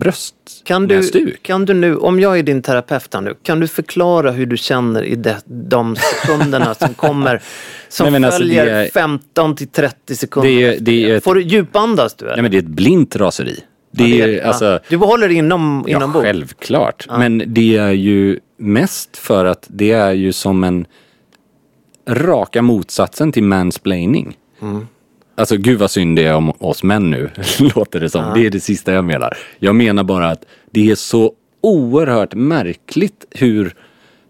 kan, 0.65 0.87
du, 0.89 1.03
kan 1.43 1.65
du 1.65 1.75
nu, 1.75 1.97
om 1.97 2.21
jag 2.21 2.39
är 2.39 2.43
din 2.43 2.63
terapeut 2.63 3.15
här 3.15 3.21
nu, 3.21 3.35
kan 3.43 3.61
du 3.61 3.69
förklara 3.69 4.31
hur 4.31 4.47
du 4.47 4.57
känner 4.57 5.03
i 5.03 5.15
det, 5.15 5.37
de 5.47 5.97
sekunderna 5.97 6.75
som 6.75 6.95
kommer, 6.95 7.43
som 7.89 8.13
Nej, 8.13 8.25
alltså, 8.25 8.39
följer 8.41 8.67
är- 8.67 8.89
15 8.89 9.57
till 9.57 9.69
30 9.69 10.17
sekunder? 10.17 10.51
Det 10.51 10.63
är- 10.65 10.81
det 10.81 11.11
är 11.11 11.17
ett- 11.17 11.25
Får 11.25 11.35
du 11.35 11.43
djupandas 11.43 12.15
du? 12.15 12.25
Eller? 12.25 12.37
Nej 12.37 12.43
men 12.43 12.51
det 12.51 12.57
är 12.57 12.63
ett 12.63 12.67
blint 12.69 13.17
raseri. 13.17 13.61
Det 13.93 14.09
Ja, 14.09 14.25
är, 14.25 14.29
det 14.29 14.43
alltså, 14.43 14.79
Du 14.89 14.99
behåller 14.99 15.29
det 15.29 15.35
inom, 15.35 15.85
ja 15.89 15.97
inombords? 15.97 16.25
självklart. 16.25 17.07
Men 17.19 17.43
det 17.47 17.77
är 17.77 17.91
ju 17.93 18.39
mest 18.59 19.17
för 19.17 19.45
att 19.45 19.67
det 19.71 19.91
är 19.93 20.13
ju 20.13 20.33
som 20.33 20.65
en 20.65 20.87
raka 22.09 22.63
motsatsen 22.63 23.33
till 23.33 23.43
mansplaining. 23.43 24.37
Mm. 24.63 24.87
Alltså 25.41 25.57
gud 25.57 25.79
vad 25.79 25.91
synd 25.91 26.17
det 26.17 26.25
är 26.25 26.35
om 26.35 26.51
oss 26.59 26.83
män 26.83 27.11
nu, 27.11 27.31
låter 27.77 28.01
det 28.01 28.11
som. 28.11 28.35
Det 28.35 28.47
är 28.47 28.51
det 28.51 28.61
sista 28.61 28.93
jag 28.93 29.05
menar. 29.05 29.37
Jag 29.59 29.75
menar 29.75 30.05
bara 30.05 30.31
att 30.31 30.45
det 30.71 30.91
är 30.91 30.95
så 30.95 31.33
oerhört 31.61 32.35
märkligt 32.35 33.25
hur 33.31 33.75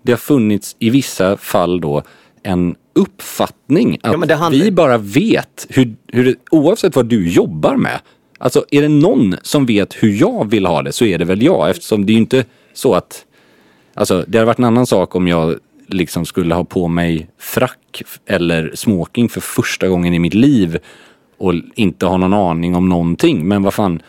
det 0.02 0.12
har 0.12 0.16
funnits 0.16 0.76
i 0.78 0.90
vissa 0.90 1.36
fall 1.36 1.80
då 1.80 2.02
en 2.42 2.74
uppfattning 2.94 3.98
att 4.02 4.28
Ja, 4.28 4.36
handlar- 4.36 4.64
vi 4.64 4.70
bara 4.70 4.98
vet 4.98 5.66
hur, 5.68 5.94
hur 6.06 6.24
det, 6.24 6.34
oavsett 6.50 6.96
vad 6.96 7.06
du 7.06 7.28
jobbar 7.28 7.76
med. 7.76 8.00
Alltså 8.38 8.64
är 8.70 8.82
det 8.82 8.88
någon 8.88 9.36
som 9.42 9.66
vet 9.66 9.94
hur 10.02 10.20
jag 10.20 10.50
vill 10.50 10.66
ha 10.66 10.82
det 10.82 10.92
så 10.92 11.04
är 11.04 11.18
det 11.18 11.24
väl 11.24 11.42
jag 11.42 11.70
eftersom 11.70 12.06
det 12.06 12.10
är 12.12 12.14
ju 12.14 12.20
inte 12.20 12.44
så 12.72 12.94
att 12.94 13.24
Alltså 13.94 14.24
det 14.28 14.38
hade 14.38 14.46
varit 14.46 14.58
en 14.58 14.64
annan 14.64 14.86
sak 14.86 15.14
om 15.14 15.28
jag 15.28 15.54
liksom 15.94 16.26
skulle 16.26 16.54
ha 16.54 16.64
på 16.64 16.88
mig 16.88 17.30
frack 17.38 18.02
eller 18.26 18.72
smoking 18.74 19.28
för 19.28 19.40
första 19.40 19.88
gången 19.88 20.14
i 20.14 20.18
mitt 20.18 20.34
liv 20.34 20.78
och 21.38 21.54
inte 21.74 22.06
ha 22.06 22.16
någon 22.16 22.34
aning 22.34 22.74
om 22.74 22.88
någonting. 22.88 23.48
Men 23.48 23.62
vad 23.62 23.74
fan. 23.74 24.02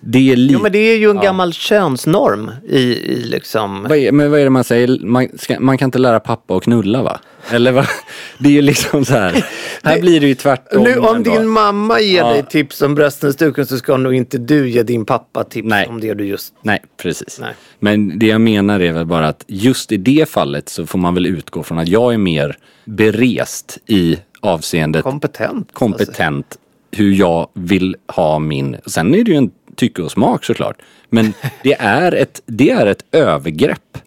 Det 0.00 0.32
är 0.32 0.36
lite... 0.36 0.54
Jo 0.54 0.60
men 0.62 0.72
det 0.72 0.78
är 0.78 0.96
ju 0.98 1.10
en 1.10 1.20
gammal 1.20 1.52
könsnorm 1.52 2.50
i, 2.68 2.78
i 2.80 3.22
liksom... 3.24 3.82
Vad 3.88 3.98
är, 3.98 4.12
men 4.12 4.30
vad 4.30 4.40
är 4.40 4.44
det 4.44 4.50
man 4.50 4.64
säger? 4.64 4.98
Man, 5.04 5.28
ska, 5.38 5.60
man 5.60 5.78
kan 5.78 5.86
inte 5.86 5.98
lära 5.98 6.20
pappa 6.20 6.56
att 6.56 6.62
knulla 6.62 7.02
va? 7.02 7.20
Eller 7.50 7.72
vad? 7.72 7.86
Det 8.38 8.48
är 8.48 8.52
ju 8.52 8.62
liksom 8.62 9.04
så 9.04 9.12
här. 9.14 9.46
Här 9.82 10.00
blir 10.00 10.20
det 10.20 10.26
ju 10.26 10.34
tvärtom. 10.34 10.82
Nu 10.84 10.96
om 10.98 11.16
ändå. 11.16 11.30
din 11.30 11.48
mamma 11.48 12.00
ger 12.00 12.18
Ja. 12.18 12.32
dig 12.32 12.44
tips 12.50 12.82
om 12.82 12.94
bröstnäsduken 12.94 13.66
så 13.66 13.76
ska 13.78 13.96
nog 13.96 14.14
inte 14.14 14.38
du 14.38 14.68
ge 14.70 14.82
din 14.82 15.04
pappa 15.04 15.44
tips 15.44 15.68
Nej. 15.68 15.86
om 15.86 16.00
det 16.00 16.14
du 16.14 16.26
just... 16.26 16.54
Nej, 16.62 16.82
precis. 16.96 17.38
Nej. 17.40 17.54
Men 17.78 18.18
det 18.18 18.26
jag 18.26 18.40
menar 18.40 18.80
är 18.80 18.92
väl 18.92 19.06
bara 19.06 19.28
att 19.28 19.44
just 19.46 19.92
i 19.92 19.96
det 19.96 20.28
fallet 20.28 20.68
så 20.68 20.86
får 20.86 20.98
man 20.98 21.14
väl 21.14 21.26
utgå 21.26 21.62
från 21.62 21.78
att 21.78 21.88
jag 21.88 22.14
är 22.14 22.18
mer 22.18 22.56
berest 22.84 23.78
i 23.86 24.18
avseendet 24.40 25.02
Kompetent. 25.02 25.68
kompetent 25.72 26.56
hur 26.92 27.12
jag 27.12 27.48
vill 27.54 27.96
ha 28.06 28.38
min... 28.38 28.76
Sen 28.86 29.14
är 29.14 29.24
det 29.24 29.30
ju 29.30 29.36
en 29.36 29.50
tycke 29.80 30.02
och 30.02 30.10
smak 30.10 30.44
såklart. 30.44 30.76
Men 31.10 31.32
det 31.62 31.74
är 31.80 32.12
ett, 32.12 32.42
det 32.46 32.70
är 32.70 32.86
ett 32.86 33.04
övergrepp 33.12 33.98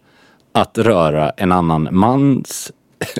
att 0.52 0.78
röra 0.78 1.30
en 1.30 1.52
annan 1.52 1.88
mans 1.90 2.72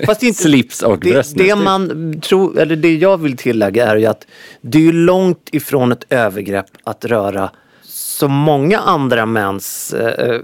Fast 0.05 0.23
inte- 0.23 0.41
slips 0.41 0.81
och 0.81 0.99
Det, 0.99 1.11
bröstnäsduk. 1.11 1.47
det 1.47 1.63
man 1.63 2.15
tror, 2.21 2.59
eller 2.59 2.75
det 2.75 2.95
jag 2.95 3.17
vill 3.21 3.37
tillägga 3.37 3.87
är 3.87 3.95
ju 3.95 4.05
att 4.05 4.27
det 4.61 4.77
är 4.77 4.81
ju 4.81 4.91
långt 4.91 5.49
ifrån 5.51 5.91
ett 5.91 6.05
övergrepp 6.09 6.65
att 6.83 7.05
röra 7.05 7.49
så 7.83 8.27
många 8.27 8.79
andra 8.79 9.25
mäns... 9.25 9.93
Eh, 9.93 10.39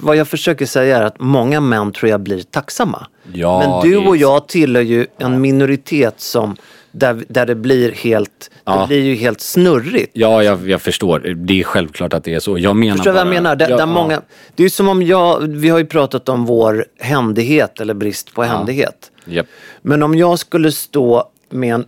vad 0.00 0.16
jag 0.16 0.28
försöker 0.28 0.66
säga 0.66 0.98
är 0.98 1.02
att 1.02 1.20
många 1.20 1.60
män 1.60 1.92
tror 1.92 2.10
jag 2.10 2.20
blir 2.20 2.42
tacksamma. 2.42 3.06
Ja, 3.32 3.58
Men 3.82 3.90
du 3.90 4.00
det 4.00 4.08
och 4.08 4.16
jag 4.16 4.48
tillhör 4.48 4.82
ju 4.82 5.06
en 5.18 5.40
minoritet 5.40 6.14
som 6.20 6.56
där, 6.98 7.24
där 7.28 7.46
det 7.46 7.54
blir 7.54 7.92
helt, 7.92 8.50
Ja. 8.64 8.80
det 8.80 8.86
blir 8.86 9.02
ju 9.04 9.14
helt 9.14 9.40
snurrigt. 9.40 10.10
Ja, 10.12 10.42
jag, 10.42 10.68
jag 10.68 10.82
förstår. 10.82 11.18
Det 11.20 11.60
är 11.60 11.64
självklart 11.64 12.12
att 12.12 12.24
det 12.24 12.34
är 12.34 12.40
så. 12.40 12.58
Jag 12.58 12.76
menar 12.76 12.96
Förstår 12.96 13.10
du 13.10 13.14
vad 13.14 13.20
jag 13.20 13.26
bara- 13.26 13.34
menar? 13.42 13.56
Där, 13.56 13.70
Ja, 13.70 13.76
där 13.76 13.86
många, 13.86 14.22
det 14.54 14.64
är 14.64 14.68
som 14.68 14.88
om 14.88 15.02
jag, 15.02 15.40
vi 15.40 15.68
har 15.68 15.78
ju 15.78 15.86
pratat 15.86 16.28
om 16.28 16.44
vår 16.44 16.84
händighet 16.98 17.80
eller 17.80 17.94
brist 17.94 18.34
på 18.34 18.42
händighet. 18.42 19.10
Japp. 19.24 19.46
Men 19.82 20.02
om 20.02 20.14
jag 20.14 20.38
skulle 20.38 20.72
stå 20.72 21.30
med 21.50 21.74
en, 21.74 21.84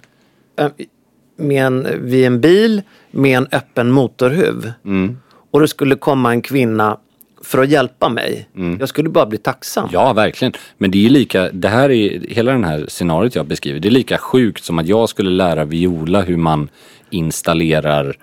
med 1.36 1.66
en, 1.66 1.86
vid 2.00 2.26
en 2.26 2.40
bil 2.40 2.82
med 3.11 3.36
en 3.38 3.48
öppen 3.52 3.90
motorhuv 3.90 4.72
Mm. 4.84 5.18
och 5.50 5.61
det 5.61 5.68
skulle 5.68 5.94
komma 5.96 6.30
en 6.30 6.42
kvinna 6.42 6.98
för 7.45 7.62
att 7.62 7.70
hjälpa 7.70 8.09
mig. 8.09 8.49
Jag 8.80 8.89
skulle 8.89 9.09
bara 9.09 9.26
bli 9.26 9.39
tacksam. 9.39 9.84
Mm. 9.84 9.95
Ja, 9.95 10.12
verkligen. 10.12 10.53
Men 10.78 10.91
det 10.91 10.99
är 10.99 11.03
ju 11.03 11.09
lika, 11.09 11.51
det 11.53 11.68
här 11.68 11.91
är, 11.91 12.20
hela 12.28 12.53
den 12.53 12.64
här 12.64 12.86
scenariot 12.89 13.34
jag 13.34 13.47
beskriver, 13.47 13.80
det 13.80 13.89
är 13.89 13.91
lika 13.91 14.18
sjukt 14.18 14.64
som 14.64 14.78
att 14.78 14.86
jag 14.86 15.09
skulle 15.09 15.30
lära 15.30 15.64
Viola 15.64 16.20
hur 16.20 16.36
man 16.36 16.68
installerar 17.11 18.16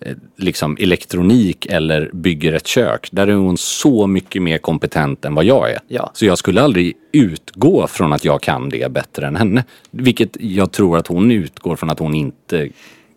eh, 0.00 0.16
liksom 0.36 0.76
elektronik 0.80 1.66
eller 1.66 2.10
bygger 2.12 2.52
ett 2.52 2.66
kök. 2.66 3.08
Där 3.12 3.26
är 3.26 3.34
hon 3.34 3.58
så 3.58 4.06
mycket 4.06 4.42
mer 4.42 4.58
kompetent 4.58 5.24
än 5.24 5.34
vad 5.34 5.44
jag 5.44 5.70
är. 5.70 5.78
Ja. 5.88 6.10
Så 6.14 6.26
jag 6.26 6.38
skulle 6.38 6.62
aldrig 6.62 6.96
utgå 7.12 7.86
från 7.86 8.12
att 8.12 8.24
jag 8.24 8.42
kan 8.42 8.68
det 8.68 8.92
bättre 8.92 9.26
än 9.26 9.36
henne. 9.36 9.64
Vilket 9.90 10.36
jag 10.40 10.72
tror 10.72 10.98
att 10.98 11.06
hon 11.06 11.30
utgår 11.30 11.76
från 11.76 11.90
att 11.90 11.98
hon 11.98 12.14
inte 12.14 12.68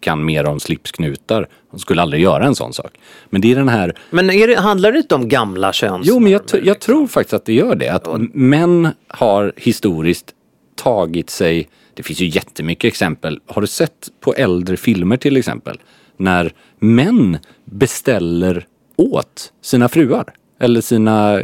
kan 0.04 0.26
mer 0.26 0.46
om 0.46 0.60
slipsknutar. 0.60 1.48
Hon 1.70 1.80
skulle 1.80 2.02
aldrig 2.02 2.22
göra 2.22 2.46
en 2.46 2.56
sån 2.56 2.74
sak. 2.74 2.98
Men 3.30 3.42
det 3.42 3.52
är 3.52 3.56
den 3.56 3.70
här 3.70 3.98
Men 4.10 4.30
är 4.30 4.48
det, 4.48 4.60
handlar 4.60 4.92
det 4.92 4.98
inte 4.98 5.16
om 5.16 5.30
gamla 5.30 5.74
köns... 5.74 6.08
Jo, 6.08 6.20
men 6.20 6.32
jag, 6.32 6.42
jag 6.64 6.80
tror 6.80 7.08
faktiskt 7.08 7.34
att 7.34 7.46
det 7.46 7.54
gör 7.54 7.76
det. 7.76 7.90
Att 7.90 8.08
män 8.34 8.90
har 9.08 9.54
historiskt 9.56 10.34
tagit 10.76 11.30
sig, 11.30 11.70
det 11.94 12.04
finns 12.04 12.20
ju 12.20 12.28
jättemycket 12.28 12.88
exempel. 12.88 13.40
Har 13.46 13.62
du 13.62 13.68
sett 13.68 14.10
på 14.20 14.34
äldre 14.34 14.78
filmer 14.78 15.18
till 15.18 15.38
exempel? 15.38 15.80
När 16.18 16.54
män 16.80 17.38
beställer 17.66 18.66
åt 18.96 19.54
sina 19.62 19.90
fruar. 19.90 20.34
Eller 20.60 20.82
sina 20.82 21.42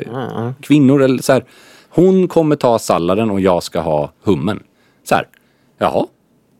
kvinnor. 0.61 1.03
Eller 1.03 1.21
så 1.21 1.33
här, 1.33 1.45
hon 1.89 2.27
kommer 2.27 2.55
ta 2.55 2.79
salladen 2.79 3.31
och 3.31 3.39
jag 3.39 3.63
ska 3.63 3.79
ha 3.79 4.11
hummen. 4.23 4.63
Så 5.03 5.15
här, 5.15 5.27
jaha, 5.77 6.05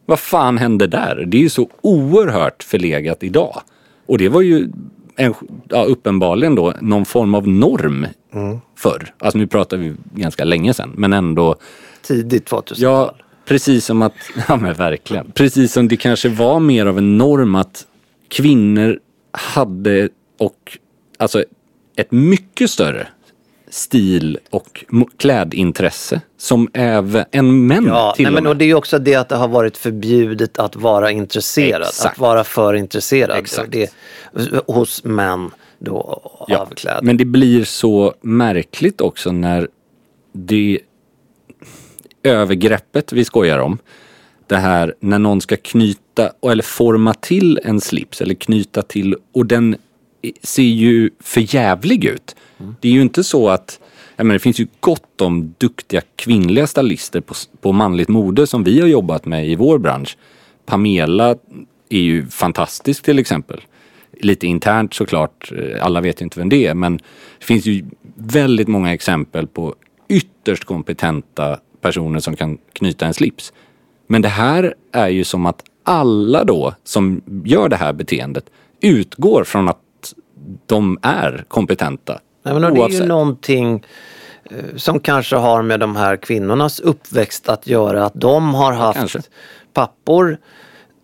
vad 0.10 0.20
fan 0.20 0.58
hände 0.58 0.88
där? 0.88 1.26
Det 1.28 1.38
är 1.38 1.42
ju 1.42 1.50
så 1.50 1.70
oerhört 1.82 2.64
förlegat 2.64 3.24
idag. 3.24 3.62
Och 4.06 4.18
det 4.18 4.30
var 4.30 4.42
ju 4.42 4.70
en, 5.16 5.34
ja, 5.70 5.84
uppenbarligen 5.84 6.56
då 6.56 6.74
någon 6.82 7.06
form 7.06 7.36
av 7.36 7.48
norm 7.48 8.08
förr. 8.76 9.14
Alltså 9.18 9.38
nu 9.38 9.48
pratar 9.48 9.78
vi 9.78 9.94
ganska 10.14 10.44
länge 10.44 10.74
sedan, 10.74 10.94
men 10.96 11.14
ändå. 11.14 11.56
Tidigt 12.02 12.50
2000-tal. 12.50 12.78
Ja, 12.78 13.16
Precis 13.46 13.86
som 13.86 14.02
att, 14.02 14.14
ja 14.48 14.56
men 14.56 14.74
verkligen. 14.74 15.32
Precis 15.32 15.74
som 15.74 15.88
det 15.88 15.98
kanske 15.98 16.30
var 16.30 16.60
mer 16.60 16.86
av 16.86 16.98
en 16.98 17.18
norm 17.18 17.56
att 17.56 17.88
kvinnor 18.28 19.00
hade 19.32 20.10
och 20.38 20.78
alltså 21.18 21.44
ett 21.96 22.12
mycket 22.12 22.70
större 22.70 23.08
stil 23.70 24.38
och 24.50 24.86
klädintresse 25.18 26.22
som 26.38 26.70
även 26.74 27.26
än 27.32 27.68
män 27.68 27.86
Ja, 27.86 28.14
till 28.16 28.24
nej, 28.24 28.30
och 28.30 28.44
men 28.44 28.48
och 28.48 28.58
det 28.58 28.66
är 28.66 28.76
också 28.76 29.00
det 29.00 29.16
att 29.16 29.30
det 29.30 29.36
har 29.36 29.48
varit 29.48 29.78
förbjudet 29.78 30.60
att 30.60 30.76
vara 30.76 31.12
intresserad, 31.12 31.82
Exakt. 31.82 32.14
att 32.14 32.20
vara 32.20 32.44
för 32.44 32.74
intresserad. 32.74 33.38
Exakt. 33.38 33.72
Det, 33.72 33.94
hos 34.68 35.04
män 35.04 35.52
då 35.80 36.22
av 36.50 36.66
kläder. 36.76 37.02
Men 37.02 37.18
det 37.18 37.26
blir 37.26 37.64
så 37.64 38.14
märkligt 38.22 39.02
också 39.02 39.32
när 39.32 39.68
det 40.34 40.80
övergreppet 42.24 43.14
vi 43.14 43.26
skojar 43.26 43.60
om. 43.60 43.78
Det 44.48 44.58
här 44.58 44.96
när 45.00 45.20
någon 45.20 45.42
ska 45.42 45.58
knyta 45.58 46.32
eller 46.52 46.64
forma 46.64 47.14
till 47.14 47.60
en 47.64 47.82
slips 47.82 48.22
eller 48.22 48.36
knyta 48.36 48.82
till 48.82 49.16
och 49.34 49.46
den 49.46 49.76
ser 50.44 50.64
ju 50.64 51.10
för 51.20 51.56
jävlig 51.56 52.06
ut. 52.06 52.36
Det 52.80 52.88
är 52.88 52.92
ju 52.92 53.02
inte 53.02 53.24
så 53.24 53.50
att 53.50 53.80
jag 54.16 54.26
menar, 54.26 54.34
det 54.34 54.40
finns 54.40 54.60
ju 54.60 54.68
gott 54.80 55.22
om 55.22 55.54
duktiga 55.58 56.02
kvinnliga 56.16 56.68
stylister 56.68 57.22
på, 57.22 57.34
på 57.62 57.72
manligt 57.72 58.08
mode 58.08 58.48
som 58.48 58.64
vi 58.64 58.80
har 58.80 58.88
jobbat 58.88 59.26
med 59.26 59.48
i 59.48 59.56
vår 59.56 59.78
bransch. 59.78 60.18
Pamela 60.66 61.36
är 61.90 62.00
ju 62.00 62.28
fantastisk 62.28 63.04
till 63.04 63.20
exempel. 63.20 63.62
Lite 64.22 64.48
internt 64.48 64.94
såklart, 64.94 65.52
eh, 65.52 65.86
alla 65.86 66.02
vet 66.02 66.22
ju 66.22 66.24
inte 66.24 66.40
vem 66.40 66.50
det 66.50 66.68
är 66.68 66.74
men 66.74 66.98
det 67.40 67.46
finns 67.46 67.66
ju 67.66 67.86
väldigt 68.16 68.68
många 68.68 68.94
exempel 68.94 69.48
på 69.48 69.76
ytterst 70.08 70.66
kompetenta 70.66 71.60
personer 71.82 72.20
som 72.20 72.36
kan 72.36 72.58
knyta 72.74 73.06
en 73.06 73.14
slips. 73.14 73.54
Men 74.08 74.22
det 74.22 74.30
här 74.30 74.74
är 74.92 75.08
ju 75.08 75.24
som 75.24 75.46
att 75.46 75.64
alla 75.84 76.44
då 76.44 76.74
som 76.84 77.22
gör 77.46 77.70
det 77.70 77.76
här 77.76 77.94
beteendet 77.94 78.46
utgår 78.82 79.44
från 79.44 79.70
att 79.70 79.80
de 80.66 81.00
är 81.02 81.44
kompetenta. 81.48 82.20
Nej, 82.44 82.60
men 82.60 82.74
det 82.74 82.82
är 82.82 82.90
ju 82.90 83.06
någonting 83.06 83.84
eh, 84.44 84.58
som 84.76 85.00
kanske 85.00 85.36
har 85.36 85.62
med 85.62 85.80
de 85.80 85.96
här 85.96 86.16
kvinnornas 86.16 86.80
uppväxt 86.80 87.50
att 87.50 87.68
göra. 87.68 88.06
Att 88.06 88.14
de 88.16 88.54
har 88.54 88.74
haft 88.74 89.00
kanske. 89.00 89.20
pappor 89.74 90.38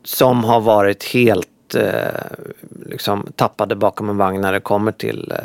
som 0.04 0.44
har 0.44 0.62
varit 0.62 1.04
helt 1.04 1.48
eh, 1.76 1.82
liksom 2.86 3.28
tappade 3.36 3.76
bakom 3.76 4.10
en 4.10 4.18
vagn 4.18 4.42
när 4.42 4.54
det 4.54 4.60
kommer 4.60 4.92
till 4.92 5.32
eh, 5.32 5.40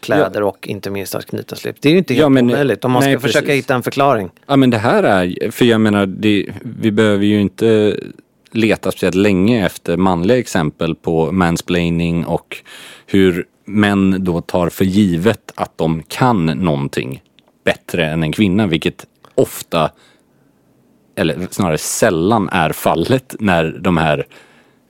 kläder 0.00 0.42
och 0.42 0.68
inte 0.68 0.90
minst 0.90 1.14
att 1.14 1.26
knyta 1.26 1.56
slips. 1.56 1.78
Det 1.82 1.88
är 1.88 1.92
ju 1.92 1.98
inte 1.98 2.14
helt 2.14 2.22
Ja, 2.22 2.28
men- 2.28 2.44
omöjligt 2.50 2.84
om 2.84 2.92
man 2.92 3.02
ska 3.02 3.08
nej, 3.10 3.18
försöka 3.18 3.46
precis. 3.46 3.64
hitta 3.64 3.74
en 3.74 3.82
förklaring. 3.82 4.30
Ja 4.46 4.56
men 4.56 4.70
det 4.70 4.78
här 4.78 5.02
är, 5.02 5.50
för 5.50 5.64
jag 5.64 5.80
menar, 5.80 6.06
det, 6.06 6.46
vi 6.62 6.90
behöver 6.90 7.24
ju 7.24 7.40
inte 7.40 7.96
letat 8.50 8.92
speciellt 8.94 9.14
länge 9.14 9.66
efter 9.66 9.96
manliga 9.96 10.38
exempel 10.38 10.94
på 10.94 11.32
mansplaining 11.32 12.26
och 12.26 12.56
hur 13.06 13.46
män 13.64 14.24
då 14.24 14.40
tar 14.40 14.68
för 14.68 14.84
givet 14.84 15.52
att 15.54 15.78
de 15.78 16.02
kan 16.02 16.46
någonting 16.46 17.22
bättre 17.64 18.06
än 18.06 18.22
en 18.22 18.32
kvinna, 18.32 18.66
vilket 18.66 19.06
ofta, 19.34 19.90
eller 21.16 21.46
snarare 21.50 21.78
sällan 21.78 22.48
är 22.48 22.72
fallet 22.72 23.36
när 23.40 23.78
de 23.80 23.96
här 23.96 24.26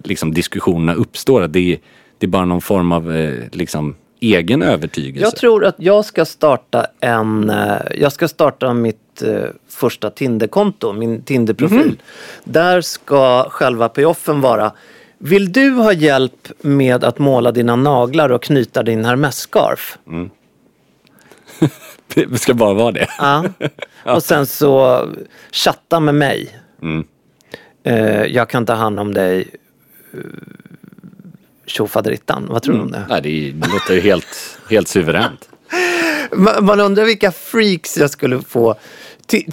liksom, 0.05 0.35
diskussionerna 0.35 0.95
uppstår. 0.95 1.49
Det 1.49 1.73
är, 1.73 1.79
det 2.19 2.27
är 2.27 2.31
bara 2.31 2.45
någon 2.45 2.61
form 2.61 2.93
av 2.93 3.17
eh, 3.17 3.45
liksom, 3.53 3.95
egen 4.21 4.63
övertygelse. 4.63 5.27
Jag 5.27 5.37
tror 5.37 5.65
att 5.65 5.75
jag 5.79 6.05
ska 6.05 6.25
starta 6.25 6.87
en, 7.01 7.51
eh, 7.51 7.77
jag 7.95 8.13
ska 8.13 8.29
starta 8.29 8.75
mitt 8.75 9.23
eh, 9.23 9.45
första 9.69 10.11
Tinderkonto, 10.11 10.93
min 10.93 11.23
Tinderprofil. 11.23 11.87
Mhm. 11.87 11.97
Där 12.45 12.81
ska 12.81 13.47
själva 13.51 13.89
payoffen 13.89 14.41
vara 14.41 14.73
vill 15.19 15.53
du 15.53 15.71
ha 15.71 15.93
hjälp 15.93 16.49
med 16.61 17.05
att 17.05 17.19
måla 17.19 17.53
dina 17.53 17.77
naglar 17.77 18.33
och 18.33 18.43
knyta 18.43 18.83
din 18.83 19.05
hermesscarf? 19.05 19.99
Det 22.15 22.41
ska 22.41 22.55
bara 22.55 22.75
vara 22.75 22.93
det. 22.93 23.09
Ja. 24.05 24.15
Och 24.15 24.23
sen 24.23 24.47
så 24.47 25.05
chatta 25.53 26.01
med 26.01 26.15
mig. 26.15 26.59
Mm. 26.83 27.05
Eh, 27.83 28.25
jag 28.25 28.49
kan 28.49 28.67
ta 28.67 28.75
hand 28.75 29.01
om 29.01 29.15
dig. 29.15 29.49
Tjofaderittan, 31.67 32.47
vad 32.49 32.63
tror 32.63 32.75
du 32.75 32.81
om 32.81 32.91
det? 32.91 33.07
Nej, 33.09 33.21
det, 33.23 33.69
låter 33.69 33.95
ju 33.95 34.01
helt, 34.01 34.59
helt 34.71 34.89
suveränt. 34.89 35.49
Man, 36.63 36.81
undrar 36.81 37.05
vilka 37.05 37.33
freaks 37.33 37.97
jag 37.97 38.11
skulle 38.11 38.43
få. 38.43 38.75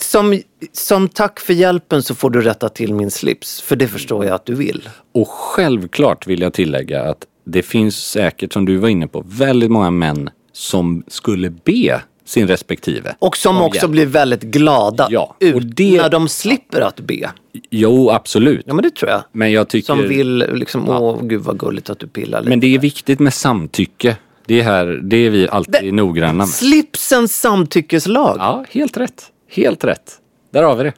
Som, 0.01 0.41
som 0.71 1.09
tack 1.09 1.39
för 1.39 1.53
hjälpen 1.53 2.03
så 2.03 2.15
får 2.15 2.29
du 2.29 2.41
rätta 2.41 2.69
till 2.69 2.93
min 2.93 3.11
slips. 3.11 3.61
För 3.61 3.75
det 3.75 3.87
förstår 3.87 4.25
jag 4.25 4.35
att 4.35 4.45
du 4.45 4.55
vill. 4.55 4.89
Och 5.11 5.29
självklart 5.29 6.27
vill 6.27 6.41
jag 6.41 6.53
tillägga 6.53 7.03
att 7.03 7.25
det 7.45 7.63
finns 7.63 7.95
säkert, 7.95 8.53
som 8.53 8.65
du 8.65 8.77
var 8.77 8.89
inne 8.89 9.07
på, 9.07 9.23
väldigt 9.27 9.71
många 9.71 9.91
män 9.91 10.29
som 10.51 11.03
skulle 11.07 11.49
be 11.49 12.01
sin 12.25 12.47
respektive. 12.47 13.15
Och 13.19 13.37
som 13.37 13.57
om 13.57 13.61
också 13.63 13.79
hjälp. 13.79 13.91
blir 13.91 14.05
väldigt 14.05 14.41
glada 14.41 15.07
Ja, 15.11 15.35
ut 15.39 15.55
och 15.55 15.61
det- 15.65 16.01
när 16.01 16.09
de 16.09 16.27
slipper 16.27 16.81
att 16.81 16.99
be. 16.99 17.31
Jo, 17.69 18.09
absolut. 18.09 18.63
Ja 18.67 18.73
men 18.73 18.83
det 18.83 18.95
tror 18.95 19.11
jag. 19.11 19.23
Men 19.31 19.51
jag 19.51 19.67
tycker... 19.69 19.85
Som 19.85 20.07
vill 20.07 20.37
liksom, 20.53 20.89
åh 20.89 21.17
gud 21.23 21.41
vad 21.41 21.59
gulligt 21.59 21.89
att 21.89 21.99
du 21.99 22.07
pillar 22.07 22.39
lite. 22.39 22.49
Men 22.49 22.59
det 22.59 22.75
är 22.75 22.79
viktigt 22.79 23.19
med 23.19 23.33
samtycke. 23.33 24.17
Det 24.45 24.59
är, 24.59 24.63
här, 24.63 24.85
det 25.03 25.17
är 25.17 25.29
vi 25.29 25.49
alltid 25.49 25.93
noggranna 25.93 26.33
med. 26.33 26.47
Slipsens 26.49 27.39
samtyckeslag. 27.39 28.35
Ja, 28.39 28.65
helt 28.71 28.97
rätt. 28.97 29.25
Helt 29.49 29.83
rätt. 29.83 30.11
Där 30.51 30.63
har 30.63 30.75
vi 30.75 30.83
det. 30.83 30.93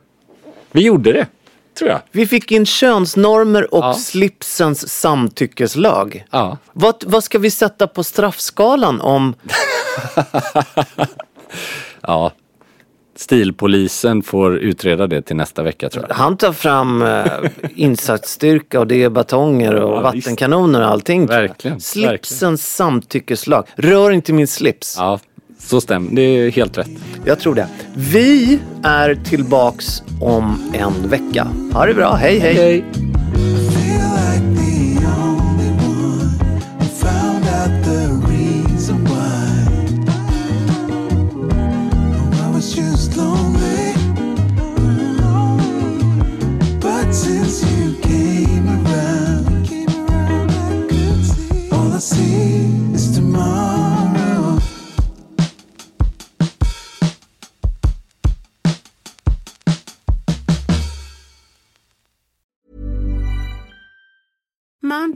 Vi 0.72 0.82
gjorde 0.82 1.12
det, 1.14 1.28
tror 1.78 1.90
jag. 1.90 2.00
Vi 2.12 2.28
fick 2.28 2.52
in 2.52 2.66
könsnormer 2.66 3.74
och 3.74 3.84
Ja. 3.84 3.94
slipsens 3.94 4.90
samtyckeslag. 4.90 6.26
Ja. 6.32 6.58
Vad, 6.74 7.04
vad 7.08 7.24
ska 7.24 7.40
vi 7.40 7.52
sätta 7.52 7.88
på 7.88 8.04
straffskalan 8.04 9.02
om... 9.02 9.34
ja. 12.02 12.32
Stilpolisen 13.18 14.24
får 14.24 14.58
utreda 14.58 15.08
det 15.08 15.22
till 15.22 15.36
nästa 15.36 15.64
vecka, 15.64 15.90
tror 15.90 16.06
jag. 16.10 16.16
Han 16.16 16.38
tar 16.38 16.54
fram 16.54 17.02
eh, 17.02 17.26
insatsstyrka 17.76 18.80
och 18.80 18.88
det 18.88 19.04
är 19.04 19.10
batonger 19.10 19.74
och 19.76 19.98
Ja, 19.98 20.02
vattenkanoner 20.02 20.82
och 20.82 20.88
allting. 20.88 21.26
Verkligen, 21.26 21.82
Slipsens 21.82 22.76
samtyckeslag. 22.76 23.68
Rör 23.76 24.12
inte 24.12 24.34
min 24.34 24.48
slips. 24.48 24.96
Ja, 25.00 25.20
så 25.60 25.82
stämmer. 25.82 26.12
Det 26.12 26.22
är 26.22 26.52
helt 26.52 26.78
rätt. 26.78 26.90
Jag 27.26 27.40
tror 27.40 27.56
det. 27.56 27.68
Vi 27.96 28.60
är 28.84 29.16
tillbaks 29.16 30.04
om 30.22 30.72
en 30.74 31.10
vecka. 31.10 31.48
Ha 31.74 31.86
det 31.86 31.94
bra. 31.94 32.14
hej. 32.14 32.40
hej. 32.40 32.56
feel 32.56 32.76
like 32.76 33.05